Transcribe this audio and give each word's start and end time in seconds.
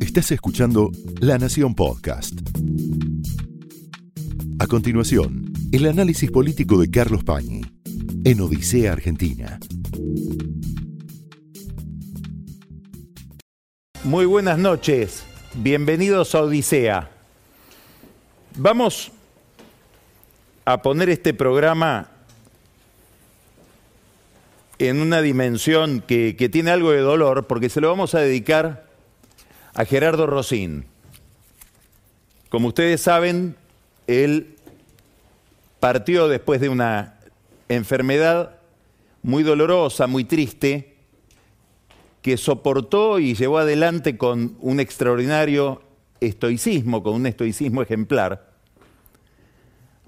Estás 0.00 0.32
escuchando 0.32 0.90
La 1.20 1.38
Nación 1.38 1.74
Podcast. 1.74 2.40
A 4.58 4.66
continuación, 4.66 5.52
el 5.72 5.86
análisis 5.86 6.30
político 6.30 6.80
de 6.80 6.90
Carlos 6.90 7.24
Pañi 7.24 7.62
en 8.24 8.40
Odisea 8.40 8.92
Argentina. 8.92 9.58
Muy 14.04 14.24
buenas 14.26 14.58
noches, 14.58 15.24
bienvenidos 15.54 16.34
a 16.34 16.42
Odisea. 16.42 17.10
Vamos 18.56 19.12
a 20.64 20.82
poner 20.82 21.10
este 21.10 21.34
programa 21.34 22.08
en 24.80 25.02
una 25.02 25.20
dimensión 25.20 26.00
que, 26.00 26.32
tiene 26.50 26.70
algo 26.70 26.90
de 26.90 27.00
dolor, 27.00 27.46
porque 27.46 27.68
se 27.68 27.82
lo 27.82 27.90
vamos 27.90 28.14
a 28.14 28.20
dedicar 28.20 28.86
a 29.74 29.84
Gerardo 29.84 30.26
Rosín. 30.26 30.86
Como 32.48 32.68
ustedes 32.68 33.02
saben, 33.02 33.56
él 34.06 34.56
partió 35.80 36.28
después 36.28 36.62
de 36.62 36.70
una 36.70 37.18
enfermedad 37.68 38.56
muy 39.22 39.42
dolorosa, 39.42 40.06
muy 40.06 40.24
triste, 40.24 40.96
que 42.22 42.38
soportó 42.38 43.18
y 43.18 43.34
llevó 43.34 43.58
adelante 43.58 44.16
con 44.16 44.56
un 44.60 44.80
extraordinario 44.80 45.82
estoicismo, 46.20 47.02
con 47.02 47.14
un 47.16 47.26
estoicismo 47.26 47.82
ejemplar. 47.82 48.48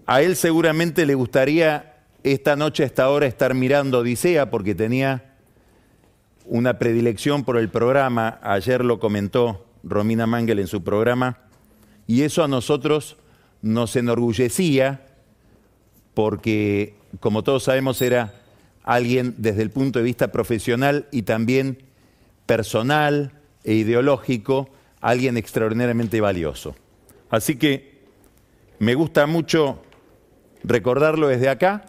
A 0.06 0.22
él 0.22 0.34
seguramente 0.34 1.04
le 1.04 1.14
gustaría 1.14 1.91
esta 2.24 2.56
noche 2.56 2.82
a 2.82 2.86
esta 2.86 3.08
hora 3.10 3.26
estar 3.26 3.54
mirando 3.54 3.98
Odisea 3.98 4.50
porque 4.50 4.74
tenía 4.74 5.34
una 6.44 6.78
predilección 6.78 7.44
por 7.44 7.56
el 7.56 7.68
programa, 7.68 8.38
ayer 8.42 8.84
lo 8.84 8.98
comentó 8.98 9.66
Romina 9.82 10.26
Mangel 10.26 10.58
en 10.58 10.66
su 10.66 10.82
programa, 10.82 11.38
y 12.06 12.22
eso 12.22 12.44
a 12.44 12.48
nosotros 12.48 13.16
nos 13.62 13.96
enorgullecía 13.96 15.06
porque, 16.14 16.94
como 17.20 17.42
todos 17.42 17.64
sabemos, 17.64 18.02
era 18.02 18.34
alguien 18.82 19.34
desde 19.38 19.62
el 19.62 19.70
punto 19.70 19.98
de 19.98 20.04
vista 20.04 20.32
profesional 20.32 21.06
y 21.10 21.22
también 21.22 21.78
personal 22.46 23.32
e 23.64 23.74
ideológico, 23.74 24.68
alguien 25.00 25.36
extraordinariamente 25.36 26.20
valioso. 26.20 26.74
Así 27.30 27.56
que 27.56 28.02
me 28.78 28.94
gusta 28.94 29.26
mucho 29.26 29.82
recordarlo 30.64 31.28
desde 31.28 31.48
acá 31.48 31.84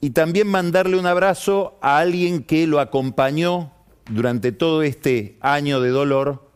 y 0.00 0.10
también 0.10 0.48
mandarle 0.48 0.98
un 0.98 1.06
abrazo 1.06 1.78
a 1.82 1.98
alguien 1.98 2.42
que 2.42 2.66
lo 2.66 2.80
acompañó 2.80 3.70
durante 4.10 4.52
todo 4.52 4.82
este 4.82 5.36
año 5.40 5.80
de 5.80 5.90
dolor 5.90 6.48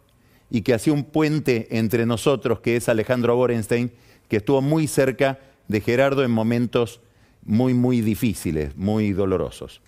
y 0.51 0.63
que 0.63 0.75
hacía 0.75 0.93
un 0.93 1.05
puente 1.05 1.69
entre 1.77 2.07
nosotros, 2.07 2.61
que 2.61 2.77
es 2.77 2.89
Alejandro 2.89 3.37
Borenstein, 3.37 3.93
que 4.29 4.39
estuvo 4.39 4.63
muy 4.63 4.87
cerca 4.87 5.39
de 5.69 5.81
Gerardo 5.81 6.25
en 6.25 6.31
momentos 6.31 7.01
muy, 7.45 7.75
muy 7.75 8.01
difíciles, 8.01 8.77
muy 8.77 9.13
dolorosos. 9.13 9.81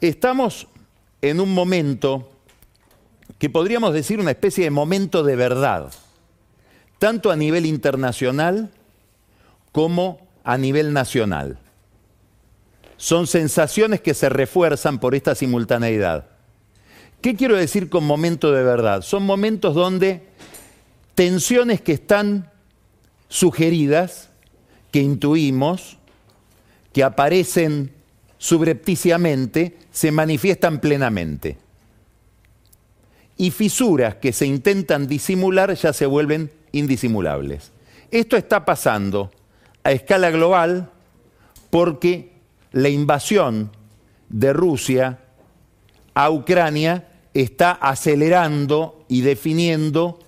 Estamos 0.00 0.66
en 1.22 1.40
un 1.40 1.54
momento 1.54 2.30
que 3.38 3.50
podríamos 3.50 3.92
decir 3.92 4.18
una 4.18 4.32
especie 4.32 4.64
de 4.64 4.70
momento 4.70 5.22
de 5.22 5.36
verdad, 5.36 5.92
tanto 6.98 7.30
a 7.30 7.36
nivel 7.36 7.66
internacional 7.66 8.70
como 9.70 10.26
a 10.44 10.58
nivel 10.58 10.92
nacional. 10.92 11.58
Son 12.98 13.28
sensaciones 13.28 14.00
que 14.00 14.12
se 14.12 14.28
refuerzan 14.28 14.98
por 14.98 15.14
esta 15.14 15.34
simultaneidad. 15.34 16.26
¿Qué 17.22 17.36
quiero 17.36 17.56
decir 17.56 17.88
con 17.88 18.04
momento 18.04 18.52
de 18.52 18.62
verdad? 18.62 19.02
Son 19.02 19.24
momentos 19.24 19.74
donde 19.74 20.26
tensiones 21.14 21.80
que 21.80 21.92
están 21.92 22.50
sugeridas, 23.28 24.30
que 24.90 25.00
intuimos, 25.00 25.96
que 26.92 27.04
aparecen 27.04 27.92
subrepticiamente, 28.36 29.78
se 29.92 30.10
manifiestan 30.10 30.80
plenamente. 30.80 31.56
Y 33.36 33.52
fisuras 33.52 34.16
que 34.16 34.32
se 34.32 34.46
intentan 34.46 35.06
disimular 35.06 35.72
ya 35.74 35.92
se 35.92 36.06
vuelven 36.06 36.50
indisimulables. 36.72 37.70
Esto 38.10 38.36
está 38.36 38.64
pasando 38.64 39.30
a 39.84 39.92
escala 39.92 40.30
global 40.30 40.90
porque 41.70 42.37
la 42.78 42.88
invasión 42.88 43.72
de 44.28 44.52
Rusia 44.52 45.18
a 46.14 46.30
Ucrania 46.30 47.08
está 47.34 47.72
acelerando 47.72 49.04
y 49.08 49.22
definiendo 49.22 50.20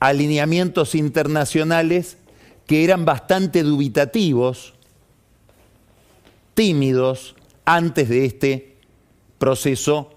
alineamientos 0.00 0.96
internacionales 0.96 2.16
que 2.66 2.82
eran 2.82 3.04
bastante 3.04 3.62
dubitativos, 3.62 4.74
tímidos, 6.54 7.36
antes 7.64 8.08
de 8.08 8.24
este 8.24 8.76
proceso 9.38 10.10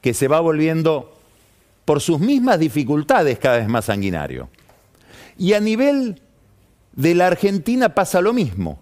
que 0.00 0.14
se 0.14 0.28
va 0.28 0.38
volviendo 0.38 1.18
por 1.84 2.00
sus 2.00 2.20
mismas 2.20 2.60
dificultades 2.60 3.40
cada 3.40 3.58
vez 3.58 3.68
más 3.68 3.86
sanguinario. 3.86 4.50
Y 5.36 5.54
a 5.54 5.60
nivel 5.60 6.22
de 6.92 7.14
la 7.16 7.26
Argentina 7.26 7.92
pasa 7.92 8.20
lo 8.20 8.32
mismo. 8.32 8.78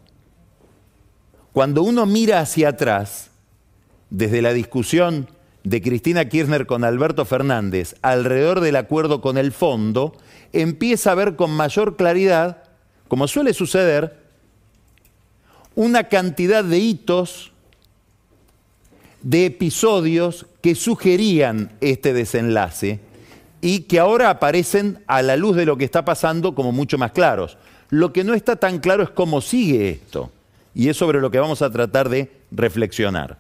Cuando 1.52 1.82
uno 1.82 2.06
mira 2.06 2.40
hacia 2.40 2.68
atrás, 2.68 3.30
desde 4.08 4.40
la 4.40 4.52
discusión 4.52 5.28
de 5.64 5.82
Cristina 5.82 6.24
Kirchner 6.26 6.66
con 6.66 6.84
Alberto 6.84 7.24
Fernández 7.24 7.96
alrededor 8.02 8.60
del 8.60 8.76
acuerdo 8.76 9.20
con 9.20 9.36
el 9.36 9.50
fondo, 9.50 10.16
empieza 10.52 11.10
a 11.10 11.16
ver 11.16 11.34
con 11.34 11.50
mayor 11.50 11.96
claridad, 11.96 12.62
como 13.08 13.26
suele 13.26 13.52
suceder, 13.52 14.16
una 15.74 16.04
cantidad 16.04 16.62
de 16.62 16.78
hitos, 16.78 17.50
de 19.22 19.46
episodios 19.46 20.46
que 20.62 20.76
sugerían 20.76 21.72
este 21.80 22.12
desenlace 22.12 23.00
y 23.60 23.80
que 23.80 23.98
ahora 23.98 24.30
aparecen 24.30 25.02
a 25.08 25.20
la 25.20 25.36
luz 25.36 25.56
de 25.56 25.66
lo 25.66 25.76
que 25.76 25.84
está 25.84 26.04
pasando 26.04 26.54
como 26.54 26.70
mucho 26.70 26.96
más 26.96 27.10
claros. 27.10 27.58
Lo 27.90 28.12
que 28.12 28.22
no 28.22 28.34
está 28.34 28.56
tan 28.56 28.78
claro 28.78 29.02
es 29.02 29.10
cómo 29.10 29.40
sigue 29.40 29.90
esto 29.90 30.30
y 30.74 30.88
es 30.88 30.96
sobre 30.96 31.20
lo 31.20 31.30
que 31.30 31.38
vamos 31.38 31.62
a 31.62 31.70
tratar 31.70 32.08
de 32.08 32.30
reflexionar. 32.50 33.38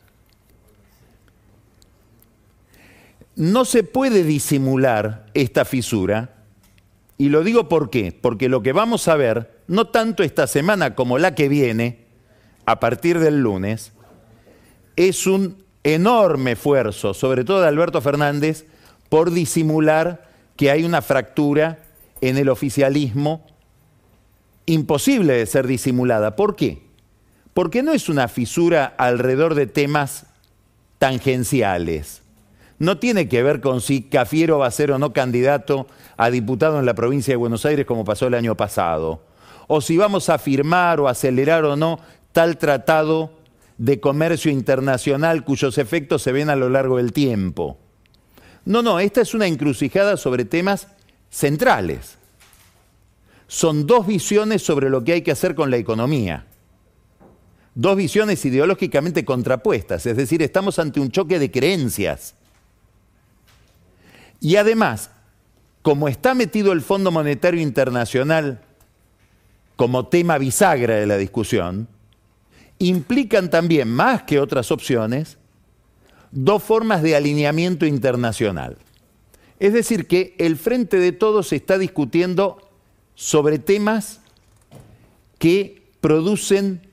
No 3.36 3.64
se 3.64 3.82
puede 3.82 4.24
disimular 4.24 5.26
esta 5.34 5.64
fisura, 5.64 6.34
y 7.16 7.28
lo 7.28 7.44
digo 7.44 7.68
por 7.68 7.90
qué, 7.90 8.12
porque 8.18 8.48
lo 8.48 8.62
que 8.62 8.72
vamos 8.72 9.08
a 9.08 9.16
ver, 9.16 9.50
no 9.66 9.88
tanto 9.88 10.22
esta 10.22 10.46
semana 10.46 10.94
como 10.94 11.18
la 11.18 11.34
que 11.34 11.48
viene, 11.48 12.04
a 12.66 12.80
partir 12.80 13.18
del 13.18 13.40
lunes, 13.40 13.92
es 14.96 15.26
un 15.26 15.62
enorme 15.84 16.52
esfuerzo, 16.52 17.14
sobre 17.14 17.44
todo 17.44 17.60
de 17.62 17.68
Alberto 17.68 18.00
Fernández, 18.00 18.66
por 19.08 19.30
disimular 19.30 20.28
que 20.56 20.70
hay 20.70 20.84
una 20.84 21.02
fractura 21.02 21.78
en 22.20 22.36
el 22.36 22.48
oficialismo 22.48 23.46
imposible 24.66 25.34
de 25.34 25.46
ser 25.46 25.66
disimulada. 25.66 26.36
¿Por 26.36 26.54
qué? 26.54 26.89
Porque 27.60 27.82
no 27.82 27.92
es 27.92 28.08
una 28.08 28.26
fisura 28.26 28.94
alrededor 28.96 29.54
de 29.54 29.66
temas 29.66 30.24
tangenciales. 30.96 32.22
No 32.78 32.96
tiene 32.96 33.28
que 33.28 33.42
ver 33.42 33.60
con 33.60 33.82
si 33.82 34.00
Cafiero 34.00 34.60
va 34.60 34.66
a 34.66 34.70
ser 34.70 34.92
o 34.92 34.98
no 34.98 35.12
candidato 35.12 35.86
a 36.16 36.30
diputado 36.30 36.78
en 36.78 36.86
la 36.86 36.94
provincia 36.94 37.32
de 37.32 37.36
Buenos 37.36 37.66
Aires 37.66 37.84
como 37.84 38.02
pasó 38.02 38.28
el 38.28 38.32
año 38.32 38.56
pasado. 38.56 39.20
O 39.66 39.82
si 39.82 39.98
vamos 39.98 40.30
a 40.30 40.38
firmar 40.38 41.00
o 41.00 41.08
acelerar 41.08 41.66
o 41.66 41.76
no 41.76 42.00
tal 42.32 42.56
tratado 42.56 43.30
de 43.76 44.00
comercio 44.00 44.50
internacional 44.50 45.44
cuyos 45.44 45.76
efectos 45.76 46.22
se 46.22 46.32
ven 46.32 46.48
a 46.48 46.56
lo 46.56 46.70
largo 46.70 46.96
del 46.96 47.12
tiempo. 47.12 47.76
No, 48.64 48.80
no, 48.80 49.00
esta 49.00 49.20
es 49.20 49.34
una 49.34 49.46
encrucijada 49.46 50.16
sobre 50.16 50.46
temas 50.46 50.88
centrales. 51.28 52.16
Son 53.48 53.86
dos 53.86 54.06
visiones 54.06 54.62
sobre 54.62 54.88
lo 54.88 55.04
que 55.04 55.12
hay 55.12 55.20
que 55.20 55.32
hacer 55.32 55.54
con 55.54 55.70
la 55.70 55.76
economía 55.76 56.46
dos 57.74 57.96
visiones 57.96 58.44
ideológicamente 58.44 59.24
contrapuestas, 59.24 60.06
es 60.06 60.16
decir, 60.16 60.42
estamos 60.42 60.78
ante 60.78 61.00
un 61.00 61.10
choque 61.10 61.38
de 61.38 61.50
creencias. 61.50 62.34
Y 64.40 64.56
además, 64.56 65.10
como 65.82 66.08
está 66.08 66.34
metido 66.34 66.72
el 66.72 66.80
Fondo 66.80 67.10
Monetario 67.10 67.60
Internacional 67.60 68.60
como 69.76 70.08
tema 70.08 70.38
bisagra 70.38 70.96
de 70.96 71.06
la 71.06 71.16
discusión, 71.16 71.88
implican 72.78 73.50
también, 73.50 73.88
más 73.88 74.22
que 74.22 74.40
otras 74.40 74.70
opciones, 74.70 75.38
dos 76.30 76.62
formas 76.62 77.02
de 77.02 77.16
alineamiento 77.16 77.86
internacional. 77.86 78.76
Es 79.58 79.74
decir, 79.74 80.06
que 80.06 80.34
el 80.38 80.56
Frente 80.56 80.98
de 80.98 81.12
Todos 81.12 81.52
está 81.52 81.76
discutiendo 81.76 82.70
sobre 83.14 83.58
temas 83.58 84.20
que 85.38 85.82
producen 86.00 86.89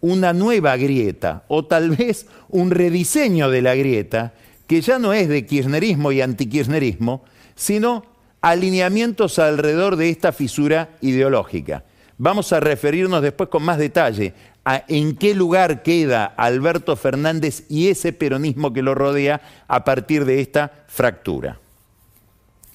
una 0.00 0.32
nueva 0.32 0.76
grieta 0.76 1.44
o 1.48 1.64
tal 1.64 1.90
vez 1.90 2.26
un 2.48 2.70
rediseño 2.70 3.50
de 3.50 3.62
la 3.62 3.74
grieta 3.74 4.34
que 4.66 4.80
ya 4.80 4.98
no 4.98 5.12
es 5.12 5.28
de 5.28 5.46
kirchnerismo 5.46 6.12
y 6.12 6.20
antikirchnerismo, 6.20 7.24
sino 7.56 8.04
alineamientos 8.40 9.38
alrededor 9.38 9.96
de 9.96 10.10
esta 10.10 10.32
fisura 10.32 10.90
ideológica. 11.00 11.84
Vamos 12.18 12.52
a 12.52 12.60
referirnos 12.60 13.22
después 13.22 13.48
con 13.48 13.62
más 13.62 13.78
detalle 13.78 14.34
a 14.64 14.84
en 14.88 15.16
qué 15.16 15.34
lugar 15.34 15.82
queda 15.82 16.24
Alberto 16.24 16.94
Fernández 16.94 17.64
y 17.68 17.88
ese 17.88 18.12
peronismo 18.12 18.72
que 18.72 18.82
lo 18.82 18.94
rodea 18.94 19.40
a 19.66 19.84
partir 19.84 20.24
de 20.24 20.40
esta 20.40 20.84
fractura. 20.86 21.58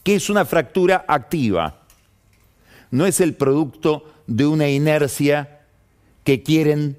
Que 0.04 0.16
es 0.16 0.30
una 0.30 0.46
fractura 0.46 1.06
activa. 1.08 1.84
No 2.92 3.06
es 3.06 3.22
el 3.22 3.36
producto 3.36 4.12
de 4.28 4.46
una 4.46 4.68
inercia 4.68 5.62
que 6.24 6.44
quieren 6.44 6.98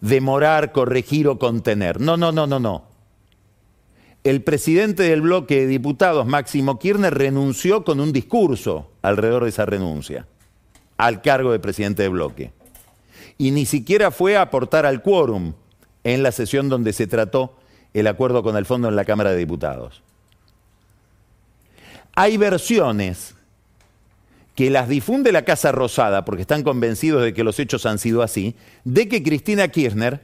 demorar, 0.00 0.72
corregir 0.72 1.28
o 1.28 1.38
contener. 1.38 2.00
No, 2.00 2.16
no, 2.16 2.32
no, 2.32 2.46
no, 2.46 2.58
no. 2.58 2.84
El 4.22 4.42
presidente 4.42 5.04
del 5.04 5.22
bloque 5.22 5.60
de 5.60 5.66
diputados, 5.66 6.26
Máximo 6.26 6.78
Kirchner, 6.78 7.14
renunció 7.14 7.84
con 7.84 8.00
un 8.00 8.12
discurso 8.12 8.90
alrededor 9.02 9.44
de 9.44 9.50
esa 9.50 9.64
renuncia 9.64 10.26
al 10.98 11.22
cargo 11.22 11.52
de 11.52 11.58
presidente 11.60 12.02
de 12.02 12.10
bloque. 12.10 12.52
Y 13.38 13.52
ni 13.52 13.64
siquiera 13.64 14.10
fue 14.10 14.36
a 14.36 14.42
aportar 14.42 14.84
al 14.84 15.00
quórum 15.00 15.54
en 16.04 16.22
la 16.22 16.32
sesión 16.32 16.68
donde 16.68 16.92
se 16.92 17.06
trató 17.06 17.56
el 17.94 18.06
acuerdo 18.06 18.42
con 18.42 18.56
el 18.56 18.66
fondo 18.66 18.88
en 18.88 18.96
la 18.96 19.06
Cámara 19.06 19.30
de 19.30 19.38
Diputados. 19.38 20.02
Hay 22.14 22.36
versiones 22.36 23.34
que 24.60 24.68
las 24.68 24.90
difunde 24.90 25.32
la 25.32 25.46
Casa 25.46 25.72
Rosada, 25.72 26.26
porque 26.26 26.42
están 26.42 26.62
convencidos 26.62 27.22
de 27.22 27.32
que 27.32 27.44
los 27.44 27.58
hechos 27.58 27.86
han 27.86 27.98
sido 27.98 28.20
así, 28.20 28.56
de 28.84 29.08
que 29.08 29.22
Cristina 29.22 29.68
Kirchner, 29.68 30.20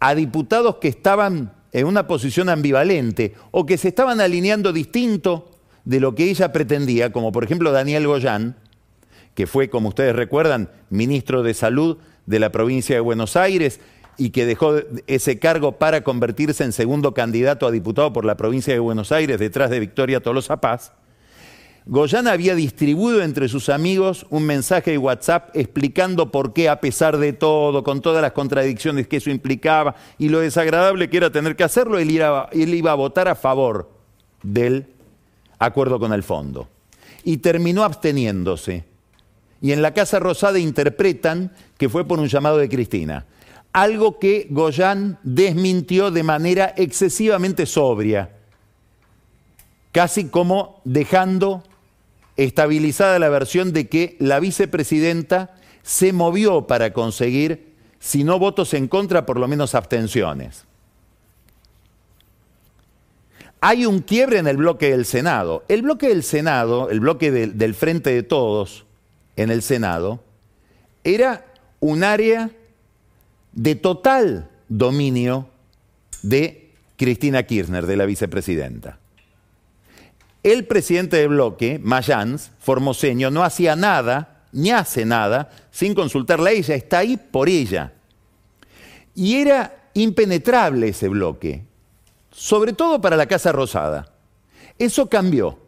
a 0.00 0.16
diputados 0.16 0.78
que 0.80 0.88
estaban 0.88 1.52
en 1.70 1.86
una 1.86 2.08
posición 2.08 2.48
ambivalente 2.48 3.34
o 3.52 3.66
que 3.66 3.78
se 3.78 3.86
estaban 3.86 4.20
alineando 4.20 4.72
distinto 4.72 5.52
de 5.84 6.00
lo 6.00 6.16
que 6.16 6.28
ella 6.28 6.52
pretendía, 6.52 7.12
como 7.12 7.30
por 7.30 7.44
ejemplo 7.44 7.70
Daniel 7.70 8.08
Goyán, 8.08 8.56
que 9.36 9.46
fue, 9.46 9.70
como 9.70 9.90
ustedes 9.90 10.16
recuerdan, 10.16 10.70
ministro 10.90 11.44
de 11.44 11.54
Salud 11.54 11.98
de 12.26 12.40
la 12.40 12.50
provincia 12.50 12.96
de 12.96 13.00
Buenos 13.00 13.36
Aires 13.36 13.78
y 14.16 14.30
que 14.30 14.44
dejó 14.44 14.74
ese 15.06 15.38
cargo 15.38 15.78
para 15.78 16.02
convertirse 16.02 16.64
en 16.64 16.72
segundo 16.72 17.14
candidato 17.14 17.64
a 17.64 17.70
diputado 17.70 18.12
por 18.12 18.24
la 18.24 18.36
provincia 18.36 18.74
de 18.74 18.80
Buenos 18.80 19.12
Aires 19.12 19.38
detrás 19.38 19.70
de 19.70 19.78
Victoria 19.78 20.18
Tolosa 20.18 20.60
Paz, 20.60 20.94
Goyán 21.90 22.28
había 22.28 22.54
distribuido 22.54 23.22
entre 23.22 23.48
sus 23.48 23.70
amigos 23.70 24.26
un 24.28 24.44
mensaje 24.44 24.90
de 24.90 24.98
WhatsApp 24.98 25.48
explicando 25.56 26.30
por 26.30 26.52
qué, 26.52 26.68
a 26.68 26.80
pesar 26.80 27.16
de 27.16 27.32
todo, 27.32 27.82
con 27.82 28.02
todas 28.02 28.20
las 28.20 28.32
contradicciones 28.32 29.08
que 29.08 29.16
eso 29.16 29.30
implicaba 29.30 29.96
y 30.18 30.28
lo 30.28 30.40
desagradable 30.40 31.08
que 31.08 31.16
era 31.16 31.32
tener 31.32 31.56
que 31.56 31.64
hacerlo, 31.64 31.98
él 31.98 32.10
iba, 32.10 32.50
él 32.52 32.74
iba 32.74 32.92
a 32.92 32.94
votar 32.94 33.26
a 33.26 33.34
favor 33.34 33.90
del 34.42 34.84
acuerdo 35.58 35.98
con 35.98 36.12
el 36.12 36.22
fondo. 36.22 36.68
Y 37.24 37.38
terminó 37.38 37.84
absteniéndose 37.84 38.84
y 39.62 39.72
en 39.72 39.80
la 39.80 39.94
Casa 39.94 40.18
Rosada 40.18 40.58
interpretan 40.58 41.52
que 41.78 41.88
fue 41.88 42.06
por 42.06 42.18
un 42.18 42.28
llamado 42.28 42.58
de 42.58 42.68
Cristina. 42.68 43.24
Algo 43.72 44.18
que 44.18 44.46
Goyán 44.50 45.18
desmintió 45.22 46.10
de 46.10 46.22
manera 46.22 46.74
excesivamente 46.76 47.64
sobria, 47.64 48.30
casi 49.90 50.26
como 50.28 50.82
dejando 50.84 51.64
estabilizada 52.38 53.18
la 53.18 53.28
versión 53.28 53.72
de 53.72 53.88
que 53.88 54.16
la 54.20 54.40
vicepresidenta 54.40 55.54
se 55.82 56.12
movió 56.12 56.66
para 56.66 56.92
conseguir, 56.92 57.74
si 57.98 58.24
no 58.24 58.38
votos 58.38 58.72
en 58.74 58.88
contra, 58.88 59.26
por 59.26 59.38
lo 59.38 59.48
menos 59.48 59.74
abstenciones. 59.74 60.64
Hay 63.60 63.86
un 63.86 63.98
quiebre 63.98 64.38
en 64.38 64.46
el 64.46 64.56
bloque 64.56 64.90
del 64.90 65.04
Senado. 65.04 65.64
El 65.68 65.82
bloque 65.82 66.08
del 66.08 66.22
Senado, 66.22 66.90
el 66.90 67.00
bloque 67.00 67.32
del 67.32 67.74
Frente 67.74 68.10
de 68.10 68.22
Todos, 68.22 68.86
en 69.36 69.50
el 69.50 69.62
Senado, 69.62 70.22
era 71.02 71.44
un 71.80 72.04
área 72.04 72.50
de 73.52 73.74
total 73.74 74.48
dominio 74.68 75.48
de 76.22 76.70
Cristina 76.96 77.42
Kirchner, 77.42 77.86
de 77.86 77.96
la 77.96 78.06
vicepresidenta. 78.06 79.00
El 80.42 80.66
presidente 80.66 81.16
de 81.16 81.26
bloque, 81.26 81.80
Mayans, 81.82 82.52
formoseño, 82.58 83.30
no 83.30 83.42
hacía 83.42 83.76
nada, 83.76 84.44
ni 84.52 84.70
hace 84.70 85.04
nada, 85.04 85.50
sin 85.70 85.94
consultarla 85.94 86.50
a 86.50 86.52
ella, 86.52 86.74
está 86.74 86.98
ahí 86.98 87.16
por 87.16 87.48
ella. 87.48 87.92
Y 89.14 89.36
era 89.36 89.90
impenetrable 89.94 90.88
ese 90.88 91.08
bloque, 91.08 91.64
sobre 92.30 92.72
todo 92.72 93.00
para 93.00 93.16
la 93.16 93.26
Casa 93.26 93.52
Rosada. 93.52 94.12
Eso 94.78 95.08
cambió 95.08 95.58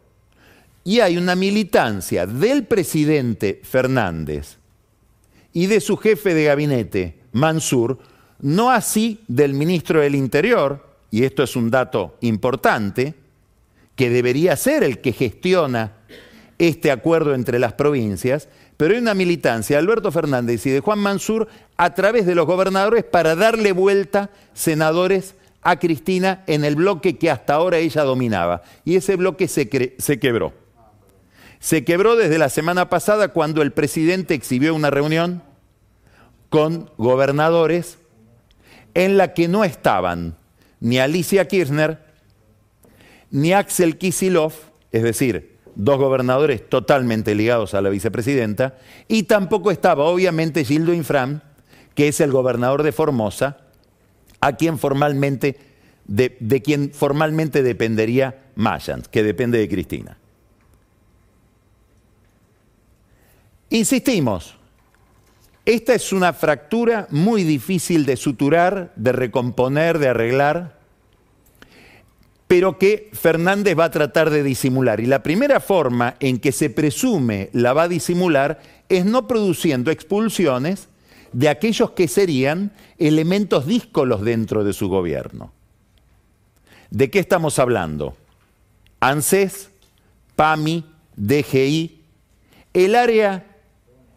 y 0.83 0.99
hay 0.99 1.17
una 1.17 1.35
militancia 1.35 2.25
del 2.25 2.65
presidente 2.65 3.61
Fernández 3.63 4.57
y 5.53 5.67
de 5.67 5.81
su 5.81 5.97
jefe 5.97 6.33
de 6.33 6.45
gabinete, 6.45 7.19
Mansur, 7.33 7.99
no 8.39 8.71
así 8.71 9.19
del 9.27 9.53
ministro 9.53 9.99
del 9.99 10.15
Interior, 10.15 10.89
y 11.11 11.25
esto 11.25 11.43
es 11.43 11.55
un 11.55 11.69
dato 11.69 12.15
importante, 12.21 13.13
que 14.01 14.09
debería 14.09 14.55
ser 14.55 14.83
el 14.83 14.97
que 14.97 15.13
gestiona 15.13 15.91
este 16.57 16.89
acuerdo 16.89 17.35
entre 17.35 17.59
las 17.59 17.73
provincias, 17.73 18.49
pero 18.75 18.95
hay 18.95 18.99
una 18.99 19.13
militancia 19.13 19.75
de 19.75 19.79
Alberto 19.79 20.11
Fernández 20.11 20.65
y 20.65 20.71
de 20.71 20.79
Juan 20.79 20.97
Mansur 20.97 21.47
a 21.77 21.93
través 21.93 22.25
de 22.25 22.33
los 22.33 22.47
gobernadores 22.47 23.03
para 23.03 23.35
darle 23.35 23.73
vuelta 23.73 24.31
senadores 24.55 25.35
a 25.61 25.77
Cristina 25.77 26.43
en 26.47 26.65
el 26.65 26.77
bloque 26.77 27.19
que 27.19 27.29
hasta 27.29 27.53
ahora 27.53 27.77
ella 27.77 28.01
dominaba. 28.01 28.63
Y 28.85 28.95
ese 28.95 29.17
bloque 29.17 29.47
se, 29.47 29.69
se 29.99 30.19
quebró. 30.19 30.51
Se 31.59 31.85
quebró 31.85 32.15
desde 32.15 32.39
la 32.39 32.49
semana 32.49 32.89
pasada 32.89 33.27
cuando 33.27 33.61
el 33.61 33.71
presidente 33.71 34.33
exhibió 34.33 34.73
una 34.73 34.89
reunión 34.89 35.43
con 36.49 36.89
gobernadores 36.97 37.99
en 38.95 39.17
la 39.17 39.35
que 39.35 39.47
no 39.47 39.63
estaban 39.63 40.37
ni 40.79 40.97
Alicia 40.97 41.47
Kirchner 41.47 42.10
ni 43.31 43.53
Axel 43.53 43.97
Kisilov, 43.97 44.53
es 44.91 45.03
decir, 45.03 45.57
dos 45.75 45.97
gobernadores 45.97 46.67
totalmente 46.67 47.33
ligados 47.33 47.73
a 47.73 47.81
la 47.81 47.89
vicepresidenta, 47.89 48.77
y 49.07 49.23
tampoco 49.23 49.71
estaba 49.71 50.05
obviamente 50.05 50.65
Gildo 50.65 50.93
Infram, 50.93 51.41
que 51.95 52.07
es 52.07 52.19
el 52.19 52.31
gobernador 52.31 52.83
de 52.83 52.91
Formosa, 52.91 53.57
a 54.41 54.55
quien 54.57 54.77
formalmente, 54.77 55.57
de, 56.05 56.35
de 56.39 56.61
quien 56.61 56.91
formalmente 56.93 57.63
dependería 57.63 58.43
Mayans, 58.55 59.07
que 59.07 59.23
depende 59.23 59.59
de 59.59 59.69
Cristina. 59.69 60.17
Insistimos, 63.69 64.57
esta 65.65 65.93
es 65.93 66.11
una 66.11 66.33
fractura 66.33 67.07
muy 67.11 67.43
difícil 67.43 68.05
de 68.05 68.17
suturar, 68.17 68.91
de 68.97 69.13
recomponer, 69.13 69.99
de 69.99 70.09
arreglar, 70.09 70.80
pero 72.51 72.77
que 72.77 73.09
Fernández 73.13 73.79
va 73.79 73.85
a 73.85 73.91
tratar 73.91 74.29
de 74.29 74.43
disimular. 74.43 74.99
Y 74.99 75.05
la 75.05 75.23
primera 75.23 75.61
forma 75.61 76.17
en 76.19 76.37
que 76.37 76.51
se 76.51 76.69
presume 76.69 77.49
la 77.53 77.71
va 77.71 77.83
a 77.83 77.87
disimular 77.87 78.59
es 78.89 79.05
no 79.05 79.25
produciendo 79.25 79.89
expulsiones 79.89 80.89
de 81.31 81.47
aquellos 81.47 81.91
que 81.91 82.09
serían 82.09 82.73
elementos 82.97 83.67
díscolos 83.67 84.21
dentro 84.23 84.65
de 84.65 84.73
su 84.73 84.89
gobierno. 84.89 85.53
¿De 86.89 87.09
qué 87.09 87.19
estamos 87.19 87.57
hablando? 87.57 88.17
ANSES, 88.99 89.69
PAMI, 90.35 90.83
DGI, 91.15 92.01
el 92.73 92.95
área 92.95 93.45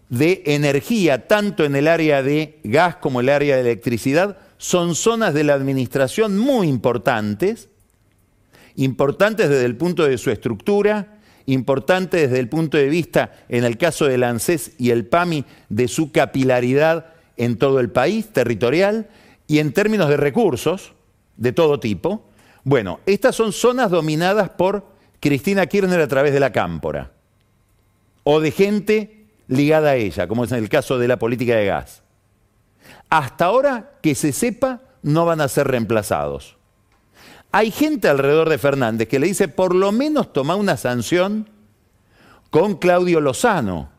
de 0.09 0.43
energía, 0.47 1.29
tanto 1.29 1.65
en 1.65 1.77
el 1.77 1.87
área 1.87 2.25
de 2.25 2.59
gas 2.65 2.97
como 2.97 3.21
el 3.21 3.29
área 3.29 3.55
de 3.55 3.61
electricidad, 3.61 4.39
son 4.59 4.97
zonas 4.97 5.35
de 5.35 5.45
la 5.45 5.55
administración 5.55 6.37
muy 6.37 6.67
importantes, 6.67 7.69
importantes 8.77 9.49
desde 9.49 9.65
el 9.65 9.77
punto 9.77 10.05
de 10.05 10.19
su 10.19 10.31
estructura, 10.31 11.19
importantes 11.47 12.23
desde 12.23 12.41
el 12.41 12.49
punto 12.49 12.77
de 12.77 12.89
vista, 12.89 13.33
en 13.49 13.65
el 13.65 13.77
caso 13.77 14.07
del 14.07 14.25
ANSES 14.25 14.73
y 14.79 14.91
el 14.91 15.07
PAMI, 15.07 15.45
de 15.69 15.89
su 15.89 16.11
capilaridad 16.13 17.07
en 17.37 17.59
todo 17.59 17.81
el 17.81 17.91
país, 17.91 18.33
territorial, 18.33 19.09
y 19.47 19.59
en 19.59 19.73
términos 19.73 20.09
de 20.09 20.17
recursos 20.17 20.93
de 21.37 21.53
todo 21.53 21.81
tipo. 21.81 22.29
Bueno, 22.63 23.01
estas 23.07 23.37
son 23.37 23.53
zonas 23.53 23.91
dominadas 23.91 24.51
por 24.51 24.87
Cristina 25.21 25.67
Kirchner 25.67 26.01
a 26.01 26.09
través 26.09 26.33
de 26.33 26.41
la 26.41 26.53
cámpora, 26.53 27.13
o 28.23 28.41
de 28.41 28.51
gente 28.51 29.27
ligada 29.49 29.91
a 29.91 29.97
ella, 29.97 30.27
como 30.27 30.45
es 30.45 30.53
en 30.53 30.59
el 30.59 30.69
caso 30.69 30.99
de 30.99 31.09
la 31.09 31.19
política 31.19 31.57
de 31.57 31.67
gas. 31.67 32.03
Hasta 33.11 33.47
ahora, 33.47 33.93
que 34.03 34.15
se 34.15 34.33
sepa, 34.33 34.81
no 35.03 35.27
van 35.27 35.41
a 35.41 35.49
ser 35.49 35.69
reemplazados. 35.69 36.57
Hay 37.57 37.71
gente 37.71 38.09
alrededor 38.09 38.49
de 38.49 38.59
Fernández 38.59 39.07
que 39.07 39.21
le 39.21 39.29
dice, 39.29 39.47
por 39.47 39.77
lo 39.77 39.93
menos 39.93 40.33
toma 40.33 40.57
una 40.57 40.77
sanción 40.77 41.49
con 42.51 42.79
Claudio 42.79 43.21
Lozano, 43.21 43.91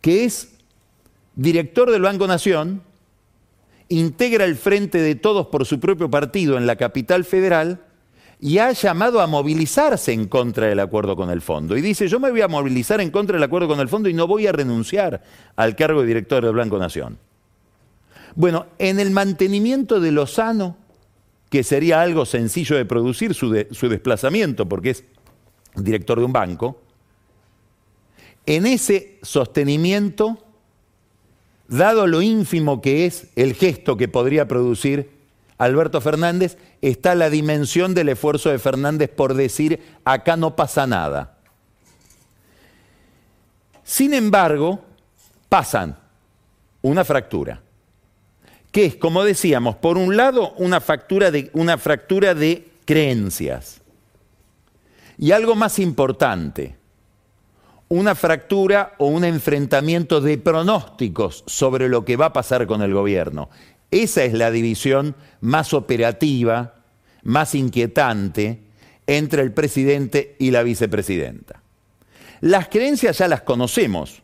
que 0.00 0.24
es 0.24 0.50
director 1.34 1.90
del 1.90 2.02
Banco 2.02 2.28
Nación, 2.28 2.82
integra 3.88 4.44
el 4.44 4.54
frente 4.54 4.98
de 5.02 5.16
todos 5.16 5.48
por 5.48 5.66
su 5.66 5.80
propio 5.80 6.08
partido 6.12 6.56
en 6.56 6.68
la 6.68 6.76
capital 6.76 7.24
federal 7.24 7.80
y 8.38 8.58
ha 8.58 8.70
llamado 8.70 9.20
a 9.20 9.26
movilizarse 9.26 10.12
en 10.12 10.28
contra 10.28 10.68
del 10.68 10.78
acuerdo 10.78 11.16
con 11.16 11.30
el 11.30 11.40
fondo. 11.40 11.76
Y 11.76 11.80
dice, 11.80 12.06
yo 12.06 12.20
me 12.20 12.30
voy 12.30 12.42
a 12.42 12.46
movilizar 12.46 13.00
en 13.00 13.10
contra 13.10 13.34
del 13.34 13.42
acuerdo 13.42 13.66
con 13.66 13.80
el 13.80 13.88
fondo 13.88 14.08
y 14.08 14.14
no 14.14 14.28
voy 14.28 14.46
a 14.46 14.52
renunciar 14.52 15.24
al 15.56 15.74
cargo 15.74 16.02
de 16.02 16.06
director 16.06 16.44
del 16.44 16.54
Blanco 16.54 16.78
Nación. 16.78 17.18
Bueno, 18.36 18.66
en 18.78 19.00
el 19.00 19.10
mantenimiento 19.10 19.98
de 19.98 20.12
Lozano, 20.12 20.76
que 21.50 21.62
sería 21.62 22.02
algo 22.02 22.26
sencillo 22.26 22.76
de 22.76 22.84
producir 22.84 23.34
su, 23.34 23.66
su 23.70 23.88
desplazamiento, 23.88 24.68
porque 24.68 24.90
es 24.90 25.04
director 25.74 26.18
de 26.18 26.24
un 26.24 26.32
banco, 26.32 26.80
en 28.46 28.66
ese 28.66 29.18
sostenimiento, 29.22 30.38
dado 31.68 32.06
lo 32.06 32.22
ínfimo 32.22 32.80
que 32.80 33.06
es 33.06 33.28
el 33.36 33.54
gesto 33.54 33.96
que 33.96 34.08
podría 34.08 34.48
producir 34.48 35.18
Alberto 35.58 36.00
Fernández, 36.00 36.56
está 36.80 37.14
la 37.14 37.30
dimensión 37.30 37.92
del 37.92 38.08
esfuerzo 38.08 38.48
de 38.50 38.58
Fernández 38.58 39.10
por 39.10 39.34
decir, 39.34 39.82
acá 40.04 40.36
no 40.36 40.54
pasa 40.54 40.86
nada. 40.86 41.38
Sin 43.82 44.14
embargo, 44.14 44.84
pasan 45.48 45.98
una 46.80 47.04
fractura, 47.04 47.60
que 48.70 48.84
es, 48.86 48.96
como 48.96 49.24
decíamos, 49.24 49.76
por 49.76 49.96
un 49.96 50.16
lado 50.16 50.52
una, 50.56 50.82
una 51.52 51.78
fractura 51.78 52.34
de 52.34 52.68
creencias 52.84 53.80
y 55.18 55.32
algo 55.32 55.54
más 55.54 55.78
importante, 55.78 56.76
una 57.88 58.14
fractura 58.14 58.94
o 58.98 59.06
un 59.06 59.24
enfrentamiento 59.24 60.20
de 60.20 60.38
pronósticos 60.38 61.42
sobre 61.46 61.88
lo 61.88 62.04
que 62.04 62.16
va 62.16 62.26
a 62.26 62.32
pasar 62.32 62.66
con 62.66 62.82
el 62.82 62.92
gobierno. 62.92 63.50
Esa 63.90 64.24
es 64.24 64.34
la 64.34 64.50
división 64.50 65.16
más 65.40 65.72
operativa, 65.72 66.74
más 67.22 67.54
inquietante 67.54 68.62
entre 69.06 69.42
el 69.42 69.52
presidente 69.52 70.36
y 70.38 70.50
la 70.50 70.62
vicepresidenta. 70.62 71.62
Las 72.40 72.68
creencias 72.68 73.18
ya 73.18 73.26
las 73.26 73.42
conocemos. 73.42 74.22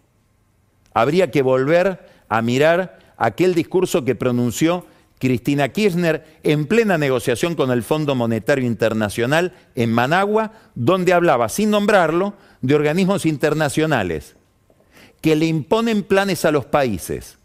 Habría 0.92 1.30
que 1.30 1.42
volver 1.42 2.06
a 2.28 2.42
mirar 2.42 2.98
aquel 3.16 3.54
discurso 3.54 4.04
que 4.04 4.14
pronunció 4.14 4.87
Cristina 5.18 5.68
Kirchner 5.68 6.38
en 6.42 6.66
plena 6.66 6.99
negociación 6.99 7.54
con 7.54 7.71
el 7.71 7.83
Fondo 7.83 8.14
Monetario 8.14 8.66
Internacional 8.66 9.52
en 9.75 9.92
Managua, 9.92 10.52
donde 10.75 11.12
hablaba, 11.12 11.49
sin 11.49 11.71
nombrarlo, 11.71 12.35
de 12.61 12.75
organismos 12.75 13.26
internacionales 13.26 14.37
que 15.25 15.37
le 15.37 15.47
imponen 15.47 16.02
planes 16.02 16.44
a 16.44 16.50
los 16.50 16.66
países, 16.66 17.38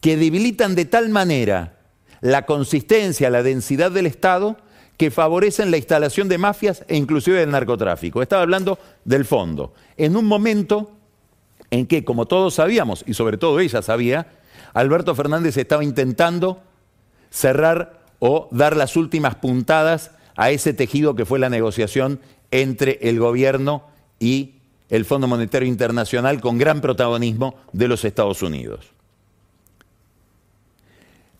que 0.00 0.16
debilitan 0.16 0.74
de 0.74 0.86
tal 0.86 1.08
manera 1.08 1.78
la 2.20 2.46
consistencia, 2.46 3.30
la 3.30 3.44
densidad 3.44 3.92
del 3.92 4.06
Estado, 4.06 4.56
que 4.96 5.12
favorecen 5.12 5.70
la 5.70 5.76
instalación 5.76 6.28
de 6.28 6.38
mafias 6.38 6.84
e 6.88 6.96
inclusive 6.96 7.38
del 7.38 7.52
narcotráfico. 7.52 8.22
Estaba 8.22 8.42
hablando 8.42 8.76
del 9.04 9.24
fondo. 9.24 9.72
En 9.96 10.16
un 10.16 10.24
momento 10.24 10.90
en 11.70 11.86
que, 11.86 12.04
como 12.04 12.26
todos 12.26 12.54
sabíamos, 12.54 13.04
y 13.06 13.14
sobre 13.14 13.38
todo 13.38 13.60
ella 13.60 13.82
sabía, 13.82 14.26
Alberto 14.72 15.14
Fernández 15.14 15.56
estaba 15.56 15.84
intentando 15.84 16.62
cerrar 17.30 18.04
o 18.18 18.48
dar 18.50 18.76
las 18.76 18.96
últimas 18.96 19.34
puntadas 19.34 20.12
a 20.36 20.50
ese 20.50 20.72
tejido 20.72 21.14
que 21.14 21.24
fue 21.26 21.38
la 21.38 21.50
negociación 21.50 22.20
entre 22.50 22.98
el 23.02 23.18
gobierno 23.18 23.84
y 24.18 24.56
el 24.88 25.04
Fondo 25.04 25.26
Monetario 25.26 25.68
Internacional 25.68 26.40
con 26.40 26.58
gran 26.58 26.80
protagonismo 26.80 27.56
de 27.72 27.88
los 27.88 28.04
Estados 28.04 28.42
Unidos. 28.42 28.86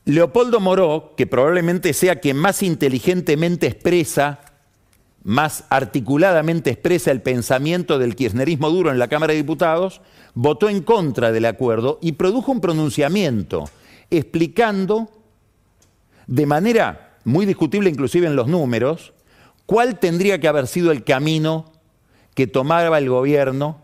Leopoldo 0.05 0.59
Moró, 0.59 1.15
que 1.17 1.27
probablemente 1.27 1.93
sea 1.93 2.17
quien 2.17 2.37
más 2.37 2.63
inteligentemente 2.63 3.69
expresa, 3.69 4.41
más 5.25 5.65
articuladamente 5.71 6.71
expresa 6.71 7.11
el 7.11 7.23
pensamiento 7.23 7.99
del 7.99 8.17
kirchnerismo 8.17 8.71
duro 8.71 8.91
en 8.91 8.99
la 8.99 9.09
Cámara 9.09 9.33
de 9.33 9.39
Diputados, 9.39 10.01
votó 10.35 10.69
en 10.69 10.83
contra 10.83 11.33
del 11.33 11.45
acuerdo 11.45 11.99
y 12.03 12.13
produjo 12.13 12.53
un 12.53 12.61
pronunciamiento 12.61 13.65
explicando 14.11 15.11
de 16.27 16.47
manera 16.47 17.19
muy 17.25 17.47
discutible 17.47 17.91
inclusive 17.91 18.27
en 18.27 18.37
los 18.37 18.49
números, 18.49 19.13
cuál 19.67 19.99
tendría 19.99 20.41
que 20.41 20.49
haber 20.49 20.67
sido 20.67 20.91
el 20.91 21.05
camino 21.05 21.73
que 22.35 22.47
tomaba 22.47 22.99
el 22.99 23.09
gobierno 23.09 23.81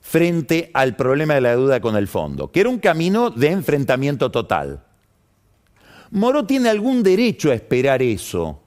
frente 0.00 0.70
al 0.74 0.96
problema 0.96 1.34
de 1.34 1.40
la 1.40 1.50
deuda 1.50 1.80
con 1.80 1.96
el 1.96 2.08
fondo, 2.08 2.50
que 2.50 2.60
era 2.60 2.68
un 2.68 2.78
camino 2.78 3.30
de 3.30 3.48
enfrentamiento 3.48 4.30
total. 4.30 4.84
Moró 6.10 6.44
tiene 6.44 6.68
algún 6.68 7.02
derecho 7.02 7.50
a 7.50 7.54
esperar 7.54 8.02
eso. 8.02 8.61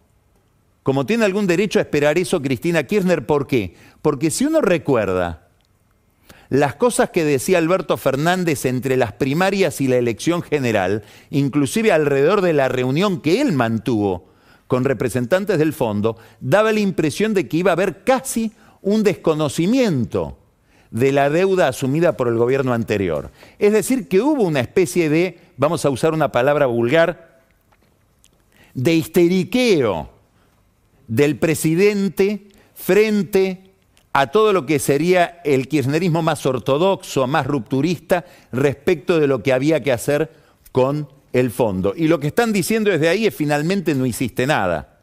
Como 0.85 1.07
tiene 1.07 1.25
algún 1.25 1.47
derecho 1.47 1.79
a 1.79 1.81
esperar 1.81 2.19
eso 2.19 2.43
Cristina 2.43 2.83
Kirchner, 2.83 3.25
¿por 3.25 3.47
qué? 3.47 3.73
Porque 4.03 4.29
si 4.29 4.45
uno 4.45 4.61
recuerda 4.61 5.47
las 6.49 6.75
cosas 6.75 7.09
que 7.09 7.23
decía 7.23 7.57
Alberto 7.57 7.97
Fernández 7.97 8.65
entre 8.65 8.95
las 8.95 9.11
primarias 9.11 9.81
y 9.81 9.87
la 9.87 9.95
elección 9.95 10.43
general, 10.43 11.03
inclusive 11.31 11.91
alrededor 11.91 12.41
de 12.41 12.53
la 12.53 12.67
reunión 12.67 13.19
que 13.19 13.41
él 13.41 13.51
mantuvo 13.53 14.27
con 14.67 14.83
representantes 14.83 15.57
del 15.57 15.73
fondo, 15.73 16.17
daba 16.39 16.71
la 16.71 16.81
impresión 16.81 17.33
de 17.33 17.47
que 17.47 17.57
iba 17.57 17.71
a 17.71 17.73
haber 17.73 18.03
casi 18.03 18.51
un 18.83 19.01
desconocimiento 19.01 20.37
de 20.91 21.11
la 21.11 21.31
deuda 21.31 21.67
asumida 21.67 22.15
por 22.15 22.27
el 22.27 22.35
gobierno 22.35 22.73
anterior. 22.73 23.31
Es 23.57 23.73
decir, 23.73 24.07
que 24.07 24.21
hubo 24.21 24.43
una 24.43 24.59
especie 24.59 25.09
de, 25.09 25.39
vamos 25.57 25.83
a 25.83 25.89
usar 25.89 26.13
una 26.13 26.31
palabra 26.31 26.67
vulgar, 26.67 27.41
de 28.75 28.93
histeriqueo 28.93 30.13
del 31.07 31.37
presidente 31.37 32.47
frente 32.73 33.71
a 34.13 34.27
todo 34.27 34.53
lo 34.53 34.65
que 34.65 34.79
sería 34.79 35.41
el 35.43 35.67
kirchnerismo 35.67 36.21
más 36.21 36.45
ortodoxo, 36.45 37.27
más 37.27 37.45
rupturista, 37.45 38.25
respecto 38.51 39.19
de 39.19 39.27
lo 39.27 39.43
que 39.43 39.51
había 39.51 39.83
que 39.83 39.91
hacer 39.91 40.31
con 40.71 41.09
el 41.33 41.51
fondo. 41.51 41.93
Y 41.97 42.07
lo 42.07 42.19
que 42.21 42.27
están 42.27 42.53
diciendo 42.53 42.91
desde 42.91 43.09
ahí 43.09 43.25
es 43.25 43.35
finalmente 43.35 43.93
no 43.93 44.05
hiciste 44.05 44.47
nada. 44.47 44.99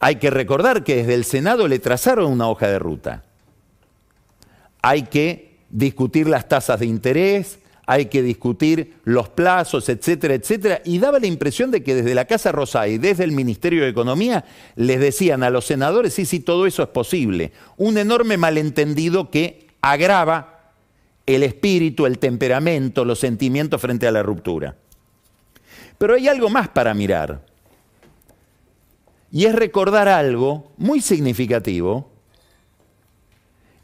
Hay 0.00 0.16
que 0.16 0.30
recordar 0.30 0.84
que 0.84 0.96
desde 0.96 1.14
el 1.14 1.24
Senado 1.24 1.66
le 1.66 1.78
trazaron 1.78 2.30
una 2.30 2.48
hoja 2.48 2.66
de 2.66 2.78
ruta. 2.78 3.24
Hay 4.82 5.04
que 5.04 5.60
discutir 5.70 6.28
las 6.28 6.48
tasas 6.48 6.80
de 6.80 6.86
interés, 6.86 7.58
hay 7.86 8.06
que 8.06 8.22
discutir 8.22 8.94
los 9.04 9.28
plazos, 9.28 9.88
etcétera, 9.88 10.34
etcétera. 10.34 10.82
Y 10.84 10.98
daba 10.98 11.18
la 11.18 11.26
impresión 11.26 11.70
de 11.70 11.82
que 11.82 11.94
desde 11.94 12.14
la 12.14 12.26
Casa 12.26 12.52
Rosada 12.52 12.88
y 12.88 12.98
desde 12.98 13.24
el 13.24 13.32
Ministerio 13.32 13.82
de 13.82 13.88
Economía 13.88 14.44
les 14.76 15.00
decían 15.00 15.42
a 15.42 15.50
los 15.50 15.66
senadores, 15.66 16.14
sí, 16.14 16.24
sí, 16.24 16.40
todo 16.40 16.66
eso 16.66 16.82
es 16.82 16.88
posible. 16.90 17.52
Un 17.76 17.98
enorme 17.98 18.36
malentendido 18.36 19.30
que 19.30 19.66
agrava 19.80 20.72
el 21.26 21.42
espíritu, 21.42 22.06
el 22.06 22.18
temperamento, 22.18 23.04
los 23.04 23.18
sentimientos 23.18 23.80
frente 23.80 24.06
a 24.06 24.12
la 24.12 24.22
ruptura. 24.22 24.76
Pero 25.98 26.14
hay 26.14 26.28
algo 26.28 26.48
más 26.48 26.68
para 26.68 26.94
mirar. 26.94 27.44
Y 29.30 29.46
es 29.46 29.54
recordar 29.54 30.08
algo 30.08 30.72
muy 30.76 31.00
significativo, 31.00 32.10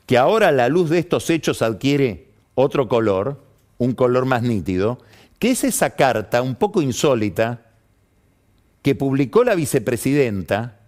que 0.07 0.19
ahora 0.19 0.53
la 0.53 0.69
luz 0.69 0.91
de 0.91 0.99
estos 0.99 1.31
hechos 1.31 1.63
adquiere 1.63 2.29
otro 2.55 2.89
color, 2.89 3.48
un 3.79 3.93
color 3.93 4.27
más 4.27 4.43
nítido, 4.43 4.99
que 5.39 5.53
es 5.53 5.65
esa 5.65 5.91
carta 5.91 6.43
un 6.43 6.57
poco 6.57 6.83
insólita 6.83 7.63
que 8.83 8.95
publicó 8.95 9.45
la 9.45 9.55
vicepresidenta 9.55 10.81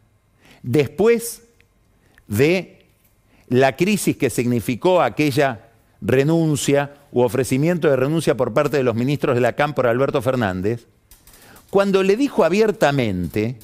después 0.63 1.43
de 2.27 2.87
la 3.49 3.77
crisis 3.77 4.17
que 4.17 4.31
significó 4.31 5.03
aquella 5.03 5.71
renuncia 6.01 6.95
u 7.13 7.23
ofrecimiento 7.23 7.89
de 7.89 7.97
renuncia 7.97 8.37
por 8.37 8.53
parte 8.53 8.77
de 8.77 8.85
los 8.85 8.95
ministros 8.95 9.35
de 9.35 9.41
la 9.41 9.55
Cámpora 9.55 9.91
Alberto 9.91 10.23
Fernández, 10.23 10.87
cuando 11.69 12.03
le 12.03 12.17
dijo 12.17 12.45
abiertamente, 12.45 13.59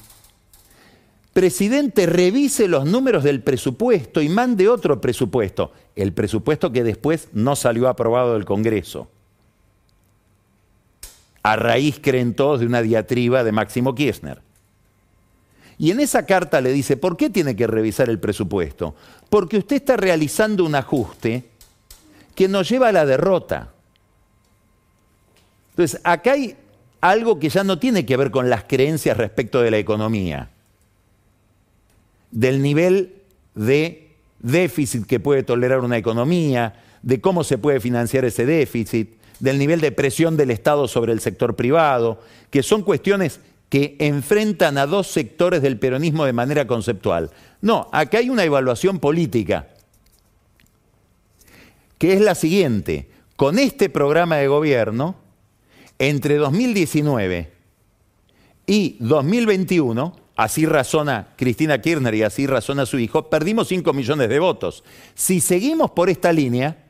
presidente, 1.33 2.05
revise 2.05 2.67
los 2.67 2.85
números 2.85 3.23
del 3.23 3.41
presupuesto 3.41 4.21
y 4.21 4.29
mande 4.29 4.69
otro 4.69 5.01
presupuesto, 5.01 5.71
el 5.95 6.13
presupuesto 6.13 6.71
que 6.71 6.83
después 6.83 7.29
no 7.33 7.55
salió 7.55 7.87
aprobado 7.89 8.33
del 8.33 8.45
Congreso 8.45 9.09
a 11.51 11.55
raíz, 11.55 11.99
creen 12.01 12.33
todos, 12.33 12.59
de 12.59 12.65
una 12.65 12.81
diatriba 12.81 13.41
de 13.41 13.53
Máximo 13.53 13.95
Kirchner. 13.95 14.41
Y 15.77 15.91
en 15.91 16.01
esa 16.01 16.25
carta 16.25 16.59
le 16.59 16.73
dice, 16.73 16.97
¿por 16.97 17.15
qué 17.15 17.29
tiene 17.29 17.55
que 17.55 17.67
revisar 17.67 18.09
el 18.09 18.19
presupuesto? 18.19 18.95
Porque 19.29 19.57
usted 19.57 19.77
está 19.77 19.95
realizando 19.95 20.65
un 20.65 20.75
ajuste 20.75 21.45
que 22.35 22.49
nos 22.49 22.67
lleva 22.67 22.89
a 22.89 22.91
la 22.91 23.05
derrota. 23.05 23.71
Entonces, 25.69 26.01
acá 26.03 26.33
hay 26.33 26.57
algo 26.99 27.39
que 27.39 27.47
ya 27.47 27.63
no 27.63 27.79
tiene 27.79 28.05
que 28.05 28.17
ver 28.17 28.29
con 28.29 28.49
las 28.49 28.65
creencias 28.65 29.15
respecto 29.15 29.61
de 29.61 29.71
la 29.71 29.77
economía, 29.77 30.49
del 32.29 32.61
nivel 32.61 33.13
de 33.55 34.09
déficit 34.39 35.05
que 35.05 35.21
puede 35.21 35.43
tolerar 35.43 35.79
una 35.79 35.97
economía, 35.97 36.73
de 37.03 37.21
cómo 37.21 37.45
se 37.45 37.57
puede 37.57 37.79
financiar 37.79 38.25
ese 38.25 38.45
déficit, 38.45 39.16
del 39.39 39.59
nivel 39.59 39.81
de 39.81 39.91
presión 39.91 40.37
del 40.37 40.51
Estado 40.51 40.87
sobre 40.87 41.13
el 41.13 41.19
sector 41.19 41.55
privado, 41.55 42.19
que 42.49 42.63
son 42.63 42.83
cuestiones 42.83 43.39
que 43.69 43.95
enfrentan 43.99 44.77
a 44.77 44.85
dos 44.85 45.07
sectores 45.07 45.61
del 45.61 45.77
peronismo 45.77 46.25
de 46.25 46.33
manera 46.33 46.67
conceptual. 46.67 47.31
No, 47.61 47.89
acá 47.91 48.19
hay 48.19 48.29
una 48.29 48.43
evaluación 48.43 48.99
política, 48.99 49.67
que 51.97 52.13
es 52.13 52.21
la 52.21 52.35
siguiente. 52.35 53.09
Con 53.35 53.59
este 53.59 53.89
programa 53.89 54.37
de 54.37 54.47
gobierno, 54.47 55.15
entre 55.99 56.35
2019 56.37 57.51
y 58.65 58.97
2021, 58.99 60.15
así 60.35 60.65
razona 60.65 61.33
Cristina 61.35 61.81
Kirchner 61.81 62.15
y 62.15 62.23
así 62.23 62.47
razona 62.47 62.85
su 62.85 62.97
hijo, 62.99 63.29
perdimos 63.29 63.67
5 63.67 63.93
millones 63.93 64.29
de 64.29 64.39
votos. 64.39 64.83
Si 65.13 65.39
seguimos 65.41 65.91
por 65.91 66.09
esta 66.09 66.31
línea, 66.31 66.86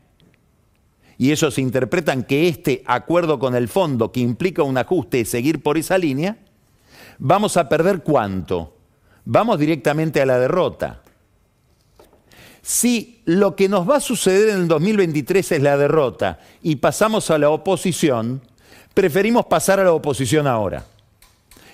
y 1.18 1.32
ellos 1.32 1.58
interpretan 1.58 2.24
que 2.24 2.48
este 2.48 2.84
acuerdo 2.86 3.40
con 3.40 3.56
el 3.56 3.68
fondo, 3.68 4.12
que 4.12 4.20
implica 4.20 4.64
un 4.64 4.78
ajuste, 4.78 5.22
es 5.22 5.30
seguir 5.30 5.64
por 5.64 5.78
esa 5.78 5.98
línea, 5.98 6.38
vamos 7.18 7.58
a 7.58 7.68
perder 7.68 8.04
cuánto? 8.04 8.76
Vamos 9.26 9.60
directamente 9.60 10.22
a 10.22 10.26
la 10.26 10.40
derrota. 10.40 11.02
Si 12.62 13.22
lo 13.26 13.56
que 13.56 13.70
nos 13.70 13.90
va 13.90 13.98
a 13.98 14.02
suceder 14.02 14.50
en 14.50 14.58
el 14.58 14.68
2023 14.68 15.54
es 15.54 15.62
la 15.62 15.78
derrota 15.78 16.40
y 16.62 16.76
pasamos 16.76 17.32
a 17.32 17.38
la 17.38 17.50
oposición, 17.50 18.42
preferimos 18.94 19.46
pasar 19.46 19.80
a 19.80 19.86
la 19.86 19.94
oposición 19.94 20.48
ahora 20.48 20.86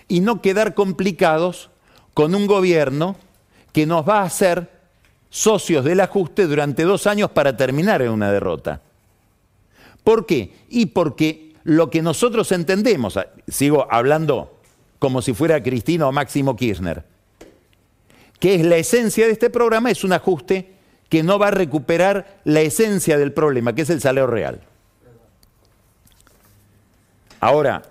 y 0.08 0.20
no 0.20 0.42
quedar 0.42 0.74
complicados 0.74 1.70
con 2.14 2.36
un 2.36 2.48
gobierno 2.48 3.16
que 3.72 3.86
nos 3.86 4.08
va 4.08 4.20
a 4.20 4.26
hacer 4.26 4.70
socios 5.30 5.84
del 5.84 6.00
ajuste 6.00 6.46
durante 6.46 6.84
dos 6.84 7.08
años 7.08 7.32
para 7.32 7.58
terminar 7.58 8.04
en 8.04 8.12
una 8.12 8.32
derrota. 8.32 8.82
¿Por 10.04 10.26
qué? 10.26 10.54
Y 10.70 10.88
porque 10.88 11.54
lo 11.64 11.90
que 11.90 12.02
nosotros 12.02 12.52
entendemos, 12.52 13.18
sigo 13.48 13.88
hablando 13.90 14.58
como 15.00 15.22
si 15.22 15.34
fuera 15.34 15.62
Cristina 15.64 16.08
o 16.08 16.12
Máximo 16.12 16.56
Kirchner, 16.56 17.04
que 18.40 18.56
es 18.56 18.66
la 18.66 18.78
esencia 18.78 19.26
de 19.26 19.32
este 19.32 19.50
programa, 19.50 19.92
es 19.92 20.04
un 20.04 20.14
ajuste 20.14 20.74
que 21.10 21.24
no 21.24 21.40
va 21.40 21.50
a 21.50 21.52
recuperar 21.52 22.42
la 22.44 22.62
esencia 22.62 23.18
del 23.18 23.32
problema, 23.32 23.74
que 23.74 23.84
es 23.84 23.90
el 23.90 24.02
salario 24.02 24.28
real. 24.28 24.62
Ahora, 27.40 27.84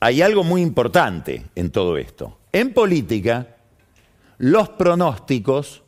hay 0.00 0.22
algo 0.22 0.42
muy 0.42 0.62
importante 0.62 1.44
en 1.54 1.70
todo 1.70 1.98
esto. 1.98 2.38
En 2.52 2.72
política, 2.72 3.56
los 4.38 4.70
pronósticos, 4.70 5.82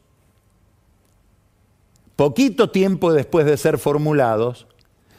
poquito 2.17 2.71
tiempo 2.71 3.13
después 3.13 3.47
de 3.47 3.57
ser 3.57 3.79
formulados, 3.79 4.67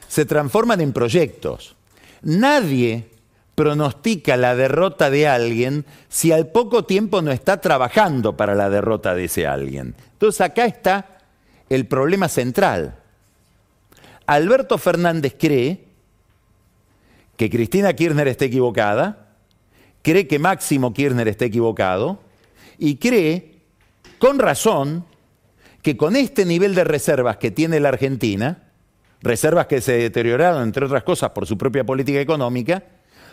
se 0.08 0.26
transforman 0.26 0.82
en 0.82 0.94
proyectos. 0.94 1.76
Nadie 2.22 3.10
pronostica 3.56 4.38
la 4.38 4.56
derrota 4.56 5.10
de 5.10 5.28
alguien 5.28 5.86
si 6.10 6.32
al 6.32 6.48
poco 6.48 6.86
tiempo 6.86 7.22
no 7.22 7.32
está 7.32 7.62
trabajando 7.62 8.36
para 8.36 8.56
la 8.56 8.70
derrota 8.70 9.14
de 9.16 9.26
ese 9.26 9.46
alguien. 9.46 9.96
Entonces 10.14 10.42
acá 10.42 10.66
está 10.66 11.20
el 11.70 11.86
problema 11.86 12.30
central. 12.30 12.96
Alberto 14.26 14.78
Fernández 14.78 15.36
cree 15.38 15.86
que 17.36 17.50
Cristina 17.50 17.94
Kirchner 17.94 18.28
está 18.28 18.46
equivocada, 18.46 19.36
cree 20.02 20.28
que 20.28 20.40
Máximo 20.40 20.94
Kirchner 20.94 21.28
está 21.28 21.46
equivocado 21.46 22.20
y 22.78 22.96
cree, 22.96 23.60
con 24.20 24.40
razón, 24.40 25.06
que 25.84 25.98
con 25.98 26.16
este 26.16 26.46
nivel 26.46 26.74
de 26.74 26.86
reservas 26.86 27.38
que 27.38 27.52
tiene 27.52 27.80
la 27.80 27.90
Argentina, 27.90 28.64
reservas 29.22 29.68
que 29.68 29.82
se 29.82 29.92
deterioraron, 29.94 30.64
entre 30.64 30.86
otras 30.86 31.04
cosas, 31.04 31.32
por 31.32 31.46
su 31.46 31.58
propia 31.58 31.84
política 31.84 32.22
económica, 32.22 32.84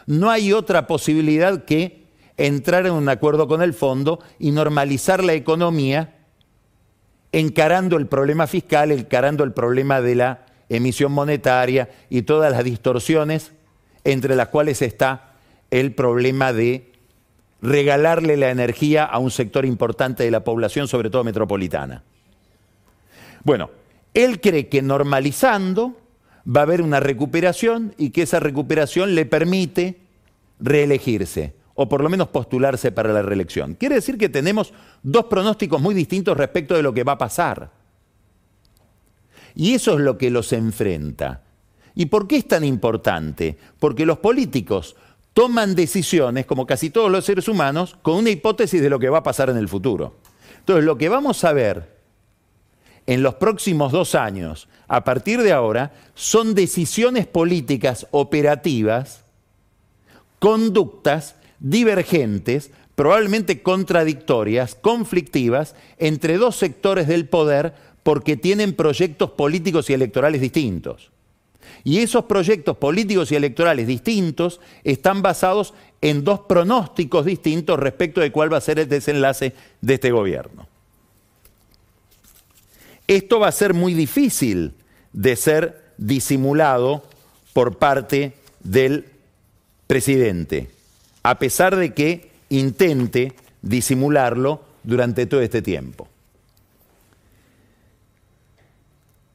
no 0.06 0.30
hay 0.30 0.52
otra 0.52 0.88
posibilidad 0.88 1.64
que 1.64 2.04
entrar 2.36 2.86
en 2.86 2.92
un 2.92 3.08
acuerdo 3.08 3.46
con 3.46 3.62
el 3.62 3.72
fondo 3.72 4.18
y 4.38 4.50
normalizar 4.50 5.22
la 5.22 5.34
economía 5.34 6.16
encarando 7.32 7.96
el 7.96 8.08
problema 8.08 8.48
fiscal, 8.48 8.90
encarando 8.90 9.44
el 9.44 9.52
problema 9.52 10.00
de 10.00 10.16
la 10.16 10.46
emisión 10.68 11.12
monetaria 11.12 11.88
y 12.08 12.22
todas 12.22 12.50
las 12.50 12.64
distorsiones 12.64 13.52
entre 14.02 14.34
las 14.34 14.48
cuales 14.48 14.82
está 14.82 15.34
el 15.70 15.94
problema 15.94 16.52
de 16.52 16.90
regalarle 17.62 18.36
la 18.36 18.50
energía 18.50 19.04
a 19.04 19.18
un 19.18 19.30
sector 19.30 19.64
importante 19.64 20.24
de 20.24 20.32
la 20.32 20.42
población, 20.42 20.88
sobre 20.88 21.10
todo 21.10 21.22
metropolitana. 21.22 22.02
Bueno, 23.44 23.70
él 24.14 24.40
cree 24.40 24.68
que 24.68 24.82
normalizando 24.82 25.96
va 26.46 26.60
a 26.60 26.64
haber 26.64 26.82
una 26.82 27.00
recuperación 27.00 27.94
y 27.98 28.10
que 28.10 28.22
esa 28.22 28.40
recuperación 28.40 29.14
le 29.14 29.26
permite 29.26 29.98
reelegirse 30.58 31.54
o 31.74 31.88
por 31.88 32.02
lo 32.02 32.10
menos 32.10 32.28
postularse 32.28 32.92
para 32.92 33.12
la 33.12 33.22
reelección. 33.22 33.74
Quiere 33.74 33.94
decir 33.94 34.18
que 34.18 34.28
tenemos 34.28 34.72
dos 35.02 35.24
pronósticos 35.26 35.80
muy 35.80 35.94
distintos 35.94 36.36
respecto 36.36 36.74
de 36.74 36.82
lo 36.82 36.92
que 36.92 37.04
va 37.04 37.12
a 37.12 37.18
pasar. 37.18 37.70
Y 39.54 39.74
eso 39.74 39.94
es 39.94 40.00
lo 40.00 40.18
que 40.18 40.30
los 40.30 40.52
enfrenta. 40.52 41.42
¿Y 41.94 42.06
por 42.06 42.26
qué 42.26 42.36
es 42.36 42.46
tan 42.46 42.64
importante? 42.64 43.56
Porque 43.78 44.06
los 44.06 44.18
políticos 44.18 44.96
toman 45.32 45.74
decisiones, 45.74 46.46
como 46.46 46.66
casi 46.66 46.90
todos 46.90 47.10
los 47.10 47.24
seres 47.24 47.48
humanos, 47.48 47.96
con 48.02 48.16
una 48.16 48.30
hipótesis 48.30 48.82
de 48.82 48.90
lo 48.90 48.98
que 48.98 49.08
va 49.08 49.18
a 49.18 49.22
pasar 49.22 49.48
en 49.48 49.56
el 49.56 49.68
futuro. 49.68 50.16
Entonces, 50.58 50.84
lo 50.84 50.98
que 50.98 51.08
vamos 51.08 51.44
a 51.44 51.52
ver 51.52 51.99
en 53.10 53.24
los 53.24 53.34
próximos 53.34 53.90
dos 53.90 54.14
años, 54.14 54.68
a 54.86 55.02
partir 55.02 55.42
de 55.42 55.50
ahora, 55.50 55.92
son 56.14 56.54
decisiones 56.54 57.26
políticas 57.26 58.06
operativas, 58.12 59.24
conductas 60.38 61.34
divergentes, 61.58 62.70
probablemente 62.94 63.62
contradictorias, 63.62 64.76
conflictivas, 64.76 65.74
entre 65.98 66.38
dos 66.38 66.54
sectores 66.54 67.08
del 67.08 67.26
poder 67.26 67.74
porque 68.04 68.36
tienen 68.36 68.74
proyectos 68.74 69.30
políticos 69.30 69.90
y 69.90 69.94
electorales 69.94 70.40
distintos. 70.40 71.10
Y 71.82 71.98
esos 71.98 72.26
proyectos 72.26 72.76
políticos 72.76 73.32
y 73.32 73.34
electorales 73.34 73.88
distintos 73.88 74.60
están 74.84 75.20
basados 75.20 75.74
en 76.00 76.22
dos 76.22 76.42
pronósticos 76.48 77.26
distintos 77.26 77.76
respecto 77.76 78.20
de 78.20 78.30
cuál 78.30 78.52
va 78.52 78.58
a 78.58 78.60
ser 78.60 78.78
el 78.78 78.88
desenlace 78.88 79.52
de 79.80 79.94
este 79.94 80.12
gobierno. 80.12 80.68
Esto 83.10 83.40
va 83.40 83.48
a 83.48 83.52
ser 83.52 83.74
muy 83.74 83.92
difícil 83.92 84.72
de 85.12 85.34
ser 85.34 85.82
disimulado 85.96 87.02
por 87.52 87.76
parte 87.76 88.34
del 88.60 89.04
presidente, 89.88 90.70
a 91.24 91.40
pesar 91.40 91.74
de 91.74 91.92
que 91.92 92.30
intente 92.50 93.32
disimularlo 93.62 94.62
durante 94.84 95.26
todo 95.26 95.40
este 95.40 95.60
tiempo. 95.60 96.06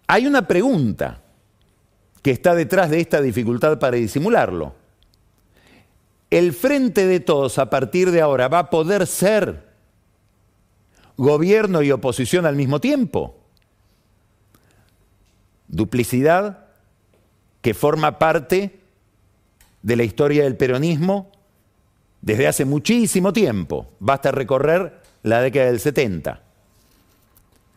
Hay 0.08 0.26
una 0.26 0.48
pregunta 0.48 1.22
que 2.22 2.32
está 2.32 2.56
detrás 2.56 2.90
de 2.90 3.02
esta 3.02 3.22
dificultad 3.22 3.78
para 3.78 3.98
disimularlo. 3.98 4.74
El 6.30 6.54
frente 6.54 7.08
de 7.08 7.20
todos 7.20 7.60
a 7.60 7.70
partir 7.70 8.12
de 8.12 8.22
ahora 8.22 8.48
va 8.48 8.60
a 8.60 8.70
poder 8.70 9.06
ser 9.06 9.66
gobierno 11.18 11.82
y 11.82 11.92
oposición 11.92 12.46
al 12.46 12.56
mismo 12.56 12.80
tiempo 12.80 13.42
duplicidad 15.68 16.66
que 17.62 17.74
forma 17.74 18.20
parte 18.20 18.80
de 19.82 19.96
la 19.96 20.04
historia 20.04 20.44
del 20.44 20.56
peronismo 20.56 21.32
desde 22.22 22.48
hace 22.48 22.66
muchísimo 22.66 23.34
tiempo. 23.34 23.88
Basta 24.00 24.32
recorrer 24.32 25.00
la 25.24 25.42
década 25.42 25.68
del 25.68 25.80
70, 25.80 26.42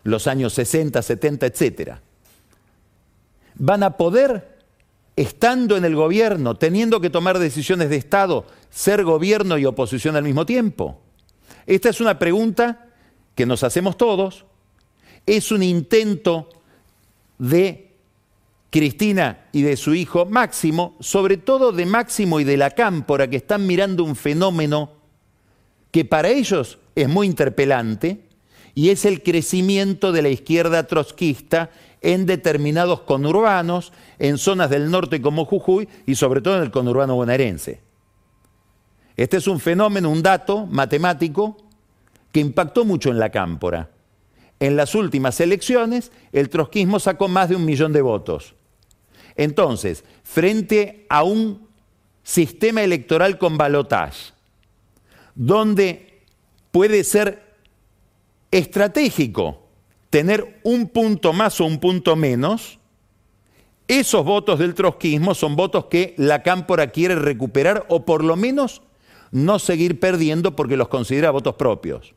los 0.04 0.26
años 0.26 0.54
60, 0.54 1.00
70, 1.00 1.46
etc. 1.46 1.92
Van 3.54 3.82
a 3.82 3.96
poder, 3.96 4.58
estando 5.16 5.76
en 5.76 5.84
el 5.84 5.96
gobierno, 5.96 6.56
teniendo 6.56 7.00
que 7.00 7.10
tomar 7.10 7.38
decisiones 7.38 7.90
de 7.90 7.96
Estado, 7.96 8.46
ser 8.70 9.04
gobierno 9.04 9.58
y 9.58 9.66
oposición 9.66 10.16
al 10.16 10.24
mismo 10.24 10.46
tiempo. 10.46 11.00
Esta 11.66 11.90
es 11.90 12.00
una 12.00 12.18
pregunta 12.18 12.86
que 13.34 13.46
nos 13.46 13.62
hacemos 13.64 13.96
todos. 13.96 14.46
Es 15.26 15.52
un 15.52 15.62
intento 15.62 16.48
de 17.38 17.96
Cristina 18.70 19.46
y 19.52 19.62
de 19.62 19.76
su 19.76 19.94
hijo 19.94 20.26
Máximo, 20.26 20.96
sobre 21.00 21.36
todo 21.36 21.72
de 21.72 21.86
Máximo 21.86 22.40
y 22.40 22.44
de 22.44 22.56
la 22.56 22.70
Cámpora, 22.70 23.28
que 23.28 23.36
están 23.36 23.66
mirando 23.66 24.04
un 24.04 24.16
fenómeno 24.16 24.92
que 25.90 26.04
para 26.04 26.28
ellos 26.28 26.78
es 26.94 27.08
muy 27.08 27.26
interpelante, 27.26 28.28
y 28.74 28.90
es 28.90 29.04
el 29.04 29.24
crecimiento 29.24 30.12
de 30.12 30.22
la 30.22 30.28
izquierda 30.28 30.86
trotskista 30.86 31.70
en 32.00 32.26
determinados 32.26 33.00
conurbanos, 33.00 33.92
en 34.20 34.38
zonas 34.38 34.70
del 34.70 34.88
norte 34.88 35.20
como 35.20 35.46
Jujuy 35.46 35.88
y 36.06 36.14
sobre 36.14 36.40
todo 36.40 36.58
en 36.58 36.62
el 36.62 36.70
conurbano 36.70 37.16
bonaerense. 37.16 37.80
Este 39.16 39.38
es 39.38 39.48
un 39.48 39.58
fenómeno, 39.58 40.10
un 40.10 40.22
dato 40.22 40.66
matemático 40.66 41.56
que 42.30 42.38
impactó 42.38 42.84
mucho 42.84 43.10
en 43.10 43.18
la 43.18 43.30
Cámpora 43.30 43.90
en 44.60 44.76
las 44.76 44.94
últimas 44.94 45.40
elecciones, 45.40 46.12
el 46.32 46.48
trotskismo 46.48 46.98
sacó 46.98 47.28
más 47.28 47.48
de 47.48 47.56
un 47.56 47.64
millón 47.64 47.92
de 47.92 48.02
votos. 48.02 48.54
Entonces, 49.36 50.04
frente 50.24 51.06
a 51.08 51.22
un 51.22 51.68
sistema 52.24 52.82
electoral 52.82 53.38
con 53.38 53.56
balotage, 53.56 54.32
donde 55.34 56.24
puede 56.72 57.04
ser 57.04 57.54
estratégico 58.50 59.62
tener 60.10 60.60
un 60.64 60.88
punto 60.88 61.32
más 61.32 61.60
o 61.60 61.66
un 61.66 61.78
punto 61.78 62.16
menos, 62.16 62.78
esos 63.86 64.24
votos 64.24 64.58
del 64.58 64.74
trotskismo 64.74 65.34
son 65.34 65.56
votos 65.56 65.86
que 65.86 66.14
la 66.18 66.42
cámpora 66.42 66.88
quiere 66.88 67.14
recuperar 67.14 67.86
o 67.88 68.04
por 68.04 68.24
lo 68.24 68.36
menos 68.36 68.82
no 69.30 69.58
seguir 69.58 70.00
perdiendo 70.00 70.56
porque 70.56 70.76
los 70.76 70.88
considera 70.88 71.30
votos 71.30 71.54
propios. 71.54 72.14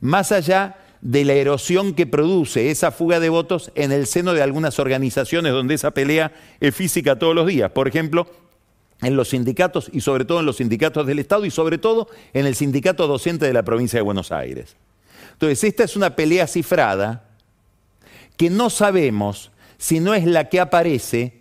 Más 0.00 0.30
allá 0.30 0.76
de 1.02 1.24
la 1.24 1.34
erosión 1.34 1.94
que 1.94 2.06
produce 2.06 2.70
esa 2.70 2.92
fuga 2.92 3.20
de 3.20 3.28
votos 3.28 3.72
en 3.74 3.90
el 3.90 4.06
seno 4.06 4.32
de 4.32 4.42
algunas 4.42 4.78
organizaciones 4.78 5.52
donde 5.52 5.74
esa 5.74 5.90
pelea 5.90 6.32
es 6.60 6.74
física 6.74 7.18
todos 7.18 7.34
los 7.34 7.46
días. 7.46 7.72
Por 7.72 7.88
ejemplo, 7.88 8.28
en 9.02 9.16
los 9.16 9.30
sindicatos 9.30 9.90
y 9.92 10.00
sobre 10.00 10.24
todo 10.24 10.40
en 10.40 10.46
los 10.46 10.56
sindicatos 10.58 11.04
del 11.06 11.18
Estado 11.18 11.44
y 11.44 11.50
sobre 11.50 11.76
todo 11.76 12.08
en 12.32 12.46
el 12.46 12.54
sindicato 12.54 13.08
docente 13.08 13.46
de 13.46 13.52
la 13.52 13.64
provincia 13.64 13.98
de 13.98 14.02
Buenos 14.02 14.30
Aires. 14.30 14.76
Entonces, 15.32 15.64
esta 15.64 15.82
es 15.82 15.96
una 15.96 16.14
pelea 16.14 16.46
cifrada 16.46 17.24
que 18.36 18.48
no 18.48 18.70
sabemos 18.70 19.50
si 19.78 19.98
no 19.98 20.14
es 20.14 20.24
la 20.24 20.48
que 20.48 20.60
aparece, 20.60 21.40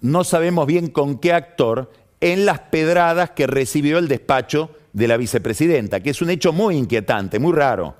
no 0.00 0.24
sabemos 0.24 0.66
bien 0.66 0.88
con 0.88 1.18
qué 1.18 1.34
actor, 1.34 1.92
en 2.22 2.46
las 2.46 2.60
pedradas 2.60 3.32
que 3.32 3.46
recibió 3.46 3.98
el 3.98 4.08
despacho 4.08 4.70
de 4.96 5.08
la 5.08 5.18
vicepresidenta, 5.18 6.00
que 6.00 6.08
es 6.08 6.22
un 6.22 6.30
hecho 6.30 6.54
muy 6.54 6.74
inquietante, 6.74 7.38
muy 7.38 7.52
raro. 7.52 7.94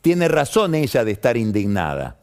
Tiene 0.00 0.28
razón 0.28 0.74
ella 0.74 1.04
de 1.04 1.10
estar 1.10 1.36
indignada, 1.36 2.16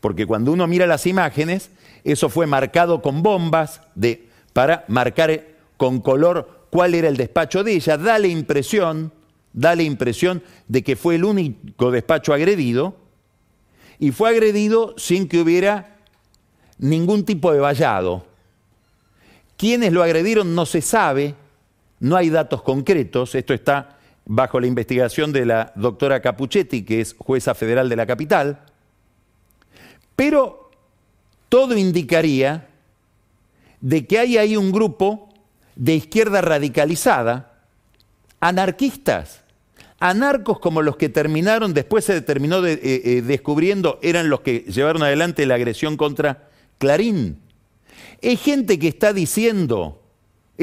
porque 0.00 0.26
cuando 0.26 0.52
uno 0.52 0.66
mira 0.66 0.86
las 0.86 1.06
imágenes, 1.06 1.70
eso 2.04 2.28
fue 2.28 2.46
marcado 2.46 3.00
con 3.00 3.22
bombas 3.22 3.80
de, 3.94 4.28
para 4.52 4.84
marcar 4.86 5.46
con 5.78 6.02
color 6.02 6.66
cuál 6.68 6.94
era 6.94 7.08
el 7.08 7.16
despacho 7.16 7.64
de 7.64 7.72
ella, 7.72 7.96
da 7.96 8.18
la 8.18 8.26
impresión, 8.26 9.14
da 9.54 9.74
la 9.74 9.82
impresión 9.82 10.42
de 10.68 10.82
que 10.82 10.94
fue 10.94 11.14
el 11.14 11.24
único 11.24 11.90
despacho 11.90 12.34
agredido, 12.34 12.96
y 13.98 14.10
fue 14.10 14.28
agredido 14.28 14.94
sin 14.98 15.26
que 15.26 15.40
hubiera 15.40 15.96
ningún 16.76 17.24
tipo 17.24 17.50
de 17.50 17.60
vallado. 17.60 18.26
Quiénes 19.56 19.90
lo 19.90 20.02
agredieron 20.02 20.54
no 20.54 20.66
se 20.66 20.82
sabe, 20.82 21.34
no 22.02 22.16
hay 22.16 22.30
datos 22.30 22.62
concretos, 22.62 23.36
esto 23.36 23.54
está 23.54 23.96
bajo 24.24 24.58
la 24.58 24.66
investigación 24.66 25.32
de 25.32 25.46
la 25.46 25.72
doctora 25.76 26.20
Capuchetti, 26.20 26.82
que 26.82 27.00
es 27.00 27.14
jueza 27.16 27.54
federal 27.54 27.88
de 27.88 27.94
la 27.94 28.06
capital, 28.06 28.64
pero 30.16 30.68
todo 31.48 31.76
indicaría 31.78 32.66
de 33.80 34.04
que 34.04 34.18
hay 34.18 34.36
ahí 34.36 34.56
un 34.56 34.72
grupo 34.72 35.28
de 35.76 35.94
izquierda 35.94 36.40
radicalizada, 36.40 37.60
anarquistas, 38.40 39.44
anarcos 40.00 40.58
como 40.58 40.82
los 40.82 40.96
que 40.96 41.08
terminaron, 41.08 41.72
después 41.72 42.04
se 42.04 42.20
terminó 42.20 42.62
de, 42.62 42.72
eh, 42.72 42.80
eh, 42.82 43.22
descubriendo, 43.22 44.00
eran 44.02 44.28
los 44.28 44.40
que 44.40 44.64
llevaron 44.66 45.04
adelante 45.04 45.46
la 45.46 45.54
agresión 45.54 45.96
contra 45.96 46.48
Clarín. 46.78 47.38
Es 48.20 48.40
gente 48.40 48.80
que 48.80 48.88
está 48.88 49.12
diciendo, 49.12 50.01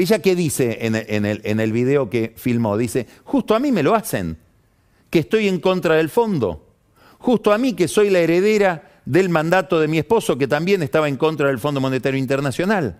ella 0.00 0.20
qué 0.20 0.34
dice 0.34 0.78
en, 0.82 0.94
el, 0.94 1.40
en 1.44 1.60
el 1.60 1.72
video 1.72 2.10
que 2.10 2.32
filmó, 2.36 2.76
dice, 2.76 3.06
justo 3.24 3.54
a 3.54 3.58
mí 3.58 3.72
me 3.72 3.82
lo 3.82 3.94
hacen, 3.94 4.36
que 5.10 5.20
estoy 5.20 5.48
en 5.48 5.60
contra 5.60 5.96
del 5.96 6.08
fondo, 6.08 6.66
justo 7.18 7.52
a 7.52 7.58
mí 7.58 7.74
que 7.74 7.88
soy 7.88 8.10
la 8.10 8.20
heredera 8.20 9.00
del 9.04 9.28
mandato 9.28 9.80
de 9.80 9.88
mi 9.88 9.98
esposo 9.98 10.38
que 10.38 10.46
también 10.46 10.82
estaba 10.82 11.08
en 11.08 11.16
contra 11.16 11.48
del 11.48 11.58
Fondo 11.58 11.80
Monetario 11.80 12.18
Internacional. 12.18 12.96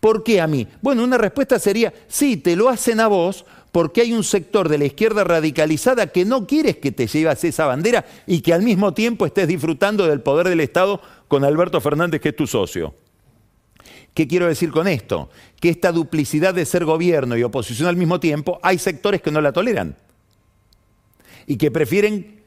¿Por 0.00 0.22
qué 0.22 0.40
a 0.40 0.46
mí? 0.46 0.66
Bueno, 0.82 1.04
una 1.04 1.18
respuesta 1.18 1.58
sería, 1.58 1.92
sí, 2.06 2.36
te 2.36 2.54
lo 2.54 2.68
hacen 2.68 3.00
a 3.00 3.08
vos 3.08 3.44
porque 3.72 4.00
hay 4.00 4.12
un 4.12 4.24
sector 4.24 4.68
de 4.68 4.78
la 4.78 4.86
izquierda 4.86 5.24
radicalizada 5.24 6.06
que 6.06 6.24
no 6.24 6.46
quieres 6.46 6.76
que 6.76 6.92
te 6.92 7.06
llevas 7.06 7.44
esa 7.44 7.66
bandera 7.66 8.06
y 8.26 8.40
que 8.40 8.54
al 8.54 8.62
mismo 8.62 8.94
tiempo 8.94 9.26
estés 9.26 9.48
disfrutando 9.48 10.06
del 10.06 10.20
poder 10.20 10.48
del 10.48 10.60
Estado 10.60 11.00
con 11.28 11.44
Alberto 11.44 11.80
Fernández, 11.80 12.20
que 12.20 12.30
es 12.30 12.36
tu 12.36 12.46
socio. 12.46 12.94
¿Qué 14.16 14.26
quiero 14.26 14.46
decir 14.46 14.70
con 14.70 14.88
esto? 14.88 15.28
Que 15.60 15.68
esta 15.68 15.92
duplicidad 15.92 16.54
de 16.54 16.64
ser 16.64 16.86
gobierno 16.86 17.36
y 17.36 17.42
oposición 17.42 17.86
al 17.86 17.98
mismo 17.98 18.18
tiempo, 18.18 18.58
hay 18.62 18.78
sectores 18.78 19.20
que 19.20 19.30
no 19.30 19.42
la 19.42 19.52
toleran 19.52 19.94
y 21.46 21.58
que 21.58 21.70
prefieren, 21.70 22.40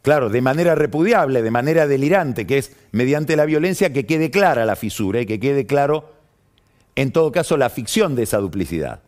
claro, 0.00 0.28
de 0.28 0.40
manera 0.40 0.76
repudiable, 0.76 1.42
de 1.42 1.50
manera 1.50 1.88
delirante, 1.88 2.46
que 2.46 2.58
es 2.58 2.76
mediante 2.92 3.34
la 3.34 3.46
violencia, 3.46 3.92
que 3.92 4.06
quede 4.06 4.30
clara 4.30 4.64
la 4.64 4.76
fisura 4.76 5.20
y 5.20 5.26
que 5.26 5.40
quede 5.40 5.66
claro, 5.66 6.12
en 6.94 7.10
todo 7.10 7.32
caso, 7.32 7.56
la 7.56 7.68
ficción 7.68 8.14
de 8.14 8.22
esa 8.22 8.38
duplicidad. 8.38 9.02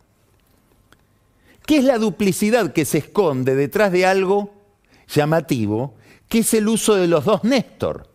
¿Qué 1.65 1.77
es 1.79 1.85
la 1.85 1.99
duplicidad 1.99 2.73
que 2.73 2.87
se 2.87 2.99
esconde 2.99 3.55
detrás 3.55 3.93
de 3.93 4.05
algo 4.05 4.53
llamativo, 5.07 5.95
que 6.29 6.41
es 6.41 6.55
el 6.55 6.67
uso 6.67 6.97
de 6.97 7.07
los 7.07 7.25
dos 7.25 7.45
Néstor? 7.45 8.09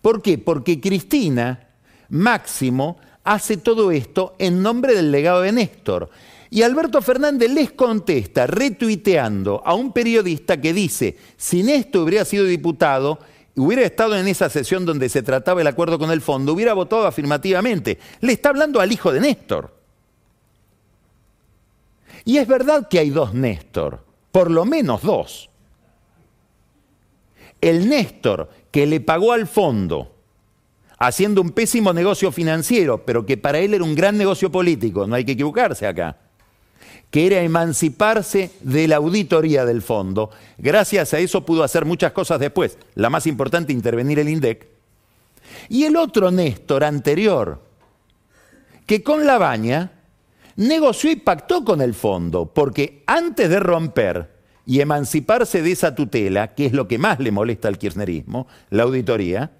¿Por 0.00 0.22
qué? 0.22 0.38
Porque 0.38 0.80
Cristina 0.80 1.71
Máximo 2.12 2.98
hace 3.24 3.56
todo 3.56 3.90
esto 3.90 4.34
en 4.38 4.62
nombre 4.62 4.94
del 4.94 5.10
legado 5.10 5.40
de 5.40 5.52
Néstor. 5.52 6.10
Y 6.50 6.60
Alberto 6.60 7.00
Fernández 7.00 7.50
les 7.50 7.72
contesta 7.72 8.46
retuiteando 8.46 9.62
a 9.64 9.72
un 9.72 9.92
periodista 9.94 10.60
que 10.60 10.74
dice, 10.74 11.16
si 11.38 11.62
Néstor 11.62 12.02
hubiera 12.02 12.26
sido 12.26 12.44
diputado, 12.44 13.18
hubiera 13.56 13.82
estado 13.82 14.14
en 14.18 14.28
esa 14.28 14.50
sesión 14.50 14.84
donde 14.84 15.08
se 15.08 15.22
trataba 15.22 15.62
el 15.62 15.66
acuerdo 15.66 15.98
con 15.98 16.10
el 16.10 16.20
fondo, 16.20 16.52
hubiera 16.52 16.74
votado 16.74 17.06
afirmativamente. 17.06 17.98
Le 18.20 18.34
está 18.34 18.50
hablando 18.50 18.80
al 18.80 18.92
hijo 18.92 19.10
de 19.10 19.20
Néstor. 19.20 19.74
Y 22.26 22.36
es 22.36 22.46
verdad 22.46 22.88
que 22.88 22.98
hay 22.98 23.08
dos 23.08 23.32
Néstor, 23.32 24.04
por 24.30 24.50
lo 24.50 24.66
menos 24.66 25.00
dos. 25.00 25.48
El 27.62 27.88
Néstor 27.88 28.50
que 28.70 28.86
le 28.86 29.00
pagó 29.00 29.32
al 29.32 29.46
fondo 29.46 30.12
haciendo 31.02 31.40
un 31.40 31.50
pésimo 31.50 31.92
negocio 31.92 32.30
financiero, 32.30 33.04
pero 33.04 33.26
que 33.26 33.36
para 33.36 33.58
él 33.58 33.74
era 33.74 33.82
un 33.82 33.96
gran 33.96 34.16
negocio 34.16 34.52
político, 34.52 35.04
no 35.04 35.16
hay 35.16 35.24
que 35.24 35.32
equivocarse 35.32 35.84
acá, 35.84 36.16
que 37.10 37.26
era 37.26 37.40
emanciparse 37.42 38.52
de 38.60 38.86
la 38.86 38.96
auditoría 38.96 39.64
del 39.64 39.82
fondo. 39.82 40.30
Gracias 40.58 41.12
a 41.12 41.18
eso 41.18 41.44
pudo 41.44 41.64
hacer 41.64 41.84
muchas 41.86 42.12
cosas 42.12 42.38
después, 42.38 42.78
la 42.94 43.10
más 43.10 43.26
importante, 43.26 43.72
intervenir 43.72 44.20
el 44.20 44.28
INDEC. 44.28 44.68
Y 45.68 45.84
el 45.84 45.96
otro 45.96 46.30
Néstor 46.30 46.84
anterior, 46.84 47.60
que 48.86 49.02
con 49.02 49.26
la 49.26 49.38
baña 49.38 49.90
negoció 50.54 51.10
y 51.10 51.16
pactó 51.16 51.64
con 51.64 51.80
el 51.80 51.94
fondo, 51.94 52.46
porque 52.46 53.02
antes 53.08 53.50
de 53.50 53.58
romper 53.58 54.30
y 54.64 54.80
emanciparse 54.80 55.62
de 55.62 55.72
esa 55.72 55.96
tutela, 55.96 56.54
que 56.54 56.66
es 56.66 56.72
lo 56.72 56.86
que 56.86 56.98
más 56.98 57.18
le 57.18 57.32
molesta 57.32 57.66
al 57.66 57.78
kirchnerismo, 57.78 58.46
la 58.70 58.84
auditoría, 58.84 59.50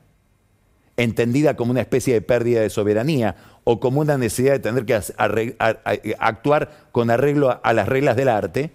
entendida 1.02 1.56
como 1.56 1.70
una 1.70 1.80
especie 1.80 2.14
de 2.14 2.22
pérdida 2.22 2.60
de 2.60 2.70
soberanía 2.70 3.36
o 3.64 3.80
como 3.80 4.00
una 4.00 4.18
necesidad 4.18 4.52
de 4.52 4.58
tener 4.58 4.86
que 4.86 5.00
actuar 6.18 6.88
con 6.92 7.10
arreglo 7.10 7.60
a 7.62 7.72
las 7.72 7.88
reglas 7.88 8.16
del 8.16 8.28
arte, 8.28 8.72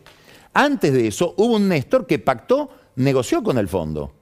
antes 0.54 0.94
de 0.94 1.08
eso 1.08 1.36
hubo 1.38 1.56
un 1.56 1.70
Néstor 1.70 2.08
que 2.08 2.20
pactó, 2.20 2.70
negoció 2.96 3.44
con 3.44 3.58
el 3.58 3.68
fondo 3.68 4.13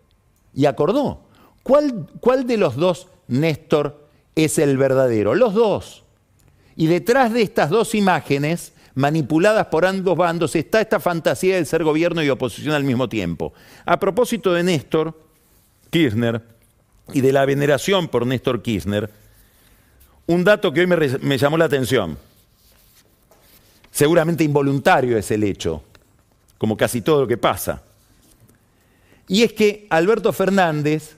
y 0.54 0.66
acordó. 0.66 1.22
¿Cuál, 1.64 2.08
cuál 2.20 2.46
de 2.46 2.58
los 2.58 2.76
dos 2.76 3.08
Néstor 3.28 4.08
es 4.36 4.58
el 4.60 4.78
verdadero? 4.78 5.34
Los 5.34 5.54
dos. 5.54 6.04
Y 6.76 6.88
detrás 6.88 7.32
de 7.32 7.42
estas 7.42 7.70
dos 7.70 7.96
imágenes, 7.96 8.74
manipuladas 8.96 9.68
por 9.68 9.86
ambos 9.86 10.18
bandos, 10.18 10.56
está 10.56 10.82
esta 10.82 11.00
fantasía 11.00 11.56
de 11.56 11.66
ser 11.66 11.84
gobierno 11.84 12.22
y 12.22 12.30
oposición 12.30 12.76
al 12.76 12.84
mismo 12.84 13.08
tiempo. 13.08 13.54
A 13.86 14.00
propósito 14.00 14.54
de 14.54 14.64
Néstor, 14.64 15.18
Kirchner, 15.90 16.55
y 17.14 17.22
de 17.22 17.32
la 17.32 17.46
veneración 17.46 18.08
por 18.08 18.26
Néstor 18.26 18.62
Kirchner, 18.62 19.10
un 20.28 20.44
dato 20.44 20.74
que 20.74 20.82
hoy 20.82 20.88
me, 20.88 21.38
llamó 21.38 21.58
la 21.58 21.66
atención. 21.66 22.18
Seguramente 23.92 24.44
involuntario 24.44 25.18
es 25.18 25.30
el 25.32 25.44
hecho, 25.44 25.84
como 26.58 26.76
casi 26.76 27.02
todo 27.02 27.22
lo 27.22 27.28
que 27.28 27.38
pasa. 27.38 27.84
Y 29.28 29.44
es 29.44 29.54
que 29.54 29.88
Alberto 29.90 30.34
Fernández 30.34 31.18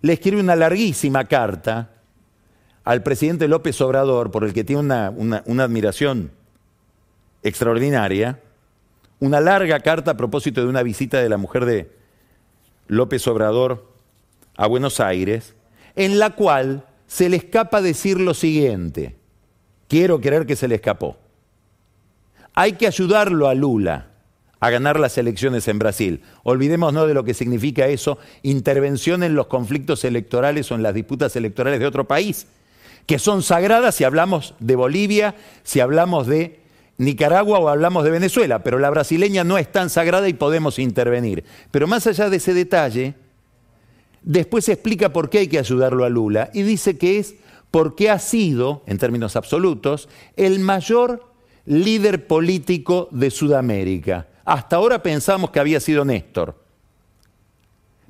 le 0.00 0.14
escribe 0.14 0.40
una 0.40 0.56
larguísima 0.56 1.24
carta 1.24 1.90
al 2.84 3.02
presidente 3.02 3.48
López 3.48 3.80
Obrador, 3.80 4.30
por 4.30 4.44
el 4.44 4.52
que 4.52 4.64
tiene 4.64 4.80
una, 4.80 5.42
una, 5.46 5.64
admiración 5.64 6.32
extraordinaria, 7.42 8.40
una 9.20 9.40
larga 9.40 9.80
carta 9.80 10.12
a 10.12 10.16
propósito 10.16 10.60
de 10.60 10.66
una 10.66 10.82
visita 10.82 11.20
de 11.20 11.28
la 11.28 11.36
mujer 11.36 11.64
de 11.64 11.90
López 12.88 13.26
Obrador 13.28 13.91
a 14.56 14.66
Buenos 14.66 15.00
Aires, 15.00 15.54
en 15.96 16.18
la 16.18 16.30
cual 16.30 16.86
se 17.06 17.28
le 17.28 17.36
escapa 17.36 17.82
decir 17.82 18.20
lo 18.20 18.34
siguiente. 18.34 19.16
Quiero 19.88 20.20
creer 20.20 20.46
que 20.46 20.56
se 20.56 20.68
le 20.68 20.76
escapó. 20.76 21.18
Hay 22.54 22.72
que 22.72 22.86
ayudarlo 22.86 23.48
a 23.48 23.54
Lula 23.54 24.08
a 24.60 24.70
ganar 24.70 25.00
las 25.00 25.18
elecciones 25.18 25.66
en 25.68 25.78
Brasil. 25.78 26.22
Olvidémonos 26.44 27.08
de 27.08 27.14
lo 27.14 27.24
que 27.24 27.34
significa 27.34 27.88
eso, 27.88 28.18
intervención 28.42 29.22
en 29.24 29.34
los 29.34 29.48
conflictos 29.48 30.04
electorales 30.04 30.70
o 30.70 30.76
en 30.76 30.82
las 30.84 30.94
disputas 30.94 31.34
electorales 31.36 31.80
de 31.80 31.86
otro 31.86 32.06
país. 32.06 32.46
que 33.04 33.18
son 33.18 33.42
sagradas 33.42 33.96
si 33.96 34.04
hablamos 34.04 34.54
de 34.60 34.76
Bolivia, 34.76 35.34
si 35.64 35.80
hablamos 35.80 36.28
de 36.28 36.60
Nicaragua 36.98 37.58
o 37.58 37.68
hablamos 37.68 38.04
de 38.04 38.12
Venezuela, 38.12 38.62
pero 38.62 38.78
la 38.78 38.90
brasileña 38.90 39.42
no 39.42 39.58
es 39.58 39.70
tan 39.72 39.90
sagrada 39.90 40.28
y 40.28 40.34
podemos 40.34 40.78
intervenir. 40.78 41.42
Pero 41.72 41.88
más 41.88 42.06
allá 42.06 42.30
de 42.30 42.36
ese 42.36 42.54
detalle, 42.54 43.14
después 44.22 44.68
explica 44.68 45.12
por 45.12 45.30
qué 45.30 45.38
hay 45.38 45.48
que 45.48 45.58
ayudarlo 45.58 46.04
a 46.04 46.08
Lula 46.08 46.50
y 46.52 46.62
dice 46.62 46.96
que 46.98 47.18
es 47.18 47.34
porque 47.70 48.10
ha 48.10 48.18
sido, 48.18 48.82
en 48.86 48.98
términos 48.98 49.34
absolutos, 49.34 50.08
el 50.36 50.60
mayor 50.60 51.24
líder 51.64 52.26
político 52.26 53.08
de 53.10 53.30
Sudamérica. 53.30 54.28
Hasta 54.44 54.76
ahora 54.76 55.02
pensamos 55.02 55.50
que 55.50 55.60
había 55.60 55.80
sido 55.80 56.04
Néstor. 56.04 56.54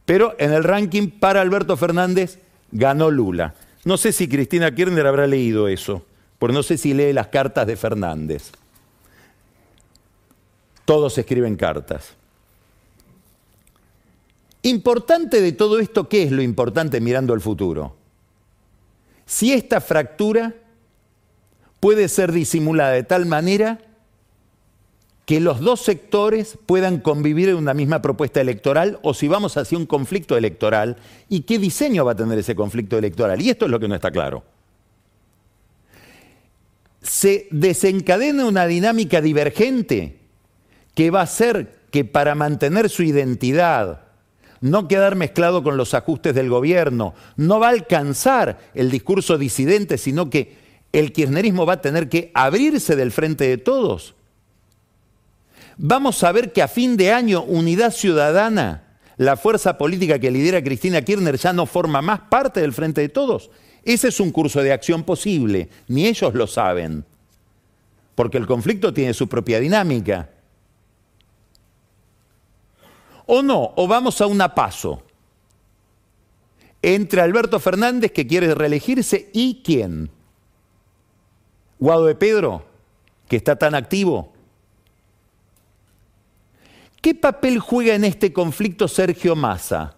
Pero 0.05 0.35
en 0.39 0.53
el 0.53 0.65
ranking 0.65 1.09
para 1.09 1.41
Alberto 1.41 1.77
Fernández 1.77 2.41
ganó 2.73 3.11
Lula. 3.11 3.55
No 3.85 3.97
sé 3.97 4.13
si 4.13 4.29
Cristina 4.29 4.75
Kirchner 4.75 5.07
habrá 5.07 5.27
leído 5.27 5.69
eso, 5.69 6.05
porque 6.39 6.55
no 6.55 6.63
sé 6.63 6.77
si 6.77 6.93
lee 6.95 7.13
las 7.13 7.29
cartas 7.29 7.67
de 7.67 7.77
Fernández. 7.77 8.51
Todos 10.85 11.17
escriben 11.19 11.57
cartas. 11.57 12.17
Importante 14.63 15.41
de 15.41 15.53
todo 15.53 15.81
esto, 15.81 16.09
¿qué 16.09 16.23
es 16.23 16.31
lo 16.31 16.41
importante 16.41 17.01
mirando 17.01 17.35
al 17.35 17.41
futuro? 17.41 17.97
Si 19.27 19.53
esta 19.53 19.81
fractura 19.81 20.55
puede 21.81 22.09
ser 22.09 22.31
disimulada 22.31 22.93
de 22.93 23.03
tal 23.03 23.27
manera 23.27 23.81
que 25.25 25.41
los 25.41 25.61
dos 25.61 25.81
sectores 25.81 26.59
puedan 26.67 27.01
convivir 27.01 27.49
en 27.49 27.57
una 27.57 27.75
misma 27.75 28.03
propuesta 28.03 28.41
electoral 28.41 28.99
o 29.03 29.15
si 29.15 29.29
vamos 29.29 29.57
hacia 29.57 29.79
un 29.79 29.87
conflicto 29.87 30.37
electoral 30.37 30.97
y 31.29 31.41
qué 31.41 31.59
diseño 31.59 32.05
va 32.05 32.13
a 32.13 32.17
tener 32.17 32.39
ese 32.39 32.55
conflicto 32.55 32.99
electoral. 32.99 33.41
Y 33.41 33.51
esto 33.51 33.65
es 33.65 33.71
lo 33.71 33.81
que 33.81 33.89
no 33.89 33.95
está 33.95 34.11
claro. 34.11 34.45
Se 37.01 37.49
desencadena 37.51 38.47
una 38.47 38.67
dinámica 38.67 39.21
divergente 39.21 40.19
que 40.95 41.11
va 41.11 41.21
a 41.21 41.25
hacer 41.25 41.81
que 41.91 42.05
para 42.05 42.35
mantener 42.35 42.89
su 42.89 43.03
identidad, 43.03 44.02
no 44.63 44.89
quedar 44.89 45.17
mezclado 45.17 45.63
con 45.63 45.77
los 45.77 45.93
ajustes 45.93 46.35
del 46.35 46.49
gobierno, 46.49 47.15
no 47.37 47.61
va 47.61 47.67
a 47.67 47.73
alcanzar 47.73 48.59
el 48.75 48.91
discurso 48.91 49.37
disidente, 49.37 49.99
sino 49.99 50.31
que 50.31 50.57
el 50.93 51.13
kirchnerismo 51.13 51.67
va 51.67 51.75
a 51.75 51.81
tener 51.81 52.09
que 52.09 52.31
abrirse 52.33 52.97
del 52.97 53.13
frente 53.13 53.45
de 53.47 53.59
todos. 53.59 54.15
Vamos 55.77 56.23
a 56.23 56.33
ver 56.33 56.53
que 56.53 56.63
a 56.63 56.69
fin 56.69 56.97
de 56.97 57.13
año 57.13 57.43
Unidad 57.43 57.93
Ciudadana, 57.93 58.85
la 59.17 59.37
fuerza 59.37 59.79
política 59.79 60.19
que 60.19 60.31
lidera 60.31 60.63
Cristina 60.63 61.03
Kirchner, 61.03 61.37
ya 61.37 61.53
no 61.53 61.67
forma 61.67 62.01
más 62.01 62.21
parte 62.21 62.61
del 62.61 62.73
frente 62.73 63.01
de 63.01 63.09
todos. 63.09 63.51
Ese 63.85 64.09
es 64.09 64.21
un 64.21 64.31
curso 64.31 64.63
de 64.63 64.73
acción 64.73 65.03
posible, 65.03 65.69
ni 65.89 66.07
ellos 66.07 66.35
lo 66.35 66.47
saben, 66.47 67.05
porque 68.15 68.39
el 68.39 68.47
conflicto 68.47 68.95
tiene 68.95 69.13
su 69.13 69.29
propia 69.29 69.59
dinámica. 69.59 70.31
O 73.35 73.41
no, 73.41 73.73
o 73.77 73.89
vamos 73.89 74.21
a 74.21 74.27
una 74.27 74.55
paso 74.55 75.03
entre 76.83 77.23
Alberto 77.23 77.59
Fernández, 77.61 78.13
que 78.13 78.27
quiere 78.27 78.55
reelegirse, 78.55 79.31
y 79.33 79.63
quién. 79.65 80.11
Guado 81.79 82.05
de 82.05 82.15
Pedro, 82.15 82.67
que 83.29 83.37
está 83.37 83.57
tan 83.57 83.75
activo. 83.75 84.35
¿Qué 87.01 87.15
papel 87.15 87.59
juega 87.59 87.95
en 87.95 88.05
este 88.05 88.35
conflicto 88.35 88.87
Sergio 88.87 89.35
Massa? 89.35 89.97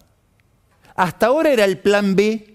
Hasta 0.95 1.25
ahora 1.25 1.51
era 1.51 1.65
el 1.65 1.79
plan 1.79 2.15
B 2.15 2.53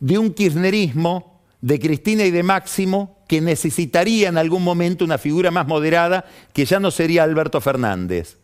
de 0.00 0.18
un 0.18 0.34
kirchnerismo 0.34 1.40
de 1.60 1.78
Cristina 1.78 2.24
y 2.24 2.32
de 2.32 2.42
Máximo 2.42 3.18
que 3.28 3.40
necesitaría 3.40 4.28
en 4.28 4.38
algún 4.38 4.64
momento 4.64 5.04
una 5.04 5.18
figura 5.18 5.52
más 5.52 5.68
moderada 5.68 6.24
que 6.52 6.64
ya 6.64 6.80
no 6.80 6.90
sería 6.90 7.22
Alberto 7.22 7.60
Fernández. 7.60 8.38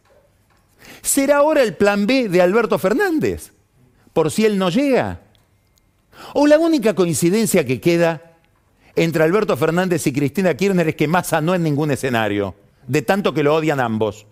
¿Será 1.03 1.39
ahora 1.39 1.63
el 1.63 1.75
plan 1.75 2.07
B 2.07 2.29
de 2.29 2.43
Alberto 2.43 2.79
Fernández? 2.79 3.53
Por 4.13 4.31
si 4.31 4.45
él 4.45 4.59
no 4.59 4.71
llega. 4.71 5.21
¿O 6.35 6.47
la 6.47 6.59
única 6.59 6.95
coincidencia 6.95 7.65
que 7.65 7.81
queda 7.81 8.37
entre 8.97 9.23
Alberto 9.25 9.57
Fernández 9.57 10.07
y 10.07 10.13
Cristina 10.13 10.55
Kirchner 10.55 10.89
es 10.89 10.97
que 10.97 11.09
Massa 11.09 11.41
no 11.41 11.55
en 11.55 11.63
ningún 11.63 11.91
escenario, 11.91 12.55
de 12.87 13.03
tanto 13.03 13.33
que 13.33 13.43
lo 13.43 13.55
odian 13.55 13.81
ambos? 13.81 14.27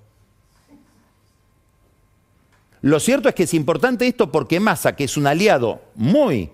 Lo 2.83 3.01
cierto 3.01 3.29
es 3.29 3.35
que 3.35 3.45
es 3.45 3.55
importante 3.55 4.07
esto 4.07 4.31
porque 4.31 4.61
Massa, 4.61 4.95
que 4.95 5.05
es 5.05 5.17
un 5.17 5.27
aliado 5.27 5.83
muy 5.95 6.51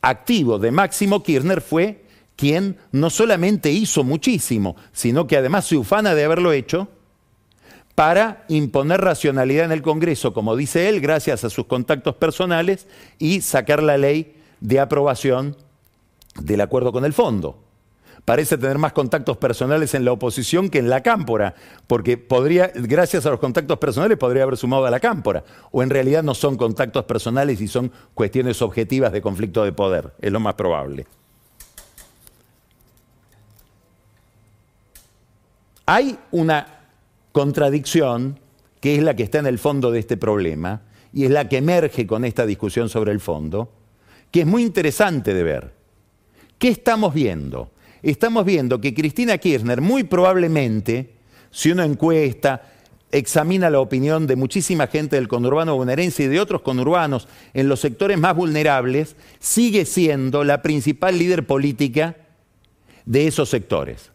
activo 0.00 0.58
de 0.58 0.72
Máximo 0.72 1.22
Kirchner, 1.22 1.60
fue 1.60 2.04
quien 2.36 2.76
no 2.90 3.10
solamente 3.10 3.70
hizo 3.70 4.02
muchísimo, 4.02 4.76
sino 4.92 5.26
que 5.26 5.36
además 5.36 5.66
se 5.66 5.76
ufana 5.76 6.14
de 6.14 6.24
haberlo 6.24 6.52
hecho 6.52 6.88
para 7.94 8.44
imponer 8.48 9.00
racionalidad 9.00 9.66
en 9.66 9.72
el 9.72 9.82
Congreso, 9.82 10.32
como 10.32 10.56
dice 10.56 10.88
él, 10.88 11.00
gracias 11.00 11.44
a 11.44 11.50
sus 11.50 11.66
contactos 11.66 12.16
personales, 12.16 12.86
y 13.18 13.42
sacar 13.42 13.82
la 13.82 13.98
ley 13.98 14.34
de 14.60 14.80
aprobación 14.80 15.56
del 16.40 16.60
acuerdo 16.60 16.92
con 16.92 17.04
el 17.04 17.12
fondo. 17.12 17.58
Parece 18.24 18.56
tener 18.56 18.78
más 18.78 18.92
contactos 18.92 19.36
personales 19.36 19.94
en 19.94 20.04
la 20.04 20.12
oposición 20.12 20.70
que 20.70 20.78
en 20.78 20.88
la 20.88 21.02
cámpora, 21.02 21.56
porque 21.88 22.16
podría, 22.16 22.70
gracias 22.72 23.26
a 23.26 23.30
los 23.30 23.40
contactos 23.40 23.78
personales, 23.78 24.16
podría 24.16 24.44
haber 24.44 24.56
sumado 24.56 24.86
a 24.86 24.90
la 24.90 25.00
cámpora. 25.00 25.42
O 25.72 25.82
en 25.82 25.90
realidad 25.90 26.22
no 26.22 26.34
son 26.34 26.56
contactos 26.56 27.04
personales 27.04 27.60
y 27.60 27.66
son 27.66 27.90
cuestiones 28.14 28.62
objetivas 28.62 29.10
de 29.10 29.20
conflicto 29.20 29.64
de 29.64 29.72
poder, 29.72 30.12
es 30.20 30.30
lo 30.30 30.38
más 30.38 30.54
probable. 30.54 31.06
Hay 35.84 36.16
una 36.30 36.81
contradicción, 37.32 38.38
que 38.80 38.96
es 38.96 39.02
la 39.02 39.16
que 39.16 39.22
está 39.22 39.38
en 39.38 39.46
el 39.46 39.58
fondo 39.58 39.90
de 39.90 39.98
este 39.98 40.16
problema, 40.16 40.82
y 41.12 41.24
es 41.24 41.30
la 41.30 41.48
que 41.48 41.58
emerge 41.58 42.06
con 42.06 42.24
esta 42.24 42.46
discusión 42.46 42.88
sobre 42.88 43.12
el 43.12 43.20
fondo, 43.20 43.72
que 44.30 44.42
es 44.42 44.46
muy 44.46 44.62
interesante 44.62 45.34
de 45.34 45.42
ver. 45.42 45.72
¿Qué 46.58 46.68
estamos 46.68 47.12
viendo? 47.12 47.70
Estamos 48.02 48.44
viendo 48.44 48.80
que 48.80 48.94
Cristina 48.94 49.38
Kirchner 49.38 49.80
muy 49.80 50.04
probablemente, 50.04 51.14
si 51.50 51.70
uno 51.70 51.82
encuesta, 51.82 52.62
examina 53.10 53.68
la 53.68 53.80
opinión 53.80 54.26
de 54.26 54.36
muchísima 54.36 54.86
gente 54.86 55.16
del 55.16 55.28
conurbano 55.28 55.76
bonaerense 55.76 56.24
y 56.24 56.28
de 56.28 56.40
otros 56.40 56.62
conurbanos 56.62 57.28
en 57.52 57.68
los 57.68 57.80
sectores 57.80 58.18
más 58.18 58.34
vulnerables, 58.34 59.16
sigue 59.38 59.84
siendo 59.84 60.44
la 60.44 60.62
principal 60.62 61.18
líder 61.18 61.46
política 61.46 62.16
de 63.04 63.26
esos 63.26 63.50
sectores 63.50 64.11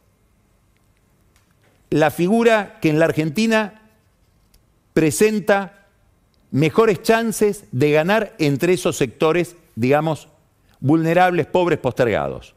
la 1.89 2.12
figura 2.12 2.80
que 2.82 2.89
en 2.89 3.00
la 3.00 3.06
Argentina 3.06 3.82
presenta 4.93 5.86
mejores 6.52 7.02
chances 7.02 7.65
de 7.71 7.91
ganar 7.91 8.36
entre 8.39 8.73
esos 8.73 8.97
sectores, 8.97 9.56
digamos, 9.76 10.28
vulnerables, 10.80 11.45
pobres, 11.45 11.80
postergados. 11.80 12.56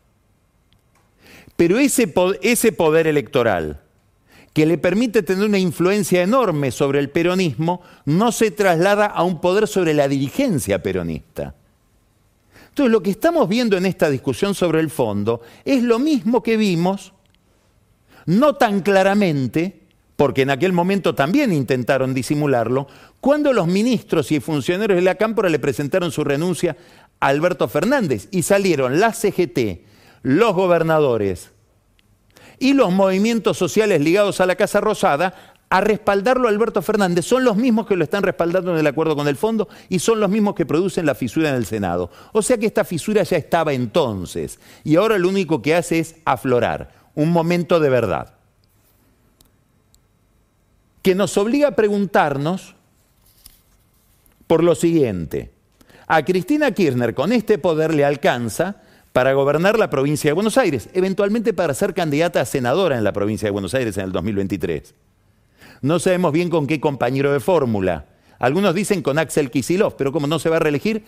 Pero 1.57 1.79
ese, 1.79 2.09
poder 2.09 3.07
electoral, 3.07 3.81
que 4.55 4.67
le 4.67 4.79
permite 4.79 5.23
tener 5.23 5.45
una 5.45 5.59
influencia 5.59 6.23
enorme 6.23 6.71
sobre 6.71 6.99
el 6.99 7.11
peronismo, 7.11 7.83
no 8.07 8.33
se 8.33 8.51
traslada 8.51 9.07
a 9.07 9.23
un 9.23 9.41
poder 9.41 9.69
sobre 9.69 9.95
la 9.95 10.09
dirigencia 10.09 10.83
peronista. 10.83 11.55
Entonces, 12.71 12.91
lo 12.91 13.03
que 13.03 13.11
estamos 13.11 13.49
viendo 13.49 13.77
en 13.77 13.85
esta 13.85 14.09
discusión 14.09 14.55
sobre 14.55 14.81
el 14.81 14.91
fondo 14.91 15.43
es 15.65 15.83
lo 15.83 15.99
mismo 15.99 16.43
que 16.43 16.57
vimos 16.57 17.13
no 18.31 18.55
tan 18.55 18.81
claramente, 18.81 19.81
porque 20.15 20.43
en 20.43 20.51
aquel 20.51 20.73
momento 20.73 21.17
también 21.17 21.53
intentaron 21.53 22.15
disimularlo, 22.15 22.87
cuando 23.21 23.53
los 23.53 23.67
ministros 23.67 24.31
y 24.31 24.39
funcionarios 24.39 24.97
de 24.97 25.03
la 25.03 25.17
Cámpora 25.17 25.49
le 25.49 25.59
presentaron 25.59 26.13
su 26.13 26.23
renuncia 26.23 26.77
a 27.19 27.27
Alberto 27.27 27.67
Fernández 27.67 28.29
y 28.31 28.43
salieron 28.43 29.01
la 29.01 29.13
CGT, 29.13 29.81
los 30.23 30.55
gobernadores 30.55 31.51
y 32.61 32.75
los 32.75 32.93
movimientos 32.93 33.59
sociales 33.59 34.01
ligados 34.01 34.41
a 34.41 34.47
la 34.47 34.55
Casa 34.55 34.81
Rosada 34.81 35.57
a 35.69 35.81
respaldarlo 35.81 36.47
a 36.47 36.53
Alberto 36.53 36.83
Fernández. 36.83 37.25
Son 37.25 37.43
los 37.43 37.57
mismos 37.57 37.89
que 37.89 37.97
lo 37.97 38.05
están 38.05 38.23
respaldando 38.23 38.73
en 38.73 38.79
el 38.79 38.87
acuerdo 38.87 39.17
con 39.17 39.27
el 39.27 39.37
fondo 39.37 39.69
y 39.89 39.99
son 39.99 40.21
los 40.21 40.31
mismos 40.31 40.55
que 40.55 40.67
producen 40.67 41.05
la 41.05 41.17
fisura 41.17 41.49
en 41.49 41.57
el 41.57 41.67
Senado. 41.67 42.11
O 42.33 42.43
sea 42.43 42.59
que 42.59 42.67
esta 42.67 42.85
fisura 42.85 43.25
ya 43.25 43.39
estaba 43.39 43.73
entonces 43.73 44.61
y 44.85 44.95
ahora 44.95 45.19
lo 45.19 45.29
único 45.29 45.63
que 45.63 45.75
hace 45.75 45.99
es 45.99 46.15
aflorar 46.25 47.00
un 47.23 47.33
momento 47.33 47.81
de 47.81 47.91
verdad, 47.91 48.35
que 51.03 51.15
nos 51.15 51.37
obliga 51.37 51.69
a 51.69 51.77
preguntarnos 51.77 52.75
por 54.47 54.65
lo 54.65 54.75
siguiente. 54.75 55.51
A 56.07 56.25
Cristina 56.25 56.73
Kirchner 56.73 57.15
con 57.15 57.33
este 57.33 57.59
poder 57.59 57.95
le 57.95 58.05
alcanza 58.05 58.83
para 59.13 59.33
gobernar 59.33 59.79
la 59.79 59.91
provincia 59.91 60.29
de 60.29 60.35
Buenos 60.35 60.57
Aires, 60.57 60.89
eventualmente 60.93 61.53
para 61.53 61.75
ser 61.75 61.95
candidata 61.95 62.41
a 62.41 62.45
senadora 62.47 62.97
en 62.97 63.05
la 63.05 63.13
provincia 63.13 63.47
de 63.47 63.53
Buenos 63.53 63.75
Aires 63.75 63.97
en 63.99 64.05
el 64.05 64.13
2023. 64.13 64.95
No 65.83 65.99
sabemos 65.99 66.33
bien 66.33 66.51
con 66.51 66.67
qué 66.67 66.81
compañero 66.81 67.33
de 67.33 67.41
fórmula. 67.41 68.07
Algunos 68.39 68.75
dicen 68.75 69.03
con 69.03 69.19
Axel 69.19 69.51
Kisilov, 69.51 69.97
pero 69.97 70.13
como 70.13 70.27
no 70.27 70.39
se 70.39 70.49
va 70.49 70.57
a 70.57 70.61
reelegir, 70.61 71.05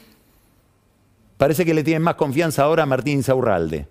parece 1.37 1.65
que 1.65 1.75
le 1.75 1.85
tienen 1.85 2.03
más 2.03 2.17
confianza 2.17 2.65
ahora 2.65 2.83
a 2.83 2.87
Martín 2.87 3.19
Insaurralde, 3.19 3.87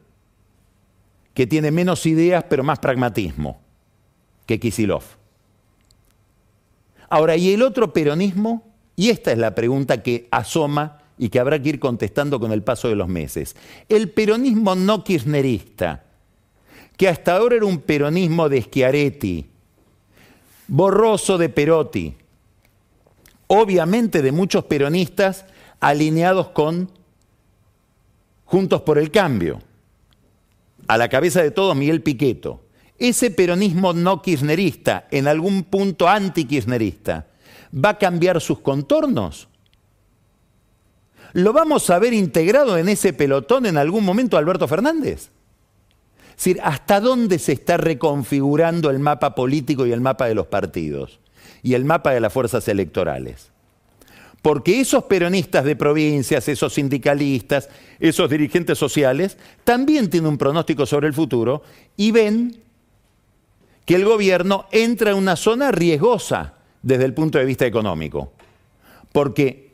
que 1.33 1.47
tiene 1.47 1.71
menos 1.71 2.05
ideas 2.05 2.45
pero 2.49 2.63
más 2.63 2.79
pragmatismo 2.79 3.61
que 4.45 4.59
Kisilov. 4.59 5.03
Ahora, 7.09 7.35
¿y 7.35 7.53
el 7.53 7.61
otro 7.61 7.93
peronismo? 7.93 8.63
Y 8.95 9.09
esta 9.09 9.31
es 9.31 9.37
la 9.37 9.55
pregunta 9.55 10.01
que 10.01 10.27
asoma 10.31 10.99
y 11.17 11.29
que 11.29 11.39
habrá 11.39 11.61
que 11.61 11.69
ir 11.69 11.79
contestando 11.79 12.39
con 12.39 12.51
el 12.51 12.63
paso 12.63 12.87
de 12.87 12.95
los 12.95 13.07
meses. 13.07 13.55
El 13.89 14.09
peronismo 14.09 14.75
no 14.75 15.03
kirchnerista, 15.03 16.03
que 16.97 17.07
hasta 17.07 17.35
ahora 17.35 17.57
era 17.57 17.65
un 17.65 17.79
peronismo 17.79 18.49
de 18.49 18.61
Schiaretti, 18.61 19.45
borroso 20.67 21.37
de 21.37 21.49
Perotti, 21.49 22.15
obviamente 23.47 24.21
de 24.21 24.31
muchos 24.31 24.63
peronistas 24.63 25.45
alineados 25.79 26.49
con 26.49 26.89
Juntos 28.45 28.81
por 28.81 28.97
el 28.97 29.11
Cambio. 29.11 29.61
A 30.91 30.97
la 30.97 31.07
cabeza 31.07 31.41
de 31.41 31.51
todos 31.51 31.73
Miguel 31.73 32.01
Piqueto. 32.01 32.65
Ese 32.99 33.31
peronismo 33.31 33.93
no 33.93 34.21
kirchnerista, 34.21 35.07
en 35.09 35.29
algún 35.29 35.63
punto 35.63 36.09
anti-kirchnerista, 36.09 37.27
¿va 37.73 37.89
a 37.91 37.97
cambiar 37.97 38.41
sus 38.41 38.59
contornos? 38.59 39.47
¿Lo 41.31 41.53
vamos 41.53 41.89
a 41.89 41.97
ver 41.97 42.11
integrado 42.11 42.77
en 42.77 42.89
ese 42.89 43.13
pelotón 43.13 43.67
en 43.67 43.77
algún 43.77 44.03
momento 44.03 44.35
Alberto 44.35 44.67
Fernández? 44.67 45.29
Es 46.31 46.35
decir, 46.35 46.59
¿hasta 46.61 46.99
dónde 46.99 47.39
se 47.39 47.53
está 47.53 47.77
reconfigurando 47.77 48.89
el 48.89 48.99
mapa 48.99 49.33
político 49.33 49.85
y 49.85 49.93
el 49.93 50.01
mapa 50.01 50.25
de 50.25 50.35
los 50.35 50.47
partidos? 50.47 51.21
Y 51.63 51.75
el 51.75 51.85
mapa 51.85 52.11
de 52.11 52.19
las 52.19 52.33
fuerzas 52.33 52.67
electorales. 52.67 53.53
Porque 54.41 54.79
esos 54.79 55.03
peronistas 55.03 55.63
de 55.65 55.75
provincias, 55.75 56.47
esos 56.47 56.73
sindicalistas, 56.73 57.69
esos 57.99 58.29
dirigentes 58.29 58.77
sociales, 58.77 59.37
también 59.63 60.09
tienen 60.09 60.29
un 60.29 60.37
pronóstico 60.37 60.85
sobre 60.85 61.07
el 61.07 61.13
futuro 61.13 61.61
y 61.95 62.11
ven 62.11 62.57
que 63.85 63.95
el 63.95 64.05
gobierno 64.05 64.65
entra 64.71 65.11
en 65.11 65.17
una 65.17 65.35
zona 65.35 65.71
riesgosa 65.71 66.55
desde 66.81 67.05
el 67.05 67.13
punto 67.13 67.37
de 67.37 67.45
vista 67.45 67.65
económico. 67.65 68.31
Porque 69.11 69.71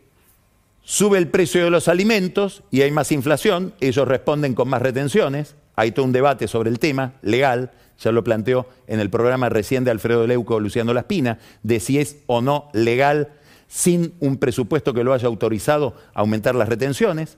sube 0.83 1.17
el 1.17 1.29
precio 1.29 1.63
de 1.63 1.69
los 1.69 1.87
alimentos 1.87 2.63
y 2.71 2.81
hay 2.81 2.91
más 2.91 3.11
inflación, 3.11 3.73
ellos 3.79 4.07
responden 4.07 4.53
con 4.53 4.67
más 4.67 4.81
retenciones, 4.81 5.55
hay 5.75 5.91
todo 5.91 6.05
un 6.05 6.11
debate 6.11 6.47
sobre 6.47 6.69
el 6.69 6.79
tema, 6.79 7.13
legal, 7.21 7.71
ya 7.99 8.11
lo 8.11 8.23
planteó 8.23 8.67
en 8.87 8.99
el 8.99 9.09
programa 9.09 9.49
recién 9.49 9.83
de 9.83 9.91
Alfredo 9.91 10.27
Leuco 10.27 10.59
Luciano 10.59 10.93
Laspina, 10.93 11.39
de 11.63 11.79
si 11.79 11.99
es 11.99 12.17
o 12.25 12.41
no 12.41 12.69
legal 12.73 13.29
sin 13.67 14.13
un 14.19 14.37
presupuesto 14.37 14.93
que 14.93 15.03
lo 15.03 15.13
haya 15.13 15.27
autorizado 15.27 15.95
a 16.13 16.21
aumentar 16.21 16.55
las 16.55 16.69
retenciones, 16.69 17.37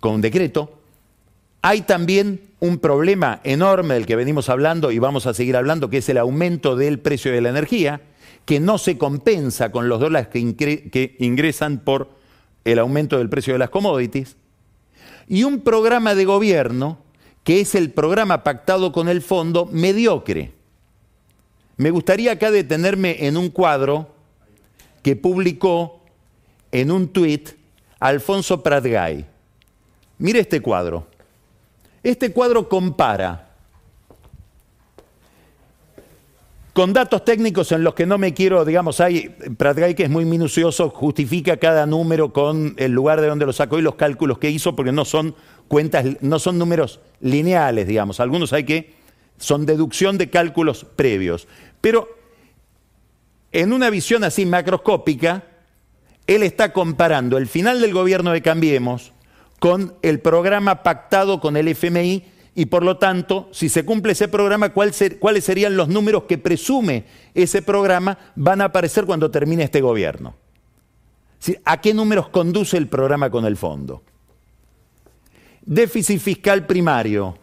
con 0.00 0.14
un 0.14 0.20
decreto. 0.20 0.78
Hay 1.62 1.82
también 1.82 2.50
un 2.58 2.78
problema 2.78 3.40
enorme 3.44 3.94
del 3.94 4.06
que 4.06 4.16
venimos 4.16 4.48
hablando 4.48 4.90
y 4.90 4.98
vamos 4.98 5.26
a 5.26 5.34
seguir 5.34 5.56
hablando, 5.56 5.90
que 5.90 5.98
es 5.98 6.08
el 6.08 6.18
aumento 6.18 6.74
del 6.74 6.98
precio 6.98 7.32
de 7.32 7.40
la 7.40 7.50
energía, 7.50 8.00
que 8.44 8.60
no 8.60 8.78
se 8.78 8.98
compensa 8.98 9.70
con 9.70 9.88
los 9.88 10.00
dólares 10.00 10.28
que, 10.28 11.16
ingresan 11.18 11.78
por 11.78 12.10
el 12.64 12.78
aumento 12.78 13.18
del 13.18 13.28
precio 13.28 13.52
de 13.52 13.58
las 13.58 13.70
commodities. 13.70 14.36
Y 15.28 15.44
un 15.44 15.60
programa 15.60 16.14
de 16.14 16.24
gobierno 16.24 16.98
que 17.44 17.60
es 17.60 17.74
el 17.74 17.90
programa 17.90 18.42
pactado 18.42 18.92
con 18.92 19.08
el 19.08 19.22
fondo 19.22 19.66
mediocre. 19.66 20.52
Me 21.76 21.90
gustaría 21.90 22.32
acá 22.32 22.50
detenerme 22.50 23.26
en 23.26 23.36
un 23.36 23.48
cuadro 23.48 24.14
que 25.02 25.16
publicó 25.16 26.00
en 26.72 26.90
un 26.90 27.08
tuit 27.08 27.50
Alfonso 27.98 28.62
Pratgay. 28.62 29.24
Mire 30.18 30.40
este 30.40 30.60
cuadro. 30.60 31.06
Este 32.02 32.32
cuadro 32.32 32.68
compara 32.68 33.50
con 36.72 36.92
datos 36.92 37.24
técnicos 37.24 37.72
en 37.72 37.82
los 37.82 37.94
que 37.94 38.06
no 38.06 38.16
me 38.16 38.32
quiero, 38.32 38.64
digamos, 38.64 39.00
hay, 39.00 39.28
Pratgay 39.56 39.94
que 39.94 40.04
es 40.04 40.10
muy 40.10 40.24
minucioso, 40.24 40.88
justifica 40.90 41.56
cada 41.56 41.84
número 41.84 42.32
con 42.32 42.74
el 42.78 42.92
lugar 42.92 43.20
de 43.20 43.26
donde 43.26 43.44
lo 43.44 43.52
sacó 43.52 43.78
y 43.78 43.82
los 43.82 43.96
cálculos 43.96 44.38
que 44.38 44.50
hizo, 44.50 44.76
porque 44.76 44.92
no 44.92 45.04
son 45.04 45.34
cuentas, 45.68 46.06
no 46.20 46.38
son 46.38 46.58
números 46.58 47.00
lineales, 47.20 47.86
digamos, 47.86 48.20
algunos 48.20 48.52
hay 48.52 48.64
que, 48.64 48.94
son 49.36 49.66
deducción 49.66 50.16
de 50.16 50.30
cálculos 50.30 50.84
previos. 50.84 51.48
Pero 51.80 52.08
en 53.52 53.72
una 53.72 53.90
visión 53.90 54.24
así 54.24 54.46
macroscópica, 54.46 55.44
él 56.26 56.42
está 56.42 56.72
comparando 56.72 57.38
el 57.38 57.48
final 57.48 57.80
del 57.80 57.92
gobierno 57.92 58.30
de 58.32 58.42
Cambiemos 58.42 59.12
con 59.58 59.94
el 60.02 60.20
programa 60.20 60.82
pactado 60.82 61.40
con 61.40 61.56
el 61.56 61.68
FMI 61.68 62.24
y 62.54 62.66
por 62.66 62.84
lo 62.84 62.98
tanto, 62.98 63.48
si 63.52 63.68
se 63.68 63.84
cumple 63.84 64.12
ese 64.12 64.28
programa, 64.28 64.70
¿cuáles 64.70 65.44
serían 65.44 65.76
los 65.76 65.88
números 65.88 66.24
que 66.24 66.38
presume 66.38 67.04
ese 67.34 67.62
programa 67.62 68.18
van 68.36 68.60
a 68.60 68.66
aparecer 68.66 69.06
cuando 69.06 69.30
termine 69.30 69.64
este 69.64 69.80
gobierno? 69.80 70.34
¿A 71.64 71.80
qué 71.80 71.94
números 71.94 72.28
conduce 72.28 72.76
el 72.76 72.88
programa 72.88 73.30
con 73.30 73.44
el 73.46 73.56
fondo? 73.56 74.02
Déficit 75.62 76.20
fiscal 76.20 76.66
primario. 76.66 77.38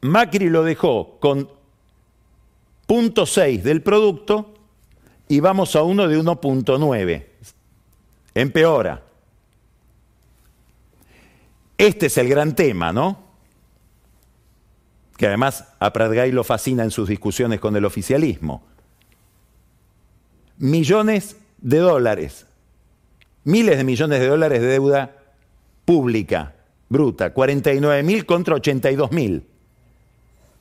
Macri 0.00 0.48
lo 0.48 0.64
dejó 0.64 1.18
con 1.18 1.48
0.6 2.86 3.62
del 3.62 3.82
producto 3.82 4.54
y 5.28 5.40
vamos 5.40 5.76
a 5.76 5.82
uno 5.82 6.08
de 6.08 6.18
1.9. 6.18 7.26
Empeora. 8.34 9.02
Este 11.76 12.06
es 12.06 12.18
el 12.18 12.28
gran 12.28 12.56
tema, 12.56 12.92
¿no? 12.92 13.18
Que 15.16 15.26
además 15.26 15.64
a 15.78 15.92
Pratgay 15.92 16.32
lo 16.32 16.44
fascina 16.44 16.82
en 16.82 16.90
sus 16.90 17.08
discusiones 17.08 17.60
con 17.60 17.76
el 17.76 17.84
oficialismo. 17.84 18.62
Millones 20.56 21.36
de 21.58 21.78
dólares, 21.78 22.46
miles 23.44 23.76
de 23.76 23.84
millones 23.84 24.20
de 24.20 24.26
dólares 24.26 24.60
de 24.60 24.66
deuda 24.66 25.16
pública, 25.84 26.54
bruta, 26.88 27.32
49 27.32 28.02
mil 28.02 28.26
contra 28.26 28.54
82 28.56 29.12
mil. 29.12 29.44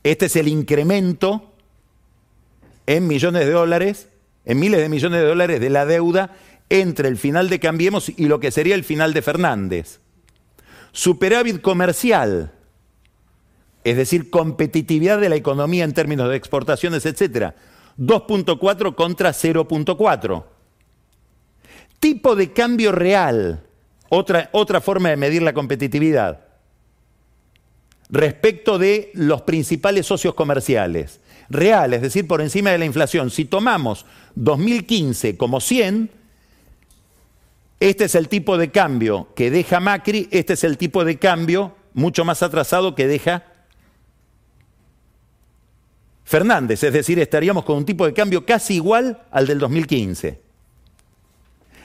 Este 0.04 0.28
es 0.28 0.36
el 0.36 0.48
incremento 0.48 1.54
en 2.86 3.08
millones 3.08 3.46
de 3.46 3.52
dólares 3.52 4.08
en 4.48 4.60
miles 4.60 4.80
de 4.80 4.90
millones 4.90 5.22
de 5.22 5.28
dólares 5.28 5.60
de 5.60 5.70
la 5.70 5.86
deuda 5.86 6.32
entre 6.70 7.10
el 7.10 7.18
final 7.18 7.50
de 7.50 7.60
Cambiemos 7.60 8.10
y 8.10 8.28
lo 8.28 8.40
que 8.40 8.50
sería 8.50 8.76
el 8.76 8.86
final 8.86 9.14
de 9.14 9.22
Fernández. 9.22 10.00
Superávit 10.94 11.62
comercial, 11.62 12.54
es 13.84 13.98
decir, 13.98 14.30
competitividad 14.30 15.20
de 15.20 15.30
la 15.30 15.36
economía 15.36 15.84
en 15.84 15.94
términos 15.94 16.30
de 16.30 16.38
exportaciones, 16.38 17.06
etc. 17.06 17.54
2.4 17.98 18.96
contra 18.96 19.32
0.4. 19.32 20.44
Tipo 22.00 22.36
de 22.38 22.54
cambio 22.54 22.94
real, 22.94 23.64
otra, 24.08 24.50
otra 24.54 24.80
forma 24.80 25.10
de 25.10 25.18
medir 25.18 25.42
la 25.42 25.54
competitividad, 25.54 26.46
respecto 28.10 28.80
de 28.80 29.12
los 29.14 29.42
principales 29.42 30.06
socios 30.06 30.36
comerciales 30.36 31.20
real, 31.50 31.94
es 31.94 32.02
decir, 32.02 32.28
por 32.28 32.42
encima 32.42 32.72
de 32.72 32.78
la 32.78 32.86
inflación. 32.86 33.32
Si 33.32 33.46
tomamos 33.46 34.06
2015 34.36 35.38
como 35.38 35.60
100, 35.60 36.10
este 37.80 38.06
es 38.06 38.16
el 38.16 38.28
tipo 38.28 38.58
de 38.58 38.72
cambio 38.72 39.28
que 39.36 39.52
deja 39.52 39.80
Macri, 39.80 40.28
este 40.32 40.54
es 40.54 40.64
el 40.64 40.78
tipo 40.78 41.06
de 41.06 41.18
cambio 41.18 41.76
mucho 41.94 42.26
más 42.26 42.44
atrasado 42.44 42.96
que 42.96 43.08
deja 43.08 43.44
Fernández, 46.28 46.84
es 46.84 46.92
decir, 46.92 47.20
estaríamos 47.20 47.64
con 47.64 47.78
un 47.78 47.86
tipo 47.86 48.06
de 48.06 48.14
cambio 48.14 48.46
casi 48.46 48.76
igual 48.76 49.24
al 49.32 49.48
del 49.48 49.60
2015. 49.60 50.42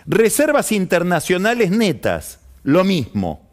Reservas 0.05 0.73
internacionales 0.73 1.71
netas, 1.71 2.41
lo 2.65 2.83
mismo. 2.83 3.49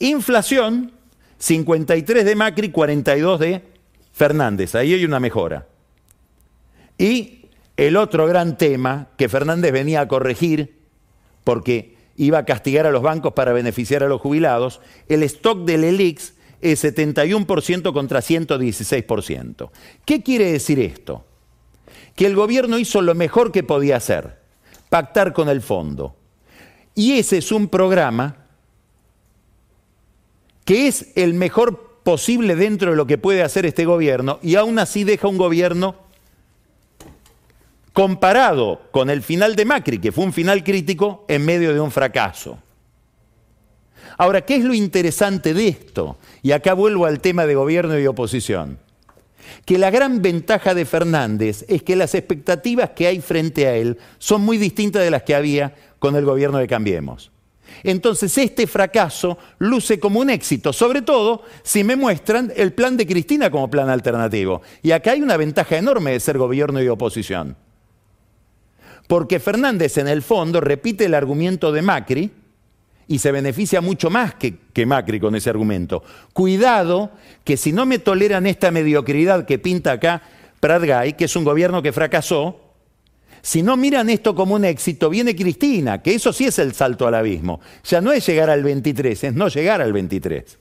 Inflación, 0.00 0.92
53 1.38 2.24
de 2.26 2.36
Macri, 2.36 2.70
42 2.70 3.40
de 3.40 3.73
Fernández, 4.14 4.76
ahí 4.76 4.94
hay 4.94 5.04
una 5.04 5.18
mejora. 5.18 5.66
Y 6.96 7.46
el 7.76 7.96
otro 7.96 8.26
gran 8.28 8.56
tema 8.56 9.08
que 9.18 9.28
Fernández 9.28 9.72
venía 9.72 10.00
a 10.00 10.08
corregir, 10.08 10.78
porque 11.42 11.96
iba 12.16 12.38
a 12.38 12.44
castigar 12.44 12.86
a 12.86 12.92
los 12.92 13.02
bancos 13.02 13.32
para 13.32 13.52
beneficiar 13.52 14.04
a 14.04 14.08
los 14.08 14.20
jubilados, 14.20 14.80
el 15.08 15.24
stock 15.24 15.64
del 15.64 15.82
ELIX 15.82 16.34
es 16.60 16.84
71% 16.84 17.92
contra 17.92 18.20
116%. 18.20 19.70
¿Qué 20.04 20.22
quiere 20.22 20.52
decir 20.52 20.78
esto? 20.78 21.26
Que 22.14 22.26
el 22.26 22.36
gobierno 22.36 22.78
hizo 22.78 23.02
lo 23.02 23.16
mejor 23.16 23.50
que 23.50 23.64
podía 23.64 23.96
hacer, 23.96 24.38
pactar 24.90 25.32
con 25.32 25.48
el 25.48 25.60
fondo. 25.60 26.14
Y 26.94 27.18
ese 27.18 27.38
es 27.38 27.50
un 27.50 27.66
programa 27.66 28.46
que 30.64 30.86
es 30.86 31.08
el 31.16 31.34
mejor 31.34 31.93
posible 32.04 32.54
dentro 32.54 32.92
de 32.92 32.96
lo 32.96 33.06
que 33.06 33.18
puede 33.18 33.42
hacer 33.42 33.66
este 33.66 33.84
gobierno 33.84 34.38
y 34.42 34.54
aún 34.54 34.78
así 34.78 35.02
deja 35.02 35.26
un 35.26 35.38
gobierno 35.38 35.96
comparado 37.92 38.82
con 38.90 39.08
el 39.08 39.22
final 39.22 39.56
de 39.56 39.64
Macri, 39.64 39.98
que 39.98 40.12
fue 40.12 40.24
un 40.24 40.32
final 40.32 40.62
crítico, 40.62 41.24
en 41.28 41.44
medio 41.44 41.72
de 41.72 41.80
un 41.80 41.90
fracaso. 41.90 42.58
Ahora, 44.18 44.42
¿qué 44.42 44.56
es 44.56 44.64
lo 44.64 44.74
interesante 44.74 45.54
de 45.54 45.68
esto? 45.68 46.18
Y 46.42 46.52
acá 46.52 46.74
vuelvo 46.74 47.06
al 47.06 47.20
tema 47.20 47.46
de 47.46 47.54
gobierno 47.54 47.98
y 47.98 48.06
oposición. 48.06 48.78
Que 49.64 49.78
la 49.78 49.90
gran 49.90 50.22
ventaja 50.22 50.74
de 50.74 50.84
Fernández 50.84 51.64
es 51.68 51.82
que 51.82 51.96
las 51.96 52.14
expectativas 52.14 52.90
que 52.90 53.06
hay 53.06 53.20
frente 53.20 53.66
a 53.66 53.76
él 53.76 53.98
son 54.18 54.42
muy 54.42 54.58
distintas 54.58 55.02
de 55.02 55.10
las 55.10 55.22
que 55.22 55.34
había 55.34 55.74
con 55.98 56.16
el 56.16 56.24
gobierno 56.24 56.58
de 56.58 56.66
Cambiemos. 56.66 57.30
Entonces 57.82 58.36
este 58.38 58.66
fracaso 58.66 59.38
luce 59.58 59.98
como 59.98 60.20
un 60.20 60.30
éxito, 60.30 60.72
sobre 60.72 61.02
todo 61.02 61.42
si 61.62 61.84
me 61.84 61.96
muestran 61.96 62.52
el 62.56 62.72
plan 62.72 62.96
de 62.96 63.06
Cristina 63.06 63.50
como 63.50 63.70
plan 63.70 63.90
alternativo. 63.90 64.62
Y 64.82 64.92
acá 64.92 65.12
hay 65.12 65.22
una 65.22 65.36
ventaja 65.36 65.76
enorme 65.76 66.12
de 66.12 66.20
ser 66.20 66.38
gobierno 66.38 66.82
y 66.82 66.88
oposición. 66.88 67.56
Porque 69.06 69.40
Fernández 69.40 69.98
en 69.98 70.08
el 70.08 70.22
fondo 70.22 70.60
repite 70.60 71.04
el 71.04 71.14
argumento 71.14 71.72
de 71.72 71.82
Macri, 71.82 72.30
y 73.06 73.18
se 73.18 73.32
beneficia 73.32 73.80
mucho 73.80 74.10
más 74.10 74.34
que, 74.34 74.86
Macri 74.86 75.20
con 75.20 75.34
ese 75.34 75.50
argumento. 75.50 76.02
Cuidado 76.32 77.10
que 77.44 77.56
si 77.56 77.72
no 77.72 77.86
me 77.86 77.98
toleran 77.98 78.46
esta 78.46 78.70
mediocridad 78.70 79.44
que 79.46 79.58
pinta 79.58 79.92
acá 79.92 80.22
Prat 80.60 80.82
que 81.16 81.26
es 81.26 81.36
un 81.36 81.44
gobierno 81.44 81.82
que 81.82 81.92
fracasó, 81.92 82.63
si 83.44 83.62
no 83.62 83.76
miran 83.76 84.08
esto 84.08 84.34
como 84.34 84.54
un 84.54 84.64
éxito, 84.64 85.10
viene 85.10 85.36
Cristina, 85.36 86.00
que 86.00 86.14
eso 86.14 86.32
sí 86.32 86.46
es 86.46 86.58
el 86.58 86.72
salto 86.72 87.06
al 87.06 87.14
abismo. 87.14 87.60
Ya 87.84 88.00
no 88.00 88.10
es 88.10 88.26
llegar 88.26 88.48
al 88.48 88.62
23, 88.62 89.24
es 89.24 89.34
no 89.34 89.48
llegar 89.48 89.82
al 89.82 89.92
23. 89.92 90.58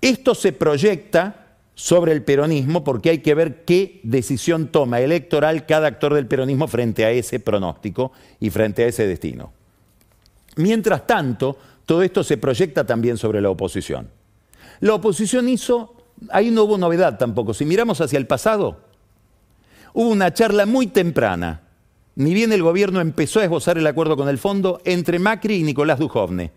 Esto 0.00 0.34
se 0.34 0.52
proyecta 0.52 1.46
sobre 1.76 2.10
el 2.10 2.24
peronismo 2.24 2.82
porque 2.82 3.10
hay 3.10 3.18
que 3.18 3.36
ver 3.36 3.64
qué 3.64 4.00
decisión 4.02 4.72
toma 4.72 4.98
electoral 4.98 5.64
cada 5.64 5.86
actor 5.86 6.12
del 6.12 6.26
peronismo 6.26 6.66
frente 6.66 7.04
a 7.04 7.12
ese 7.12 7.38
pronóstico 7.38 8.10
y 8.40 8.50
frente 8.50 8.82
a 8.82 8.88
ese 8.88 9.06
destino. 9.06 9.52
Mientras 10.56 11.06
tanto, 11.06 11.56
todo 11.86 12.02
esto 12.02 12.24
se 12.24 12.36
proyecta 12.36 12.84
también 12.84 13.16
sobre 13.16 13.40
la 13.40 13.50
oposición. 13.50 14.08
La 14.80 14.94
oposición 14.94 15.48
hizo, 15.48 15.95
ahí 16.30 16.50
no 16.50 16.64
hubo 16.64 16.78
novedad 16.78 17.18
tampoco, 17.18 17.54
si 17.54 17.64
miramos 17.64 18.00
hacia 18.00 18.18
el 18.18 18.26
pasado, 18.26 18.80
hubo 19.92 20.08
una 20.08 20.32
charla 20.32 20.66
muy 20.66 20.86
temprana, 20.86 21.62
ni 22.14 22.34
bien 22.34 22.52
el 22.52 22.62
gobierno 22.62 23.00
empezó 23.00 23.40
a 23.40 23.44
esbozar 23.44 23.78
el 23.78 23.86
acuerdo 23.86 24.16
con 24.16 24.28
el 24.28 24.38
fondo 24.38 24.80
entre 24.84 25.18
Macri 25.18 25.56
y 25.56 25.62
Nicolás 25.62 25.98
Dujovne 25.98 26.52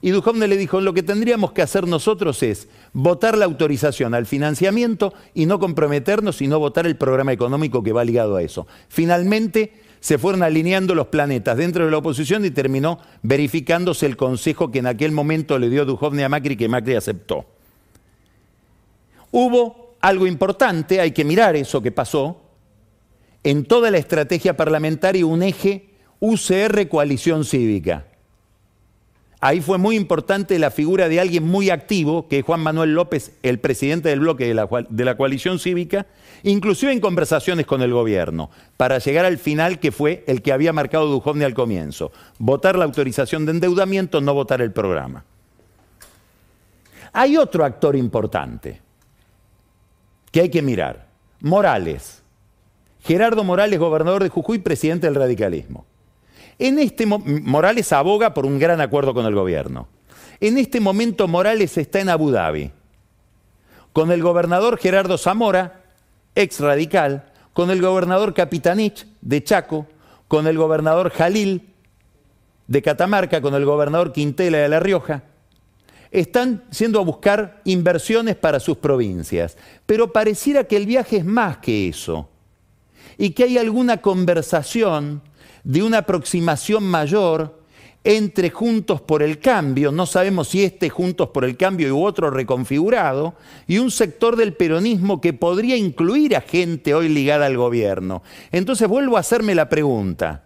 y 0.00 0.10
Duhovne 0.10 0.46
le 0.46 0.56
dijo, 0.56 0.80
lo 0.80 0.94
que 0.94 1.02
tendríamos 1.02 1.52
que 1.52 1.62
hacer 1.62 1.86
nosotros 1.86 2.42
es 2.42 2.68
votar 2.92 3.36
la 3.36 3.44
autorización 3.44 4.14
al 4.14 4.26
financiamiento 4.26 5.14
y 5.34 5.46
no 5.46 5.58
comprometernos 5.58 6.40
y 6.42 6.48
no 6.48 6.58
votar 6.58 6.86
el 6.86 6.96
programa 6.96 7.32
económico 7.32 7.82
que 7.82 7.92
va 7.92 8.04
ligado 8.04 8.36
a 8.36 8.42
eso. 8.42 8.66
Finalmente 8.88 9.72
se 10.00 10.18
fueron 10.18 10.42
alineando 10.42 10.94
los 10.94 11.08
planetas 11.08 11.56
dentro 11.56 11.84
de 11.84 11.90
la 11.90 11.98
oposición 11.98 12.44
y 12.44 12.50
terminó 12.50 12.98
verificándose 13.22 14.06
el 14.06 14.16
consejo 14.16 14.70
que 14.70 14.80
en 14.80 14.86
aquel 14.86 15.12
momento 15.12 15.58
le 15.58 15.70
dio 15.70 15.84
Duhovne 15.84 16.24
a 16.24 16.28
Macri 16.28 16.56
que 16.56 16.68
Macri 16.68 16.94
aceptó. 16.94 17.46
Hubo 19.38 19.98
algo 20.00 20.26
importante, 20.26 20.98
hay 20.98 21.10
que 21.10 21.22
mirar 21.22 21.56
eso 21.56 21.82
que 21.82 21.92
pasó, 21.92 22.40
en 23.44 23.66
toda 23.66 23.90
la 23.90 23.98
estrategia 23.98 24.56
parlamentaria 24.56 25.26
un 25.26 25.42
eje 25.42 25.90
UCR 26.20 26.88
coalición 26.88 27.44
cívica. 27.44 28.06
Ahí 29.42 29.60
fue 29.60 29.76
muy 29.76 29.94
importante 29.94 30.58
la 30.58 30.70
figura 30.70 31.10
de 31.10 31.20
alguien 31.20 31.44
muy 31.44 31.68
activo, 31.68 32.28
que 32.28 32.38
es 32.38 32.46
Juan 32.46 32.60
Manuel 32.60 32.94
López, 32.94 33.32
el 33.42 33.58
presidente 33.58 34.08
del 34.08 34.20
bloque 34.20 34.46
de 34.46 35.04
la, 35.04 35.16
coalición 35.18 35.58
cívica, 35.58 36.06
inclusive 36.42 36.92
en 36.92 37.00
conversaciones 37.00 37.66
con 37.66 37.82
el 37.82 37.92
gobierno, 37.92 38.48
para 38.78 38.96
llegar 39.00 39.26
al 39.26 39.36
final 39.36 39.80
que 39.80 39.92
fue 39.92 40.24
el 40.26 40.40
que 40.40 40.54
había 40.54 40.72
marcado 40.72 41.08
Dujovne 41.08 41.44
al 41.44 41.52
comienzo. 41.52 42.10
Votar 42.38 42.78
la 42.78 42.86
autorización 42.86 43.44
de 43.44 43.52
endeudamiento, 43.52 44.22
no 44.22 44.32
votar 44.32 44.62
el 44.62 44.72
programa. 44.72 45.26
Hay 47.12 47.36
otro 47.36 47.66
actor 47.66 47.96
importante 47.96 48.85
que 50.36 50.42
hay 50.42 50.50
que 50.50 50.60
mirar. 50.60 51.06
Morales. 51.40 52.22
Gerardo 53.00 53.42
Morales, 53.42 53.78
gobernador 53.78 54.22
de 54.22 54.28
Jujuy, 54.28 54.58
presidente 54.58 55.06
del 55.06 55.14
radicalismo. 55.14 55.86
En 56.58 56.78
este 56.78 57.06
Morales 57.06 57.90
aboga 57.90 58.34
por 58.34 58.44
un 58.44 58.58
gran 58.58 58.82
acuerdo 58.82 59.14
con 59.14 59.24
el 59.24 59.34
gobierno. 59.34 59.88
En 60.38 60.58
este 60.58 60.78
momento 60.78 61.26
Morales 61.26 61.78
está 61.78 62.00
en 62.00 62.10
Abu 62.10 62.32
Dhabi, 62.32 62.70
con 63.94 64.12
el 64.12 64.22
gobernador 64.22 64.76
Gerardo 64.76 65.16
Zamora, 65.16 65.80
ex 66.34 66.60
radical, 66.60 67.32
con 67.54 67.70
el 67.70 67.80
gobernador 67.80 68.34
Capitanich 68.34 69.06
de 69.22 69.42
Chaco, 69.42 69.86
con 70.28 70.46
el 70.46 70.58
gobernador 70.58 71.12
Jalil 71.12 71.72
de 72.66 72.82
Catamarca, 72.82 73.40
con 73.40 73.54
el 73.54 73.64
gobernador 73.64 74.12
Quintela 74.12 74.58
de 74.58 74.68
La 74.68 74.80
Rioja. 74.80 75.22
Están 76.16 76.64
siendo 76.70 76.98
a 76.98 77.04
buscar 77.04 77.60
inversiones 77.66 78.36
para 78.36 78.58
sus 78.58 78.78
provincias, 78.78 79.58
pero 79.84 80.14
pareciera 80.14 80.64
que 80.64 80.78
el 80.78 80.86
viaje 80.86 81.18
es 81.18 81.26
más 81.26 81.58
que 81.58 81.88
eso 81.88 82.30
y 83.18 83.32
que 83.32 83.44
hay 83.44 83.58
alguna 83.58 83.98
conversación 83.98 85.20
de 85.62 85.82
una 85.82 85.98
aproximación 85.98 86.84
mayor 86.84 87.60
entre 88.02 88.48
Juntos 88.48 89.02
por 89.02 89.22
el 89.22 89.40
Cambio, 89.40 89.92
no 89.92 90.06
sabemos 90.06 90.48
si 90.48 90.64
este 90.64 90.88
Juntos 90.88 91.28
por 91.28 91.44
el 91.44 91.58
Cambio 91.58 91.94
u 91.94 92.02
otro 92.02 92.30
reconfigurado, 92.30 93.34
y 93.66 93.76
un 93.76 93.90
sector 93.90 94.36
del 94.36 94.54
peronismo 94.54 95.20
que 95.20 95.34
podría 95.34 95.76
incluir 95.76 96.34
a 96.34 96.40
gente 96.40 96.94
hoy 96.94 97.10
ligada 97.10 97.44
al 97.44 97.58
gobierno. 97.58 98.22
Entonces 98.52 98.88
vuelvo 98.88 99.18
a 99.18 99.20
hacerme 99.20 99.54
la 99.54 99.68
pregunta. 99.68 100.45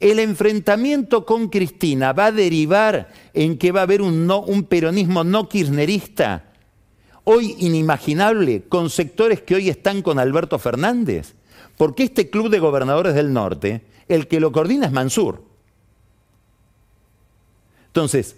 ¿El 0.00 0.18
enfrentamiento 0.18 1.26
con 1.26 1.48
Cristina 1.48 2.14
va 2.14 2.26
a 2.26 2.32
derivar 2.32 3.12
en 3.34 3.58
que 3.58 3.70
va 3.70 3.80
a 3.80 3.82
haber 3.82 4.00
un, 4.00 4.66
peronismo 4.66 5.24
no 5.24 5.46
kirchnerista, 5.46 6.46
hoy 7.24 7.54
inimaginable, 7.58 8.62
con 8.62 8.88
sectores 8.88 9.42
que 9.42 9.56
hoy 9.56 9.68
están 9.68 10.00
con 10.00 10.18
Alberto 10.18 10.58
Fernández? 10.58 11.34
Porque 11.76 12.04
este 12.04 12.30
club 12.30 12.48
de 12.48 12.60
gobernadores 12.60 13.14
del 13.14 13.32
norte 13.34 13.82
el 14.08 14.26
que 14.26 14.40
lo 14.40 14.52
coordina 14.52 14.86
es 14.86 14.92
Mansur. 14.92 15.44
Entonces, 17.88 18.36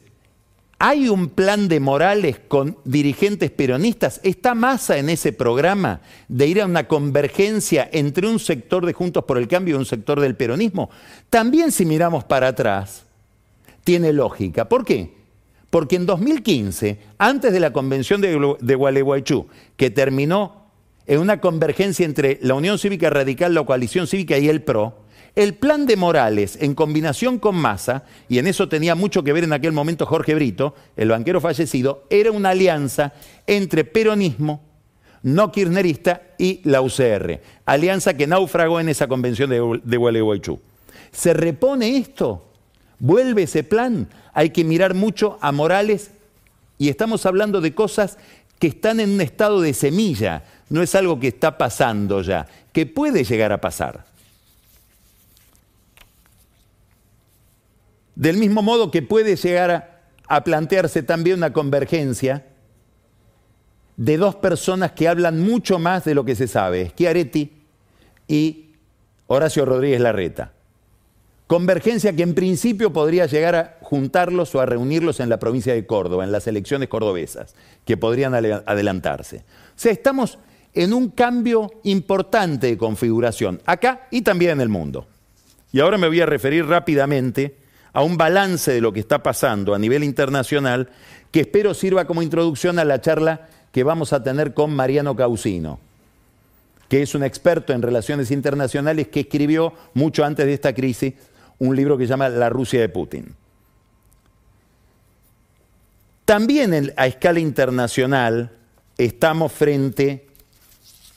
¿hay 0.85 1.09
un 1.09 1.29
plan 1.29 1.69
de 1.69 1.79
Morales 1.79 2.41
con 2.49 2.77
dirigentes 2.85 3.53
peronistas? 3.53 4.19
¿Está 4.25 4.57
Massa 4.57 4.99
en 4.99 5.11
ese 5.11 5.33
programa 5.33 6.01
de 6.27 6.49
ir 6.49 6.61
a 6.61 6.67
una 6.67 6.89
convergencia 6.89 7.89
entre 7.93 8.27
un 8.27 8.41
sector 8.41 8.85
de 8.85 8.93
Juntos 8.93 9.23
por 9.23 9.39
el 9.39 9.47
Cambio 9.47 9.77
y 9.77 9.79
un 9.79 9.87
sector 9.87 10.19
del 10.19 10.35
peronismo? 10.35 10.91
También 11.31 11.71
si 11.71 11.87
miramos 11.87 12.25
para 12.25 12.49
atrás, 12.49 13.05
tiene 13.85 14.13
lógica. 14.13 14.69
¿Por 14.69 14.85
qué? 14.85 15.15
Porque 15.71 15.95
en 15.95 16.05
2015, 16.05 16.99
antes 17.17 17.53
de 17.53 17.61
la 17.61 17.73
convención 17.73 18.21
de, 18.21 18.57
de 18.59 18.75
Gualeguaychú, 18.75 19.47
que 19.77 19.91
terminó 19.91 20.67
en 21.07 21.21
una 21.21 21.41
convergencia 21.41 22.05
entre 22.05 22.41
la 22.43 22.55
Unión 22.55 22.81
Cívica 22.81 23.09
Radical, 23.09 23.55
la 23.55 23.65
Coalición 23.65 24.09
Cívica 24.09 24.37
y 24.37 24.49
el 24.49 24.63
PRO, 24.63 25.02
el 25.35 25.55
plan 25.55 25.87
de 25.87 25.97
Morales, 25.97 26.59
en 26.61 26.75
combinación 26.75 27.39
con 27.39 27.57
Massa, 27.57 28.05
y 28.29 28.39
en 28.39 28.47
eso 28.47 28.69
tenía 28.69 28.95
mucho 28.95 29.23
que 29.23 29.33
ver 29.33 29.45
en 29.45 29.53
aquel 29.53 29.73
momento 29.73 30.05
Jorge 30.05 30.35
Brito, 30.35 30.75
el 30.97 31.09
banquero 31.09 31.41
fallecido, 31.41 32.05
era 32.11 32.31
una 32.31 32.51
alianza 32.51 33.13
entre 33.47 33.85
peronismo, 33.85 34.63
no 35.23 35.51
kirchnerista 35.51 36.23
y 36.37 36.61
la 36.65 36.83
UCR, 36.83 37.41
alianza 37.65 38.15
que 38.15 38.27
naufragó 38.27 38.81
en 38.81 38.89
esa 38.89 39.09
convención 39.09 39.49
de, 39.49 39.81
de 39.83 39.97
Gualeguaychú. 39.97 40.61
¿Se 41.13 41.33
repone 41.33 41.97
esto? 41.97 42.49
¿Vuelve 42.99 43.45
ese 43.45 43.65
plan? 43.65 44.09
Hay 44.35 44.51
que 44.51 44.65
mirar 44.65 44.95
mucho 44.95 45.39
a 45.41 45.51
Morales 45.51 46.11
y 46.79 46.89
estamos 46.89 47.25
hablando 47.27 47.61
de 47.61 47.75
cosas 47.75 48.19
que 48.59 48.67
están 48.67 49.01
en 49.01 49.11
un 49.11 49.21
estado 49.21 49.61
de 49.61 49.75
semilla, 49.75 50.45
no 50.69 50.83
es 50.83 50.95
algo 50.95 51.19
que 51.19 51.29
está 51.29 51.59
pasando 51.59 52.23
ya, 52.23 52.47
que 52.73 52.87
puede 52.87 53.25
llegar 53.25 53.53
a 53.53 53.61
pasar. 53.61 54.12
Del 58.15 58.37
mismo 58.37 58.63
modo 58.63 58.91
que 58.91 59.03
puede 59.03 59.37
llegar 59.37 60.03
a, 60.29 60.45
plantearse 60.45 61.03
también 61.03 61.39
una 61.39 61.53
convergencia 61.53 62.47
de 63.97 64.17
dos 64.17 64.35
personas 64.37 64.93
que 64.93 65.09
hablan 65.09 65.41
mucho 65.41 65.79
más 65.79 66.05
de 66.05 66.15
lo 66.15 66.25
que 66.25 66.35
se 66.35 66.49
sabe, 66.49 66.89
Schiaretti 66.91 67.53
y 68.29 68.71
Horacio 69.27 69.65
Rodríguez 69.65 70.01
Larreta. 70.01 70.53
Convergencia 71.47 72.15
que 72.15 72.23
en 72.23 72.35
principio 72.35 72.95
podría 72.95 73.27
llegar 73.27 73.55
a 73.55 73.77
juntarlos 73.83 74.55
o 74.55 74.61
a 74.61 74.67
reunirlos 74.67 75.21
en 75.21 75.29
la 75.29 75.39
provincia 75.39 75.75
de 75.75 75.85
Córdoba, 75.85 76.25
en 76.25 76.33
las 76.33 76.47
elecciones 76.47 76.89
cordobesas, 76.89 77.55
que 77.85 77.99
podrían 77.99 78.35
adelantarse. 78.35 79.39
O 79.39 79.41
sea, 79.77 79.93
estamos 79.93 80.39
en 80.73 80.95
un 80.95 81.11
cambio 81.11 81.71
importante 81.83 82.69
de 82.69 82.79
configuración, 82.79 83.61
acá 83.67 84.07
y 84.11 84.23
también 84.23 84.53
en 84.53 84.61
el 84.63 84.71
mundo. 84.71 85.07
Y 85.73 85.81
ahora 85.81 85.99
me 85.99 86.09
voy 86.09 86.21
a 86.21 86.27
referir 86.27 86.67
rápidamente 86.67 87.62
a 87.93 88.03
un 88.03 88.17
balance 88.17 88.73
de 88.73 88.81
lo 88.81 88.93
que 88.93 89.01
está 89.01 89.23
pasando 89.23 89.75
a 89.75 89.79
nivel 89.79 90.05
internacional 90.05 90.89
que 91.31 91.41
espero 91.41 91.75
sirva 91.75 92.07
como 92.07 92.23
introducción 92.23 92.79
a 92.79 92.85
la 92.85 93.01
charla 93.01 93.49
que 93.73 93.85
vamos 93.85 94.13
a 94.13 94.23
tener 94.23 94.55
con 94.55 94.75
Mariano 94.75 95.17
Causino, 95.17 95.81
que 96.89 97.03
es 97.03 97.15
un 97.15 97.25
experto 97.25 97.73
en 97.73 97.83
relaciones 97.83 98.31
internacionales, 98.31 99.09
que 99.09 99.21
escribió 99.21 99.73
mucho 99.95 100.25
antes 100.25 100.47
de 100.47 100.55
esta 100.55 100.75
crisis 100.75 101.15
un 101.59 101.75
libro 101.75 101.97
que 101.97 102.05
se 102.05 102.11
llama 102.11 102.29
La 102.29 102.51
Rusia 102.51 102.81
de 102.81 102.89
Putin. 102.89 103.35
También 106.25 106.93
a 106.97 107.07
escala 107.07 107.41
internacional 107.41 108.53
estamos 108.99 109.53
frente 109.53 110.27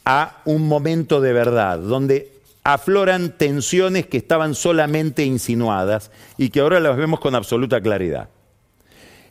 a 0.05 0.41
un 0.45 0.67
momento 0.67 1.19
de 1.19 1.33
verdad, 1.33 1.79
donde 1.79 2.34
afloran 2.65 3.37
tensiones 3.37 4.07
que 4.07 4.17
estaban 4.17 4.55
solamente 4.55 5.23
insinuadas 5.23 6.09
y 6.35 6.49
que 6.49 6.61
ahora 6.61 6.79
las 6.79 6.97
vemos 6.97 7.19
con 7.19 7.35
absoluta 7.35 7.79
claridad. 7.79 8.29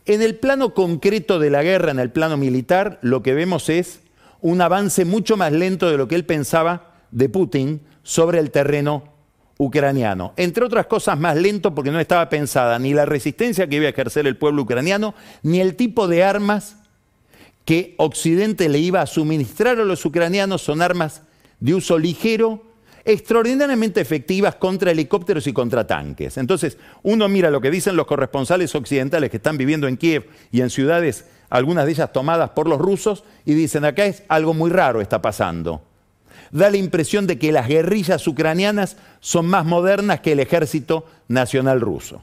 En 0.07 0.23
el 0.23 0.37
plano 0.37 0.73
concreto 0.73 1.41
de 1.41 1.51
la 1.51 1.65
guerra, 1.65 1.91
en 1.91 1.99
el 1.99 2.13
plano 2.13 2.37
militar, 2.37 3.01
lo 3.03 3.25
que 3.25 3.35
vemos 3.35 3.69
es 3.69 4.01
un 4.41 4.61
avance 4.61 5.05
mucho 5.05 5.37
más 5.37 5.51
lento 5.51 5.91
de 5.91 5.99
lo 5.99 6.07
que 6.07 6.15
él 6.15 6.25
pensaba 6.25 6.93
de 7.11 7.29
Putin 7.29 7.81
sobre 8.05 8.39
el 8.39 8.53
terreno 8.53 9.03
ucraniano. 9.59 10.33
Entre 10.37 10.65
otras 10.65 10.87
cosas, 10.87 11.19
más 11.19 11.37
lento 11.37 11.75
porque 11.75 11.91
no 11.91 11.99
estaba 11.99 12.29
pensada 12.29 12.79
ni 12.79 12.95
la 12.95 13.05
resistencia 13.05 13.67
que 13.67 13.77
iba 13.77 13.87
a 13.87 13.91
ejercer 13.91 14.29
el 14.29 14.37
pueblo 14.37 14.63
ucraniano, 14.63 15.13
ni 15.43 15.61
el 15.61 15.75
tipo 15.75 16.07
de 16.07 16.23
armas 16.23 16.77
que 17.65 17.97
Occidente 17.99 18.69
le 18.69 18.79
iba 18.79 19.01
a 19.01 19.07
suministrar 19.07 19.81
a 19.81 19.85
los 19.85 20.05
ucranianos. 20.05 20.63
Son 20.63 20.83
armas 20.83 21.23
de 21.59 21.75
uso 21.75 21.99
ligero, 21.99 22.74
extraordinariamente 23.05 24.01
efectivas 24.01 24.55
contra 24.55 24.91
helicópteros 24.91 25.47
y 25.47 25.53
contra 25.53 25.87
tanques. 25.87 26.39
Entonces, 26.39 26.79
uno 27.03 27.29
mira 27.29 27.51
lo 27.51 27.61
que 27.61 27.71
dicen 27.71 27.97
los 27.97 28.07
corresponsales 28.07 28.75
occidentales 28.75 29.31
que 29.31 29.37
están 29.37 29.59
viviendo 29.59 29.87
en 29.87 29.97
Kiev 29.97 30.29
y 30.51 30.63
en 30.63 30.71
ciudades, 30.71 31.27
algunas 31.51 31.85
de 31.85 31.93
ellas 31.93 32.13
tomadas 32.13 32.51
por 32.51 32.69
los 32.69 32.81
rusos, 32.81 33.25
y 33.45 33.55
dicen, 33.55 33.85
acá 33.85 34.07
es 34.07 34.23
algo 34.29 34.55
muy 34.55 34.71
raro 34.71 35.01
está 35.01 35.21
pasando. 35.21 35.83
Da 36.51 36.71
la 36.71 36.77
impresión 36.77 37.27
de 37.27 37.39
que 37.39 37.53
las 37.53 37.69
guerrillas 37.69 38.27
ucranianas 38.27 38.97
son 39.21 39.47
más 39.47 39.65
modernas 39.65 40.21
que 40.21 40.33
el 40.33 40.41
ejército 40.41 41.07
nacional 41.29 41.81
ruso. 41.81 42.23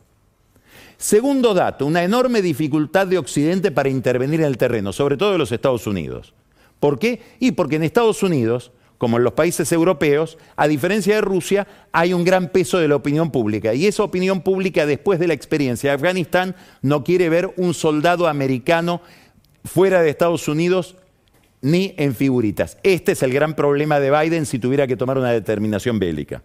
Segundo 0.98 1.54
dato, 1.54 1.86
una 1.86 2.04
enorme 2.04 2.42
dificultad 2.42 3.08
de 3.08 3.18
Occidente 3.18 3.72
para 3.72 3.90
intervenir 3.90 4.42
en 4.42 4.46
el 4.46 4.58
terreno, 4.58 4.94
sobre 4.94 5.18
todo 5.18 5.32
de 5.32 5.40
los 5.40 5.52
Estados 5.52 5.88
Unidos. 5.88 6.34
¿Por 6.80 7.00
qué? 7.00 7.22
Y 7.40 7.52
porque 7.52 7.78
en 7.78 7.84
Estados 7.84 8.24
Unidos 8.24 8.72
como 9.02 9.18
en 9.18 9.24
los 9.24 9.34
países 9.34 9.72
europeos, 9.72 10.38
a 10.56 10.68
diferencia 10.68 11.16
de 11.16 11.22
Rusia, 11.22 11.66
hay 11.92 12.14
un 12.14 12.24
gran 12.24 12.50
peso 12.50 12.78
de 12.78 12.88
la 12.88 12.98
opinión 12.98 13.32
pública. 13.32 13.74
Y 13.74 13.88
esa 13.88 14.04
opinión 14.04 14.42
pública, 14.42 14.86
después 14.86 15.18
de 15.18 15.26
la 15.26 15.34
experiencia 15.34 15.90
de 15.90 15.96
Afganistán, 15.96 16.56
no 16.84 17.04
quiere 17.04 17.28
ver 17.28 17.52
un 17.58 17.74
soldado 17.74 18.28
americano 18.28 19.02
fuera 19.66 20.04
de 20.04 20.12
Estados 20.12 20.48
Unidos 20.48 20.98
ni 21.62 21.96
en 21.98 22.14
figuritas. 22.14 22.78
Este 22.84 23.14
es 23.14 23.24
el 23.24 23.34
gran 23.34 23.56
problema 23.56 24.00
de 24.00 24.12
Biden 24.12 24.46
si 24.46 24.60
tuviera 24.60 24.86
que 24.86 24.96
tomar 24.96 25.18
una 25.18 25.32
determinación 25.32 25.98
bélica. 25.98 26.44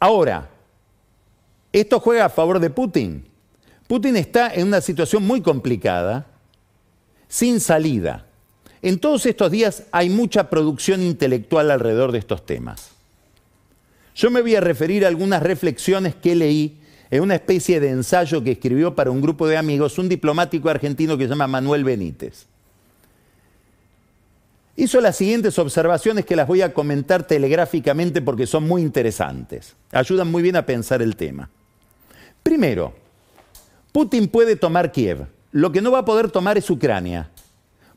Ahora, 0.00 0.48
esto 1.70 2.00
juega 2.00 2.24
a 2.24 2.30
favor 2.30 2.60
de 2.60 2.70
Putin. 2.70 3.26
Putin 3.88 4.16
está 4.16 4.54
en 4.54 4.68
una 4.68 4.80
situación 4.80 5.22
muy 5.26 5.42
complicada, 5.42 6.28
sin 7.28 7.60
salida. 7.60 8.24
En 8.82 8.98
todos 8.98 9.26
estos 9.26 9.50
días 9.52 9.84
hay 9.92 10.10
mucha 10.10 10.50
producción 10.50 11.02
intelectual 11.02 11.70
alrededor 11.70 12.10
de 12.10 12.18
estos 12.18 12.44
temas. 12.44 12.90
Yo 14.16 14.30
me 14.30 14.42
voy 14.42 14.56
a 14.56 14.60
referir 14.60 15.04
a 15.04 15.08
algunas 15.08 15.40
reflexiones 15.42 16.16
que 16.16 16.34
leí 16.34 16.78
en 17.10 17.22
una 17.22 17.36
especie 17.36 17.78
de 17.78 17.90
ensayo 17.90 18.42
que 18.42 18.52
escribió 18.52 18.94
para 18.94 19.12
un 19.12 19.20
grupo 19.20 19.46
de 19.46 19.56
amigos 19.56 19.98
un 19.98 20.08
diplomático 20.08 20.68
argentino 20.68 21.16
que 21.16 21.24
se 21.24 21.30
llama 21.30 21.46
Manuel 21.46 21.84
Benítez. 21.84 22.46
Hizo 24.74 25.00
las 25.00 25.16
siguientes 25.16 25.58
observaciones 25.58 26.24
que 26.24 26.34
las 26.34 26.48
voy 26.48 26.62
a 26.62 26.74
comentar 26.74 27.24
telegráficamente 27.24 28.20
porque 28.20 28.46
son 28.46 28.66
muy 28.66 28.82
interesantes. 28.82 29.76
Ayudan 29.92 30.30
muy 30.30 30.42
bien 30.42 30.56
a 30.56 30.66
pensar 30.66 31.02
el 31.02 31.14
tema. 31.14 31.48
Primero, 32.42 32.94
Putin 33.92 34.26
puede 34.26 34.56
tomar 34.56 34.90
Kiev. 34.90 35.26
Lo 35.52 35.70
que 35.70 35.82
no 35.82 35.92
va 35.92 35.98
a 35.98 36.04
poder 36.04 36.30
tomar 36.30 36.58
es 36.58 36.68
Ucrania 36.68 37.30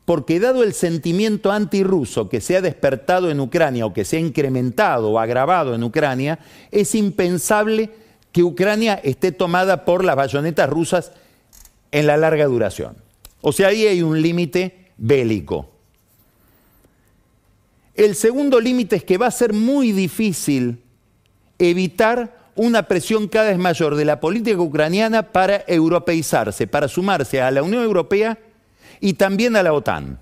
porque 0.06 0.38
dado 0.38 0.62
el 0.62 0.72
sentimiento 0.72 1.50
antirruso 1.50 2.28
que 2.28 2.40
se 2.40 2.56
ha 2.56 2.62
despertado 2.62 3.28
en 3.28 3.40
Ucrania 3.40 3.84
o 3.84 3.92
que 3.92 4.04
se 4.04 4.16
ha 4.16 4.20
incrementado 4.20 5.10
o 5.10 5.18
agravado 5.18 5.74
en 5.74 5.82
Ucrania, 5.82 6.38
es 6.70 6.94
impensable 6.94 7.90
que 8.30 8.44
Ucrania 8.44 8.94
esté 9.02 9.32
tomada 9.32 9.84
por 9.84 10.04
las 10.04 10.14
bayonetas 10.14 10.70
rusas 10.70 11.10
en 11.90 12.06
la 12.06 12.16
larga 12.16 12.46
duración. 12.46 12.96
O 13.40 13.50
sea, 13.50 13.68
ahí 13.68 13.84
hay 13.84 14.00
un 14.00 14.22
límite 14.22 14.92
bélico. 14.96 15.68
El 17.96 18.14
segundo 18.14 18.60
límite 18.60 18.96
es 18.96 19.04
que 19.04 19.18
va 19.18 19.26
a 19.26 19.32
ser 19.32 19.52
muy 19.52 19.90
difícil 19.90 20.84
evitar 21.58 22.52
una 22.54 22.84
presión 22.84 23.26
cada 23.26 23.48
vez 23.48 23.58
mayor 23.58 23.96
de 23.96 24.04
la 24.04 24.20
política 24.20 24.60
ucraniana 24.60 25.32
para 25.32 25.64
europeizarse, 25.66 26.68
para 26.68 26.86
sumarse 26.86 27.40
a 27.40 27.50
la 27.50 27.64
Unión 27.64 27.82
Europea 27.82 28.38
y 29.00 29.14
también 29.14 29.56
a 29.56 29.62
la 29.62 29.72
OTAN. 29.72 30.18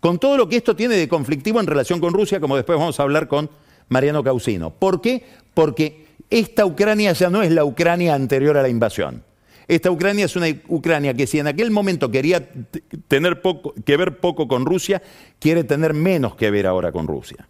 Con 0.00 0.18
todo 0.18 0.36
lo 0.36 0.48
que 0.48 0.56
esto 0.56 0.76
tiene 0.76 0.96
de 0.96 1.08
conflictivo 1.08 1.60
en 1.60 1.66
relación 1.66 2.00
con 2.00 2.12
Rusia, 2.12 2.40
como 2.40 2.56
después 2.56 2.78
vamos 2.78 3.00
a 3.00 3.02
hablar 3.02 3.26
con 3.26 3.48
Mariano 3.88 4.22
Causino. 4.22 4.70
¿Por 4.70 5.00
qué? 5.00 5.24
Porque 5.54 6.06
esta 6.30 6.66
Ucrania 6.66 7.12
ya 7.12 7.30
no 7.30 7.42
es 7.42 7.50
la 7.50 7.64
Ucrania 7.64 8.14
anterior 8.14 8.56
a 8.56 8.62
la 8.62 8.68
invasión. 8.68 9.22
Esta 9.66 9.90
Ucrania 9.90 10.26
es 10.26 10.36
una 10.36 10.46
Ucrania 10.68 11.14
que 11.14 11.26
si 11.26 11.38
en 11.38 11.46
aquel 11.46 11.70
momento 11.70 12.10
quería 12.10 12.46
tener 13.08 13.40
poco, 13.40 13.72
que 13.84 13.96
ver 13.96 14.18
poco 14.18 14.46
con 14.46 14.66
Rusia, 14.66 15.02
quiere 15.38 15.64
tener 15.64 15.94
menos 15.94 16.36
que 16.36 16.50
ver 16.50 16.66
ahora 16.66 16.92
con 16.92 17.06
Rusia. 17.06 17.48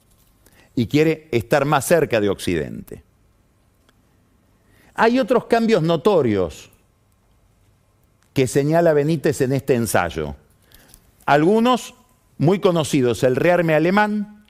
Y 0.77 0.87
quiere 0.87 1.29
estar 1.33 1.65
más 1.65 1.87
cerca 1.87 2.21
de 2.21 2.29
Occidente. 2.29 3.03
Hay 4.95 5.19
otros 5.19 5.47
cambios 5.47 5.83
notorios 5.83 6.71
que 8.33 8.47
señala 8.47 8.93
Benítez 8.93 9.41
en 9.41 9.53
este 9.53 9.75
ensayo. 9.75 10.37
Algunos 11.27 11.95
muy 12.39 12.59
conocidos, 12.59 13.23
el 13.23 13.37
rearme 13.37 13.75
alemán, 13.75 14.45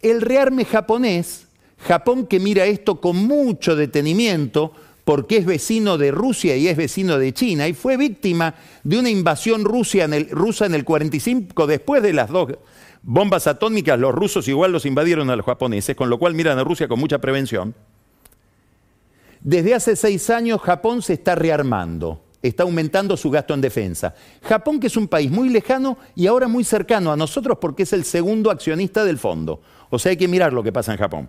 el 0.00 0.20
rearme 0.20 0.64
japonés, 0.64 1.48
Japón 1.78 2.26
que 2.26 2.40
mira 2.40 2.64
esto 2.64 3.00
con 3.00 3.16
mucho 3.16 3.74
detenimiento 3.74 4.72
porque 5.04 5.38
es 5.38 5.46
vecino 5.46 5.98
de 5.98 6.12
Rusia 6.12 6.56
y 6.56 6.68
es 6.68 6.76
vecino 6.76 7.18
de 7.18 7.32
China 7.32 7.66
y 7.66 7.74
fue 7.74 7.96
víctima 7.96 8.54
de 8.84 8.98
una 8.98 9.10
invasión 9.10 9.64
rusa 9.64 10.04
en 10.04 10.14
el, 10.14 10.30
rusa 10.30 10.66
en 10.66 10.74
el 10.74 10.84
45 10.84 11.66
después 11.66 12.02
de 12.02 12.12
las 12.12 12.30
dos 12.30 12.56
bombas 13.02 13.46
atómicas, 13.46 13.98
los 13.98 14.14
rusos 14.14 14.46
igual 14.48 14.72
los 14.72 14.86
invadieron 14.86 15.28
a 15.30 15.36
los 15.36 15.44
japoneses, 15.44 15.96
con 15.96 16.08
lo 16.08 16.18
cual 16.18 16.34
miran 16.34 16.58
a 16.58 16.64
Rusia 16.64 16.88
con 16.88 17.00
mucha 17.00 17.18
prevención. 17.18 17.74
Desde 19.40 19.74
hace 19.74 19.96
seis 19.96 20.30
años 20.30 20.60
Japón 20.60 21.02
se 21.02 21.14
está 21.14 21.34
rearmando 21.34 22.21
está 22.42 22.64
aumentando 22.64 23.16
su 23.16 23.30
gasto 23.30 23.54
en 23.54 23.60
defensa. 23.60 24.14
Japón, 24.42 24.80
que 24.80 24.88
es 24.88 24.96
un 24.96 25.08
país 25.08 25.30
muy 25.30 25.48
lejano 25.48 25.96
y 26.14 26.26
ahora 26.26 26.48
muy 26.48 26.64
cercano 26.64 27.12
a 27.12 27.16
nosotros 27.16 27.58
porque 27.60 27.84
es 27.84 27.92
el 27.92 28.04
segundo 28.04 28.50
accionista 28.50 29.04
del 29.04 29.18
fondo. 29.18 29.60
O 29.90 29.98
sea, 29.98 30.10
hay 30.10 30.16
que 30.16 30.28
mirar 30.28 30.52
lo 30.52 30.62
que 30.62 30.72
pasa 30.72 30.92
en 30.92 30.98
Japón. 30.98 31.28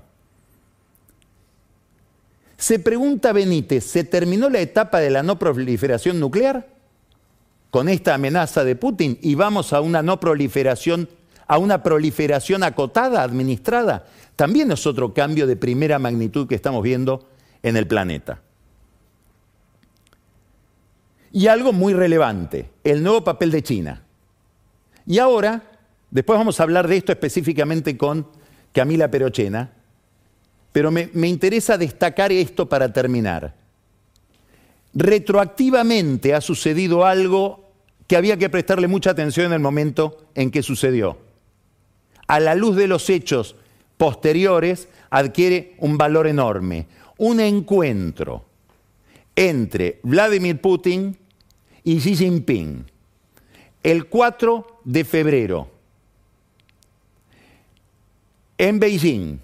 Se 2.57 2.80
pregunta 2.80 3.34
Benítez, 3.34 3.84
¿se 3.84 4.03
terminó 4.03 4.49
la 4.49 4.61
etapa 4.61 4.99
de 4.99 5.09
la 5.09 5.22
no 5.22 5.38
proliferación 5.38 6.20
nuclear? 6.20 6.68
Con 7.70 7.89
esta 7.89 8.14
amenaza 8.14 8.64
de 8.64 8.76
Putin 8.76 9.18
y 9.22 9.36
vamos 9.36 9.74
a 9.74 9.82
una 9.82 10.01
no 10.01 10.20
proliferación, 10.20 11.09
a 11.47 11.57
una 11.57 11.84
proliferación 11.84 12.64
acotada, 12.64 13.24
administrada. 13.24 14.05
También 14.36 14.72
es 14.72 14.88
otro 14.88 15.14
cambio 15.14 15.45
de 15.45 15.57
primera 15.57 15.99
magnitud 15.99 16.47
que 16.47 16.55
estamos 16.55 16.84
viendo 16.84 17.28
en 17.64 17.76
el 17.76 17.88
planeta. 17.88 18.41
Y 21.34 21.47
algo 21.47 21.73
muy 21.73 21.93
relevante, 21.93 22.69
el 22.84 23.03
nuevo 23.03 23.23
papel 23.23 23.51
de 23.51 23.63
China. 23.63 24.03
Y 25.05 25.17
ahora, 25.17 25.63
después 26.11 26.38
vamos 26.38 26.59
a 26.59 26.63
hablar 26.63 26.88
de 26.88 26.95
esto 26.95 27.11
específicamente 27.11 27.97
con 27.97 28.27
Camila 28.71 29.09
Perochena, 29.09 29.71
pero 30.71 30.91
me, 30.91 31.09
me 31.13 31.27
interesa 31.27 31.77
destacar 31.77 32.31
esto 32.31 32.69
para 32.69 32.93
terminar. 32.93 33.55
Retroactivamente 34.93 36.36
ha 36.36 36.39
sucedido 36.39 37.03
algo 37.03 37.71
que 38.07 38.15
había 38.15 38.38
que 38.38 38.49
prestarle 38.49 38.88
mucha 38.88 39.09
atención 39.09 39.47
en 39.47 39.53
el 39.53 39.59
momento 39.59 40.27
en 40.36 40.51
que 40.51 40.61
sucedió. 40.61 41.17
A 42.27 42.39
la 42.39 42.53
luz 42.53 42.75
de 42.75 42.88
los 42.88 43.09
hechos 43.09 43.55
posteriores 43.97 44.88
adquiere 45.09 45.73
un 45.79 45.97
valor 45.97 46.27
enorme. 46.27 46.86
Un 47.17 47.39
encuentro 47.39 48.45
entre 49.36 49.99
Vladimir 50.03 50.61
Putin 50.61 51.17
y 51.84 51.99
Xi 51.99 52.15
Jinping 52.15 52.86
el 53.84 54.05
4 54.05 54.81
de 54.86 55.03
febrero 55.03 55.69
en 58.57 58.79
Beijing 58.79 59.39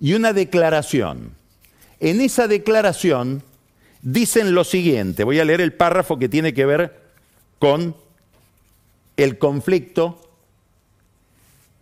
y 0.00 0.14
una 0.14 0.32
declaración. 0.32 1.32
En 2.00 2.20
esa 2.20 2.48
declaración 2.48 3.42
dicen 4.02 4.54
lo 4.54 4.64
siguiente, 4.64 5.24
voy 5.24 5.38
a 5.38 5.44
leer 5.44 5.60
el 5.60 5.72
párrafo 5.72 6.18
que 6.18 6.28
tiene 6.28 6.52
que 6.52 6.66
ver 6.66 7.00
con 7.58 7.94
el 9.16 9.38
conflicto 9.38 10.20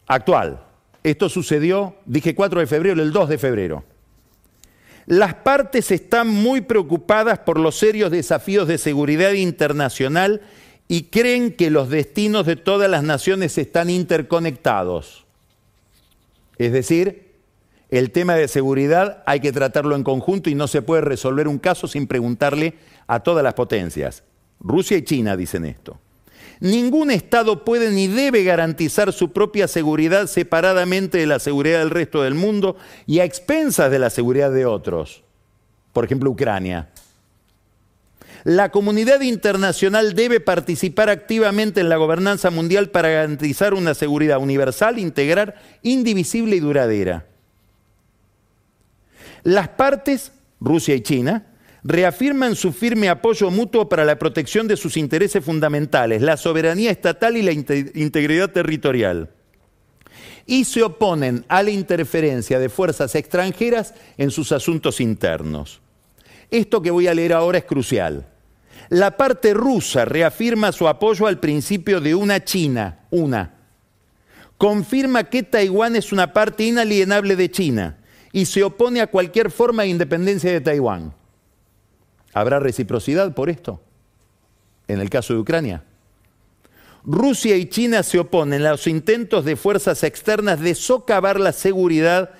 actual. 0.07 0.61
Esto 1.05 1.29
sucedió, 1.29 1.95
dije 2.05 2.35
4 2.35 2.61
de 2.61 2.67
febrero, 2.67 3.03
el 3.03 3.13
2 3.13 3.29
de 3.29 3.39
febrero. 3.39 3.85
Las 5.09 5.37
partes 5.37 5.91
están 5.91 6.29
muy 6.29 6.61
preocupadas 6.61 7.39
por 7.39 7.59
los 7.59 7.79
serios 7.79 8.11
desafíos 8.11 8.69
de 8.69 8.77
seguridad 8.77 9.33
internacional 9.33 10.43
y 10.87 11.05
creen 11.05 11.55
que 11.55 11.71
los 11.71 11.89
destinos 11.89 12.45
de 12.45 12.57
todas 12.57 12.91
las 12.91 13.03
naciones 13.03 13.57
están 13.57 13.89
interconectados. 13.89 15.25
Es 16.59 16.73
decir, 16.73 17.37
el 17.89 18.11
tema 18.11 18.35
de 18.35 18.49
seguridad 18.49 19.23
hay 19.25 19.41
que 19.41 19.51
tratarlo 19.51 19.97
en 19.97 20.05
conjunto 20.05 20.51
y 20.51 20.55
no 20.55 20.67
se 20.69 20.83
puede 20.83 21.01
resolver 21.01 21.49
un 21.49 21.59
caso 21.59 21.89
sin 21.89 22.07
preguntarle 22.07 22.75
a 23.07 23.21
todas 23.21 23.43
las 23.43 23.55
potencias. 23.55 24.25
Rusia 24.61 24.99
y 24.99 25.05
China 25.05 25.39
dicen 25.39 25.65
esto. 25.65 25.99
Ningún 26.61 27.11
Estado 27.11 27.65
puede 27.65 27.91
ni 27.91 28.09
debe 28.09 28.43
garantizar 28.43 29.13
su 29.13 29.33
propia 29.33 29.69
seguridad 29.69 30.27
separadamente 30.27 31.19
de 31.19 31.27
la 31.27 31.39
seguridad 31.39 31.79
del 31.79 31.91
resto 31.91 32.23
del 32.23 32.35
mundo 32.35 32.77
y 33.07 33.21
a 33.21 33.25
expensas 33.25 33.91
de 33.91 33.99
la 33.99 34.11
seguridad 34.11 34.51
de 34.51 34.67
otros. 34.67 35.23
Por 35.93 36.05
ejemplo, 36.05 36.31
Ucrania. 36.31 36.89
La 38.45 38.71
comunidad 38.71 39.21
internacional 39.21 40.15
debe 40.15 40.41
participar 40.41 41.11
activamente 41.11 41.81
en 41.81 41.89
la 41.89 41.97
gobernanza 41.97 42.51
mundial 42.51 42.91
para 42.91 43.09
garantizar 43.09 43.75
una 43.75 43.95
seguridad 43.95 44.39
universal, 44.39 44.99
integral, 44.99 45.55
indivisible 45.83 46.57
y 46.57 46.61
duradera. 46.61 47.27
Las 49.43 49.69
partes, 49.69 50.33
Rusia 50.61 50.95
y 50.95 51.03
China, 51.03 51.47
reafirman 51.89 52.55
su 52.55 52.73
firme 52.73 53.09
apoyo 53.09 53.51
mutuo 53.51 53.89
para 53.89 54.05
la 54.05 54.19
protección 54.19 54.69
de 54.69 54.77
sus 54.77 54.99
intereses 54.99 55.43
fundamentales, 55.43 56.21
la 56.21 56.37
soberanía 56.37 56.91
estatal 56.91 57.39
y 57.39 57.43
la 57.43 57.53
integridad 57.53 58.51
territorial. 58.51 59.31
Y 60.45 60.67
se 60.67 60.83
oponen 60.83 61.47
a 61.49 61.63
la 61.63 61.71
interferencia 61.71 62.59
de 62.59 62.69
fuerzas 62.69 63.15
extranjeras 63.15 63.95
en 64.19 64.31
sus 64.31 64.53
asuntos 64.53 65.01
internos. 65.01 65.81
Esto 66.51 66.83
que 66.83 66.91
voy 66.91 67.07
a 67.07 67.15
leer 67.15 67.33
ahora 67.33 67.57
es 67.57 67.65
crucial. 67.65 68.27
La 68.91 69.17
parte 69.17 69.55
rusa 69.55 70.05
reafirma 70.05 70.73
su 70.73 70.89
apoyo 70.89 71.27
al 71.27 71.41
principio 71.41 72.03
de 72.03 72.15
una 72.15 72.45
China, 72.45 73.01
una. 73.11 73.55
Confirma 74.59 75.25
que 75.25 75.43
Taiwán 75.43 75.97
es 75.97 76.13
una 76.13 76.35
parte 76.35 76.65
inalienable 76.65 77.35
de 77.35 77.51
China 77.51 77.97
y 78.31 78.45
se 78.45 78.63
opone 78.63 79.01
a 79.01 79.07
cualquier 79.07 79.51
forma 79.51 79.85
de 79.85 79.89
independencia 79.89 80.53
de 80.53 80.61
Taiwán. 80.61 81.18
¿Habrá 82.39 82.61
reciprocidad 82.61 83.35
por 83.35 83.51
esto? 83.51 83.81
En 84.87 85.01
el 85.01 85.11
caso 85.11 85.35
de 85.35 85.41
Ucrania. 85.41 85.83
Rusia 87.05 87.57
y 87.57 87.69
China 87.69 88.05
se 88.05 88.21
oponen 88.21 88.65
a 88.65 88.73
los 88.73 88.87
intentos 88.87 89.45
de 89.45 89.57
fuerzas 89.57 90.05
externas 90.05 90.61
de 90.61 90.77
socavar 90.77 91.41
la 91.41 91.53
seguridad 91.53 92.31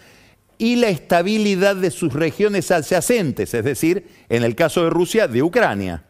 y 0.57 0.77
la 0.77 0.89
estabilidad 0.89 1.75
de 1.75 1.91
sus 1.91 2.13
regiones 2.13 2.71
adyacentes, 2.71 3.55
es 3.55 3.65
decir, 3.65 4.07
en 4.29 4.45
el 4.45 4.55
caso 4.55 4.85
de 4.85 4.91
Rusia, 4.91 5.27
de 5.27 5.43
Ucrania. 5.43 6.05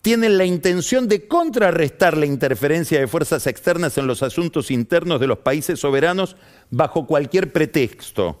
Tienen 0.00 0.36
la 0.36 0.44
intención 0.44 1.06
de 1.06 1.28
contrarrestar 1.28 2.16
la 2.16 2.26
interferencia 2.26 2.98
de 2.98 3.06
fuerzas 3.06 3.46
externas 3.46 3.96
en 3.96 4.08
los 4.08 4.24
asuntos 4.24 4.72
internos 4.72 5.20
de 5.20 5.28
los 5.28 5.38
países 5.38 5.78
soberanos 5.78 6.34
bajo 6.70 7.06
cualquier 7.06 7.52
pretexto 7.52 8.40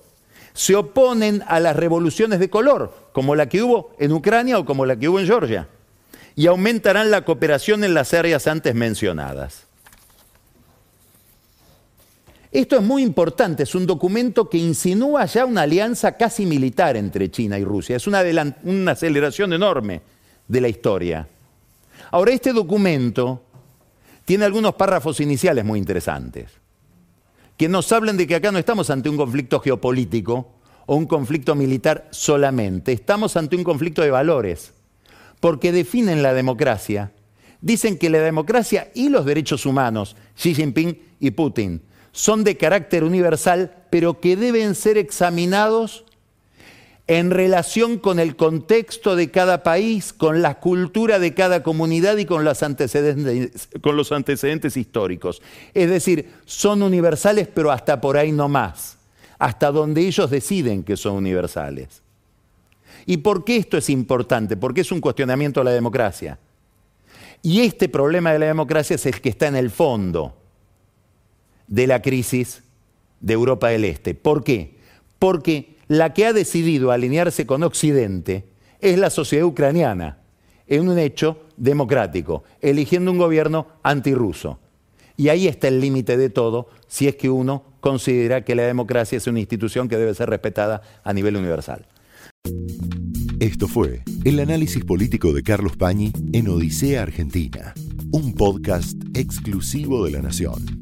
se 0.54 0.74
oponen 0.76 1.42
a 1.46 1.60
las 1.60 1.76
revoluciones 1.76 2.38
de 2.38 2.50
color, 2.50 2.94
como 3.12 3.34
la 3.34 3.48
que 3.48 3.62
hubo 3.62 3.94
en 3.98 4.12
Ucrania 4.12 4.58
o 4.58 4.64
como 4.64 4.84
la 4.84 4.96
que 4.96 5.08
hubo 5.08 5.20
en 5.20 5.26
Georgia, 5.26 5.68
y 6.34 6.46
aumentarán 6.46 7.10
la 7.10 7.24
cooperación 7.24 7.84
en 7.84 7.94
las 7.94 8.12
áreas 8.14 8.46
antes 8.46 8.74
mencionadas. 8.74 9.64
Esto 12.50 12.76
es 12.76 12.82
muy 12.82 13.02
importante, 13.02 13.62
es 13.62 13.74
un 13.74 13.86
documento 13.86 14.50
que 14.50 14.58
insinúa 14.58 15.24
ya 15.24 15.46
una 15.46 15.62
alianza 15.62 16.18
casi 16.18 16.44
militar 16.44 16.98
entre 16.98 17.30
China 17.30 17.58
y 17.58 17.64
Rusia, 17.64 17.96
es 17.96 18.06
una, 18.06 18.22
una 18.64 18.92
aceleración 18.92 19.54
enorme 19.54 20.02
de 20.48 20.60
la 20.60 20.68
historia. 20.68 21.26
Ahora, 22.10 22.32
este 22.32 22.52
documento 22.52 23.42
tiene 24.26 24.44
algunos 24.44 24.74
párrafos 24.74 25.20
iniciales 25.20 25.64
muy 25.64 25.78
interesantes 25.78 26.61
que 27.62 27.68
nos 27.68 27.92
hablen 27.92 28.16
de 28.16 28.26
que 28.26 28.34
acá 28.34 28.50
no 28.50 28.58
estamos 28.58 28.90
ante 28.90 29.08
un 29.08 29.16
conflicto 29.16 29.60
geopolítico 29.60 30.50
o 30.84 30.96
un 30.96 31.06
conflicto 31.06 31.54
militar 31.54 32.08
solamente, 32.10 32.90
estamos 32.90 33.36
ante 33.36 33.54
un 33.54 33.62
conflicto 33.62 34.02
de 34.02 34.10
valores, 34.10 34.74
porque 35.38 35.70
definen 35.70 36.24
la 36.24 36.34
democracia. 36.34 37.12
Dicen 37.60 37.98
que 37.98 38.10
la 38.10 38.18
democracia 38.18 38.90
y 38.96 39.10
los 39.10 39.24
derechos 39.24 39.64
humanos, 39.64 40.16
Xi 40.34 40.56
Jinping 40.56 40.98
y 41.20 41.30
Putin, 41.30 41.82
son 42.10 42.42
de 42.42 42.56
carácter 42.56 43.04
universal, 43.04 43.86
pero 43.90 44.18
que 44.18 44.34
deben 44.34 44.74
ser 44.74 44.98
examinados 44.98 46.04
en 47.18 47.30
relación 47.30 47.98
con 47.98 48.18
el 48.18 48.36
contexto 48.36 49.16
de 49.16 49.30
cada 49.30 49.62
país, 49.62 50.14
con 50.14 50.40
la 50.40 50.60
cultura 50.60 51.18
de 51.18 51.34
cada 51.34 51.62
comunidad 51.62 52.16
y 52.16 52.24
con 52.24 52.42
los 52.42 52.62
antecedentes, 52.62 54.76
históricos. 54.78 55.42
Es 55.74 55.90
decir, 55.90 56.30
son 56.46 56.82
universales, 56.82 57.48
pero 57.52 57.70
hasta 57.70 58.00
por 58.00 58.16
ahí 58.16 58.32
no 58.32 58.48
más, 58.48 58.96
hasta 59.38 59.70
donde 59.70 60.06
ellos 60.06 60.30
deciden 60.30 60.84
que 60.84 60.96
son 60.96 61.16
universales. 61.16 62.00
¿Y 63.04 63.18
por 63.18 63.44
qué 63.44 63.56
esto 63.56 63.76
es 63.76 63.90
importante? 63.90 64.56
Porque 64.56 64.80
es 64.80 64.90
un 64.90 65.00
cuestionamiento 65.00 65.60
a 65.60 65.64
la 65.64 65.72
democracia. 65.72 66.38
Y 67.42 67.60
este 67.60 67.90
problema 67.90 68.32
de 68.32 68.38
la 68.38 68.46
democracia 68.46 68.94
es 68.94 69.04
el 69.04 69.20
que 69.20 69.28
está 69.28 69.48
en 69.48 69.56
el 69.56 69.70
fondo 69.70 70.34
de 71.66 71.86
la 71.86 72.00
crisis 72.00 72.62
de 73.20 73.34
Europa 73.34 73.68
del 73.68 73.84
Este. 73.84 74.14
¿Por 74.14 74.44
qué? 74.44 74.76
Porque 75.18 75.71
la 75.92 76.14
que 76.14 76.24
ha 76.24 76.32
decidido 76.32 76.90
alinearse 76.90 77.44
con 77.44 77.62
Occidente 77.62 78.46
es 78.80 78.98
la 78.98 79.10
sociedad 79.10 79.44
ucraniana, 79.44 80.20
en 80.66 80.88
un 80.88 80.98
hecho 80.98 81.40
democrático, 81.58 82.44
eligiendo 82.62 83.10
un 83.10 83.18
gobierno 83.18 83.66
antirruso. 83.82 84.58
Y 85.18 85.28
ahí 85.28 85.46
está 85.46 85.68
el 85.68 85.82
límite 85.82 86.16
de 86.16 86.30
todo 86.30 86.68
si 86.88 87.08
es 87.08 87.16
que 87.16 87.28
uno 87.28 87.64
considera 87.80 88.42
que 88.42 88.54
la 88.54 88.62
democracia 88.62 89.18
es 89.18 89.26
una 89.26 89.40
institución 89.40 89.86
que 89.86 89.98
debe 89.98 90.14
ser 90.14 90.30
respetada 90.30 90.80
a 91.04 91.12
nivel 91.12 91.36
universal. 91.36 91.86
Esto 93.38 93.68
fue 93.68 94.02
el 94.24 94.40
análisis 94.40 94.86
político 94.86 95.34
de 95.34 95.42
Carlos 95.42 95.76
Pañi 95.76 96.10
en 96.32 96.48
Odisea 96.48 97.02
Argentina, 97.02 97.74
un 98.12 98.32
podcast 98.32 98.96
exclusivo 99.14 100.06
de 100.06 100.12
la 100.12 100.22
Nación. 100.22 100.81